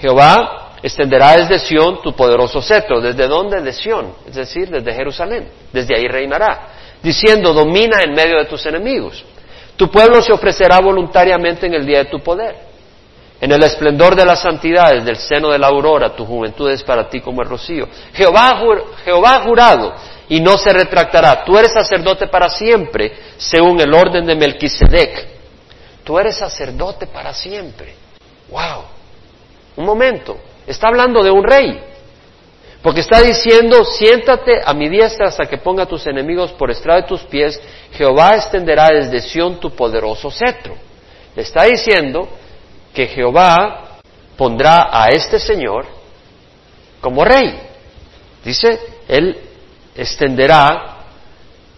Jehová 0.00 0.67
extenderá 0.82 1.36
desde 1.36 1.58
Sión 1.58 2.00
tu 2.02 2.14
poderoso 2.14 2.62
cetro. 2.62 3.00
¿Desde 3.00 3.26
dónde? 3.26 3.60
De 3.60 3.72
Sión, 3.72 4.14
es 4.26 4.34
decir, 4.34 4.68
desde 4.70 4.92
Jerusalén. 4.92 5.48
Desde 5.72 5.96
ahí 5.96 6.06
reinará, 6.08 6.68
diciendo, 7.02 7.52
domina 7.52 8.02
en 8.02 8.12
medio 8.12 8.38
de 8.38 8.44
tus 8.46 8.64
enemigos. 8.66 9.24
Tu 9.76 9.90
pueblo 9.90 10.20
se 10.22 10.32
ofrecerá 10.32 10.80
voluntariamente 10.80 11.66
en 11.66 11.74
el 11.74 11.86
día 11.86 11.98
de 11.98 12.10
tu 12.10 12.20
poder. 12.20 12.68
En 13.40 13.52
el 13.52 13.62
esplendor 13.62 14.16
de 14.16 14.24
las 14.24 14.42
santidades 14.42 15.04
del 15.04 15.16
seno 15.16 15.50
de 15.50 15.58
la 15.58 15.68
aurora, 15.68 16.16
tu 16.16 16.24
juventud 16.26 16.68
es 16.70 16.82
para 16.82 17.08
ti 17.08 17.20
como 17.20 17.42
el 17.42 17.48
rocío. 17.48 17.88
Jehová, 18.12 18.60
Jehová 19.04 19.36
ha 19.36 19.40
jurado 19.42 19.94
y 20.28 20.40
no 20.40 20.58
se 20.58 20.72
retractará. 20.72 21.44
Tú 21.44 21.56
eres 21.56 21.72
sacerdote 21.72 22.26
para 22.26 22.48
siempre, 22.48 23.12
según 23.36 23.80
el 23.80 23.94
orden 23.94 24.26
de 24.26 24.34
Melquisedec. 24.34 25.28
Tú 26.02 26.18
eres 26.18 26.36
sacerdote 26.36 27.06
para 27.06 27.32
siempre. 27.32 27.94
¡Wow! 28.50 28.82
Un 29.76 29.84
momento. 29.84 30.36
Está 30.68 30.88
hablando 30.88 31.22
de 31.24 31.30
un 31.30 31.42
rey. 31.42 31.80
Porque 32.82 33.00
está 33.00 33.20
diciendo, 33.22 33.84
siéntate 33.84 34.60
a 34.64 34.72
mi 34.72 34.88
diestra 34.88 35.28
hasta 35.28 35.46
que 35.46 35.58
ponga 35.58 35.82
a 35.82 35.86
tus 35.86 36.06
enemigos 36.06 36.52
por 36.52 36.70
estrado 36.70 37.02
de 37.02 37.08
tus 37.08 37.22
pies. 37.22 37.60
Jehová 37.92 38.36
extenderá 38.36 38.88
desde 38.92 39.20
Sión 39.20 39.58
tu 39.58 39.70
poderoso 39.70 40.30
cetro. 40.30 40.76
Le 41.34 41.42
está 41.42 41.64
diciendo 41.64 42.28
que 42.94 43.06
Jehová 43.06 43.98
pondrá 44.36 44.88
a 44.92 45.08
este 45.08 45.40
Señor 45.40 45.86
como 47.00 47.24
rey. 47.24 47.58
Dice, 48.44 48.78
Él 49.08 49.36
extenderá 49.96 50.98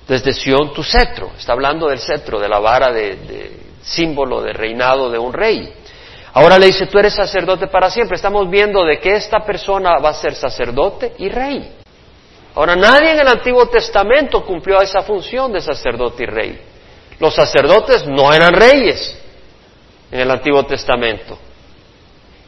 desde 0.06 0.32
Sión 0.32 0.74
tu 0.74 0.82
cetro. 0.82 1.30
Está 1.38 1.52
hablando 1.52 1.88
del 1.88 2.00
cetro, 2.00 2.38
de 2.38 2.48
la 2.48 2.58
vara 2.58 2.92
de, 2.92 3.58
símbolo 3.82 4.42
de 4.42 4.52
reinado 4.52 5.10
de 5.10 5.18
un 5.18 5.32
rey. 5.32 5.72
Ahora 6.32 6.58
le 6.58 6.66
dice, 6.66 6.86
tú 6.86 6.98
eres 6.98 7.14
sacerdote 7.14 7.66
para 7.66 7.90
siempre. 7.90 8.16
Estamos 8.16 8.48
viendo 8.48 8.84
de 8.84 8.98
que 8.98 9.16
esta 9.16 9.40
persona 9.40 9.98
va 9.98 10.10
a 10.10 10.14
ser 10.14 10.34
sacerdote 10.34 11.14
y 11.18 11.28
rey. 11.28 11.76
Ahora, 12.54 12.76
nadie 12.76 13.12
en 13.12 13.20
el 13.20 13.28
Antiguo 13.28 13.66
Testamento 13.66 14.44
cumplió 14.44 14.80
esa 14.80 15.02
función 15.02 15.52
de 15.52 15.60
sacerdote 15.60 16.24
y 16.24 16.26
rey. 16.26 16.60
Los 17.18 17.34
sacerdotes 17.34 18.06
no 18.06 18.32
eran 18.32 18.52
reyes 18.52 19.18
en 20.10 20.20
el 20.20 20.30
Antiguo 20.30 20.64
Testamento. 20.64 21.38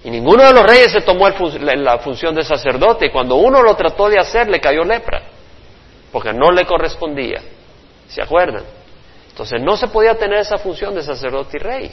Y 0.04 0.10
ninguno 0.10 0.44
de 0.44 0.52
los 0.52 0.64
reyes 0.64 0.90
se 0.90 1.02
tomó 1.02 1.28
la 1.28 1.98
función 1.98 2.34
de 2.34 2.42
sacerdote 2.42 3.06
y 3.06 3.10
cuando 3.10 3.36
uno 3.36 3.62
lo 3.62 3.76
trató 3.76 4.08
de 4.08 4.18
hacer 4.18 4.48
le 4.48 4.60
cayó 4.60 4.82
lepra 4.82 5.22
porque 6.12 6.32
no 6.32 6.52
le 6.52 6.66
correspondía. 6.66 7.40
¿Se 8.08 8.22
acuerdan? 8.22 8.64
Entonces 9.28 9.60
no 9.62 9.76
se 9.76 9.88
podía 9.88 10.14
tener 10.16 10.40
esa 10.40 10.58
función 10.58 10.94
de 10.94 11.02
sacerdote 11.02 11.56
y 11.56 11.60
rey. 11.60 11.92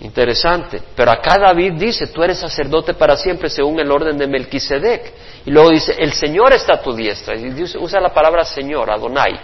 Interesante. 0.00 0.80
Pero 0.94 1.10
acá 1.10 1.38
David 1.38 1.72
dice, 1.72 2.06
tú 2.08 2.22
eres 2.22 2.38
sacerdote 2.38 2.94
para 2.94 3.16
siempre 3.16 3.50
según 3.50 3.80
el 3.80 3.90
orden 3.90 4.16
de 4.16 4.26
Melquisedec. 4.28 5.12
Y 5.44 5.50
luego 5.50 5.70
dice, 5.70 5.96
el 5.98 6.12
Señor 6.12 6.52
está 6.52 6.74
a 6.74 6.82
tu 6.82 6.94
diestra. 6.94 7.36
Y 7.36 7.48
usa 7.78 8.00
la 8.00 8.12
palabra 8.12 8.44
Señor, 8.44 8.90
Adonai. 8.90 9.38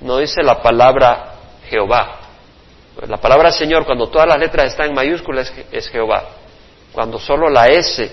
No 0.00 0.18
dice 0.18 0.42
la 0.42 0.62
palabra 0.62 1.34
Jehová. 1.68 2.20
La 3.08 3.16
palabra 3.16 3.50
Señor, 3.50 3.84
cuando 3.84 4.08
todas 4.08 4.28
las 4.28 4.38
letras 4.38 4.66
están 4.66 4.90
en 4.90 4.94
mayúsculas, 4.94 5.52
es 5.72 5.88
Jehová. 5.88 6.24
Cuando 6.92 7.18
solo 7.18 7.48
la 7.48 7.66
S 7.68 8.10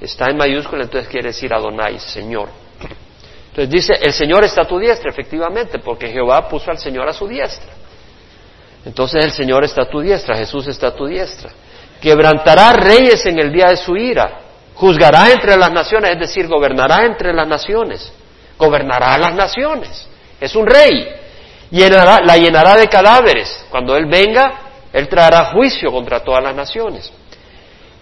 está 0.00 0.30
en 0.30 0.36
mayúscula, 0.36 0.84
entonces 0.84 1.08
quiere 1.08 1.28
decir 1.28 1.52
Adonai, 1.52 1.98
Señor. 2.00 2.48
Entonces 3.48 3.70
dice, 3.70 3.92
el 4.00 4.12
Señor 4.12 4.44
está 4.44 4.62
a 4.62 4.64
tu 4.64 4.78
diestra, 4.78 5.10
efectivamente, 5.10 5.78
porque 5.78 6.08
Jehová 6.08 6.48
puso 6.48 6.70
al 6.70 6.78
Señor 6.78 7.08
a 7.08 7.12
su 7.12 7.26
diestra. 7.26 7.72
Entonces 8.88 9.22
el 9.22 9.32
Señor 9.32 9.64
está 9.64 9.82
a 9.82 9.90
tu 9.90 10.00
diestra, 10.00 10.34
Jesús 10.34 10.66
está 10.66 10.88
a 10.88 10.94
tu 10.94 11.04
diestra. 11.04 11.50
Quebrantará 12.00 12.72
reyes 12.72 13.26
en 13.26 13.38
el 13.38 13.52
día 13.52 13.66
de 13.66 13.76
su 13.76 13.94
ira, 13.94 14.40
juzgará 14.74 15.30
entre 15.30 15.58
las 15.58 15.70
naciones, 15.70 16.12
es 16.12 16.20
decir, 16.20 16.48
gobernará 16.48 17.04
entre 17.04 17.34
las 17.34 17.46
naciones, 17.46 18.10
gobernará 18.56 19.12
a 19.14 19.18
las 19.18 19.34
naciones. 19.34 20.08
Es 20.40 20.56
un 20.56 20.66
rey, 20.66 21.06
llenará, 21.70 22.20
la 22.24 22.38
llenará 22.38 22.76
de 22.76 22.88
cadáveres. 22.88 23.66
Cuando 23.68 23.94
Él 23.94 24.06
venga, 24.06 24.52
Él 24.90 25.06
traerá 25.06 25.52
juicio 25.52 25.92
contra 25.92 26.20
todas 26.20 26.42
las 26.42 26.54
naciones. 26.54 27.12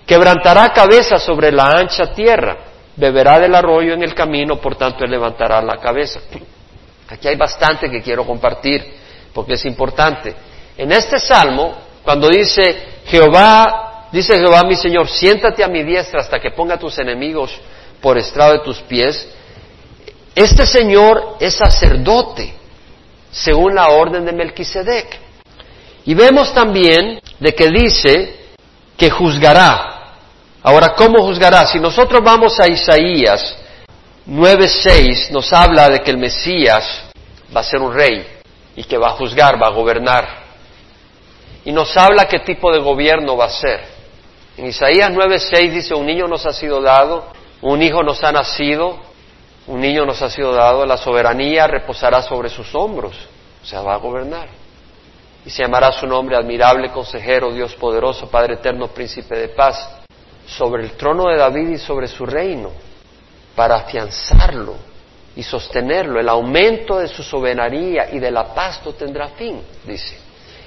Quebrantará 0.07 0.72
cabeza 0.72 1.18
sobre 1.18 1.51
la 1.51 1.64
ancha 1.64 2.12
tierra 2.12 2.59
beberá 2.95 3.41
del 3.41 3.57
arroyo 3.57 3.95
en 3.95 4.03
el 4.03 4.14
camino, 4.14 4.61
por 4.61 4.76
tanto 4.76 5.05
él 5.05 5.11
levantará 5.11 5.61
la 5.62 5.78
cabeza. 5.78 6.20
Aquí 7.09 7.26
hay 7.26 7.37
bastante 7.37 7.91
que 7.91 8.01
quiero 8.01 8.24
compartir, 8.24 8.84
porque 9.32 9.55
es 9.55 9.64
importante. 9.64 10.34
En 10.77 10.93
este 10.93 11.18
salmo, 11.18 11.74
cuando 12.03 12.29
dice 12.29 13.01
Jehová, 13.07 14.09
dice 14.12 14.39
Jehová 14.39 14.62
mi 14.64 14.77
Señor, 14.77 15.09
siéntate 15.09 15.64
a 15.64 15.68
mi 15.68 15.83
diestra 15.83 16.20
hasta 16.20 16.39
que 16.39 16.51
ponga 16.51 16.79
tus 16.79 16.99
enemigos 16.99 17.57
por 18.01 18.18
estrado 18.18 18.53
de 18.53 18.59
tus 18.61 18.79
pies, 18.81 19.29
este 20.35 20.66
Señor 20.66 21.37
es 21.41 21.55
sacerdote, 21.55 22.55
según 23.31 23.74
la 23.74 23.89
orden 23.89 24.24
de 24.24 24.33
Melquisedec. 24.33 25.18
Y 26.05 26.14
vemos 26.14 26.53
también 26.53 27.20
de 27.41 27.55
que 27.55 27.68
dice 27.70 28.37
que 28.97 29.11
juzgará, 29.11 29.97
Ahora, 30.66 30.97
¿cómo 30.97 31.22
juzgará? 31.24 31.64
Si 31.64 31.79
nosotros 31.79 32.24
vamos 32.24 32.59
a 32.59 32.66
Isaías 32.66 33.57
9:6, 34.27 35.31
nos 35.31 35.53
habla 35.53 35.89
de 35.89 36.01
que 36.01 36.11
el 36.11 36.18
Mesías 36.18 37.05
va 37.57 37.61
a 37.61 37.62
ser 37.62 37.81
un 37.81 37.95
rey 37.95 38.27
y 38.74 38.83
que 38.83 38.99
va 38.99 39.11
a 39.11 39.12
juzgar, 39.12 39.62
va 39.62 39.68
a 39.68 39.70
gobernar. 39.70 40.45
Y 41.66 41.72
nos 41.72 41.96
habla 41.96 42.26
qué 42.26 42.38
tipo 42.38 42.72
de 42.72 42.78
gobierno 42.78 43.36
va 43.36 43.46
a 43.46 43.50
ser. 43.50 43.80
En 44.56 44.66
Isaías 44.66 45.10
9:6 45.10 45.72
dice, 45.72 45.94
un 45.94 46.06
niño 46.06 46.28
nos 46.28 46.46
ha 46.46 46.52
sido 46.52 46.80
dado, 46.80 47.26
un 47.60 47.82
hijo 47.82 48.04
nos 48.04 48.22
ha 48.22 48.30
nacido, 48.30 48.96
un 49.66 49.80
niño 49.80 50.06
nos 50.06 50.22
ha 50.22 50.30
sido 50.30 50.52
dado, 50.52 50.86
la 50.86 50.96
soberanía 50.96 51.66
reposará 51.66 52.22
sobre 52.22 52.50
sus 52.50 52.72
hombros, 52.72 53.16
o 53.60 53.66
sea, 53.66 53.82
va 53.82 53.94
a 53.94 53.98
gobernar. 53.98 54.46
Y 55.44 55.50
se 55.50 55.62
llamará 55.62 55.90
su 55.90 56.06
nombre 56.06 56.36
admirable, 56.36 56.92
consejero, 56.92 57.52
Dios 57.52 57.74
poderoso, 57.74 58.30
Padre 58.30 58.54
eterno, 58.54 58.86
príncipe 58.86 59.36
de 59.36 59.48
paz 59.48 60.02
sobre 60.46 60.84
el 60.84 60.92
trono 60.92 61.28
de 61.30 61.36
David 61.36 61.70
y 61.70 61.78
sobre 61.78 62.06
su 62.06 62.24
reino, 62.24 62.70
para 63.56 63.74
afianzarlo 63.74 64.76
y 65.34 65.42
sostenerlo. 65.42 66.20
El 66.20 66.28
aumento 66.28 67.00
de 67.00 67.08
su 67.08 67.24
soberanía 67.24 68.08
y 68.12 68.20
de 68.20 68.30
la 68.30 68.54
paz 68.54 68.80
no 68.84 68.92
tendrá 68.92 69.30
fin, 69.30 69.60
dice. 69.84 70.26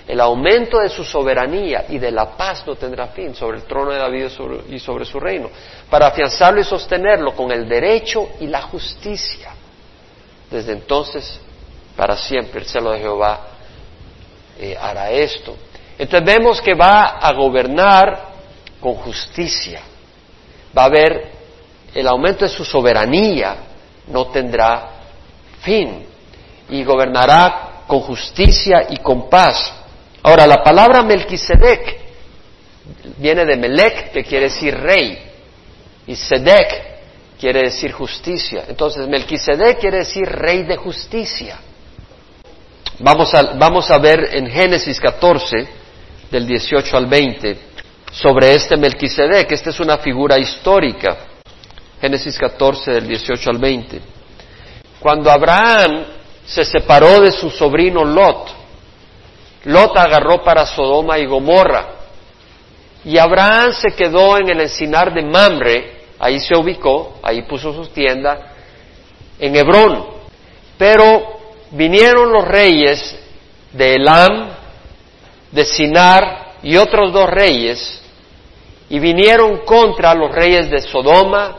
El 0.09 0.19
aumento 0.21 0.79
de 0.79 0.89
su 0.89 1.03
soberanía 1.03 1.85
y 1.87 1.99
de 1.99 2.09
la 2.09 2.35
paz 2.35 2.65
no 2.65 2.73
tendrá 2.75 3.09
fin 3.09 3.35
sobre 3.35 3.59
el 3.59 3.65
trono 3.65 3.91
de 3.91 3.99
David 3.99 4.25
y 4.67 4.79
sobre 4.79 5.05
su 5.05 5.19
reino, 5.19 5.51
para 5.87 6.07
afianzarlo 6.07 6.59
y 6.59 6.63
sostenerlo 6.63 7.35
con 7.35 7.51
el 7.51 7.69
derecho 7.69 8.29
y 8.39 8.47
la 8.47 8.63
justicia. 8.63 9.51
Desde 10.49 10.71
entonces, 10.71 11.39
para 11.95 12.17
siempre, 12.17 12.61
el 12.61 12.65
celo 12.65 12.89
de 12.89 13.01
Jehová 13.01 13.39
eh, 14.57 14.75
hará 14.81 15.11
esto. 15.11 15.55
Entonces 15.95 16.25
vemos 16.25 16.59
que 16.59 16.73
va 16.73 17.19
a 17.19 17.31
gobernar 17.33 18.29
con 18.81 18.95
justicia. 18.95 19.81
Va 20.75 20.81
a 20.81 20.85
haber 20.85 21.29
el 21.93 22.07
aumento 22.07 22.45
de 22.45 22.49
su 22.49 22.65
soberanía, 22.65 23.57
no 24.07 24.25
tendrá 24.29 24.89
fin 25.61 26.03
y 26.67 26.83
gobernará 26.83 27.83
con 27.85 27.99
justicia 27.99 28.87
y 28.89 28.97
con 28.97 29.29
paz. 29.29 29.75
Ahora, 30.23 30.45
la 30.45 30.61
palabra 30.63 31.01
Melquisedec 31.01 31.97
viene 33.17 33.45
de 33.45 33.55
Melech, 33.55 34.11
que 34.11 34.23
quiere 34.23 34.45
decir 34.45 34.75
rey, 34.75 35.17
Y 36.07 36.15
Sedec 36.15 36.89
quiere 37.39 37.61
decir 37.63 37.91
justicia. 37.91 38.65
Entonces, 38.67 39.07
Melquisedec 39.07 39.79
quiere 39.79 39.99
decir 39.99 40.27
rey 40.27 40.63
de 40.63 40.75
justicia. 40.75 41.59
Vamos 42.99 43.33
a, 43.33 43.53
vamos 43.53 43.89
a 43.91 43.97
ver 43.97 44.29
en 44.33 44.47
Génesis 44.49 44.99
14, 44.99 45.67
del 46.29 46.45
18 46.45 46.97
al 46.97 47.05
20, 47.05 47.57
sobre 48.11 48.55
este 48.55 48.75
Melquisedec. 48.75 49.51
Esta 49.51 49.69
es 49.69 49.79
una 49.79 49.99
figura 49.99 50.37
histórica. 50.37 51.17
Génesis 52.01 52.37
14, 52.37 52.91
del 52.91 53.07
18 53.07 53.49
al 53.49 53.57
20. 53.57 54.01
Cuando 54.99 55.31
Abraham 55.31 56.05
se 56.45 56.65
separó 56.65 57.21
de 57.21 57.31
su 57.31 57.49
sobrino 57.49 58.03
Lot, 58.03 58.58
Lot 59.69 59.95
agarró 59.97 60.43
para 60.43 60.65
Sodoma 60.65 61.19
y 61.19 61.27
Gomorra. 61.27 61.85
Y 63.05 63.19
Abraham 63.19 63.71
se 63.73 63.95
quedó 63.95 64.39
en 64.39 64.49
el 64.49 64.61
encinar 64.61 65.13
de 65.13 65.21
Mamre, 65.21 66.05
ahí 66.17 66.39
se 66.39 66.55
ubicó, 66.55 67.19
ahí 67.21 67.43
puso 67.43 67.71
su 67.71 67.85
tienda, 67.89 68.53
en 69.37 69.55
Hebrón. 69.55 70.07
Pero 70.75 71.39
vinieron 71.69 72.33
los 72.33 72.47
reyes 72.47 73.15
de 73.71 73.93
Elam, 73.93 74.49
de 75.51 75.65
Sinar 75.65 76.53
y 76.63 76.75
otros 76.75 77.13
dos 77.13 77.29
reyes, 77.29 78.01
y 78.89 78.97
vinieron 78.97 79.59
contra 79.65 80.15
los 80.15 80.33
reyes 80.33 80.71
de 80.71 80.81
Sodoma, 80.81 81.57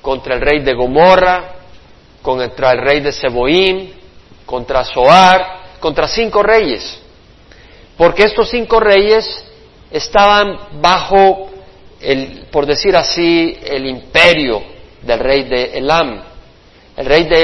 contra 0.00 0.36
el 0.36 0.40
rey 0.40 0.60
de 0.60 0.72
Gomorra, 0.72 1.56
contra 2.22 2.72
el 2.72 2.78
rey 2.78 3.00
de 3.00 3.12
Seboín, 3.12 3.92
contra 4.46 4.84
Zoar, 4.84 5.78
contra 5.80 6.08
cinco 6.08 6.42
reyes. 6.42 7.01
Porque 8.02 8.24
estos 8.24 8.50
cinco 8.50 8.80
reyes 8.80 9.24
estaban 9.88 10.58
bajo 10.80 11.50
el, 12.00 12.46
por 12.50 12.66
decir 12.66 12.96
así, 12.96 13.56
el 13.64 13.86
imperio 13.86 14.60
del 15.02 15.20
rey 15.20 15.44
de 15.44 15.78
Elam. 15.78 16.20
El 16.96 17.06
rey 17.06 17.28
de 17.28 17.40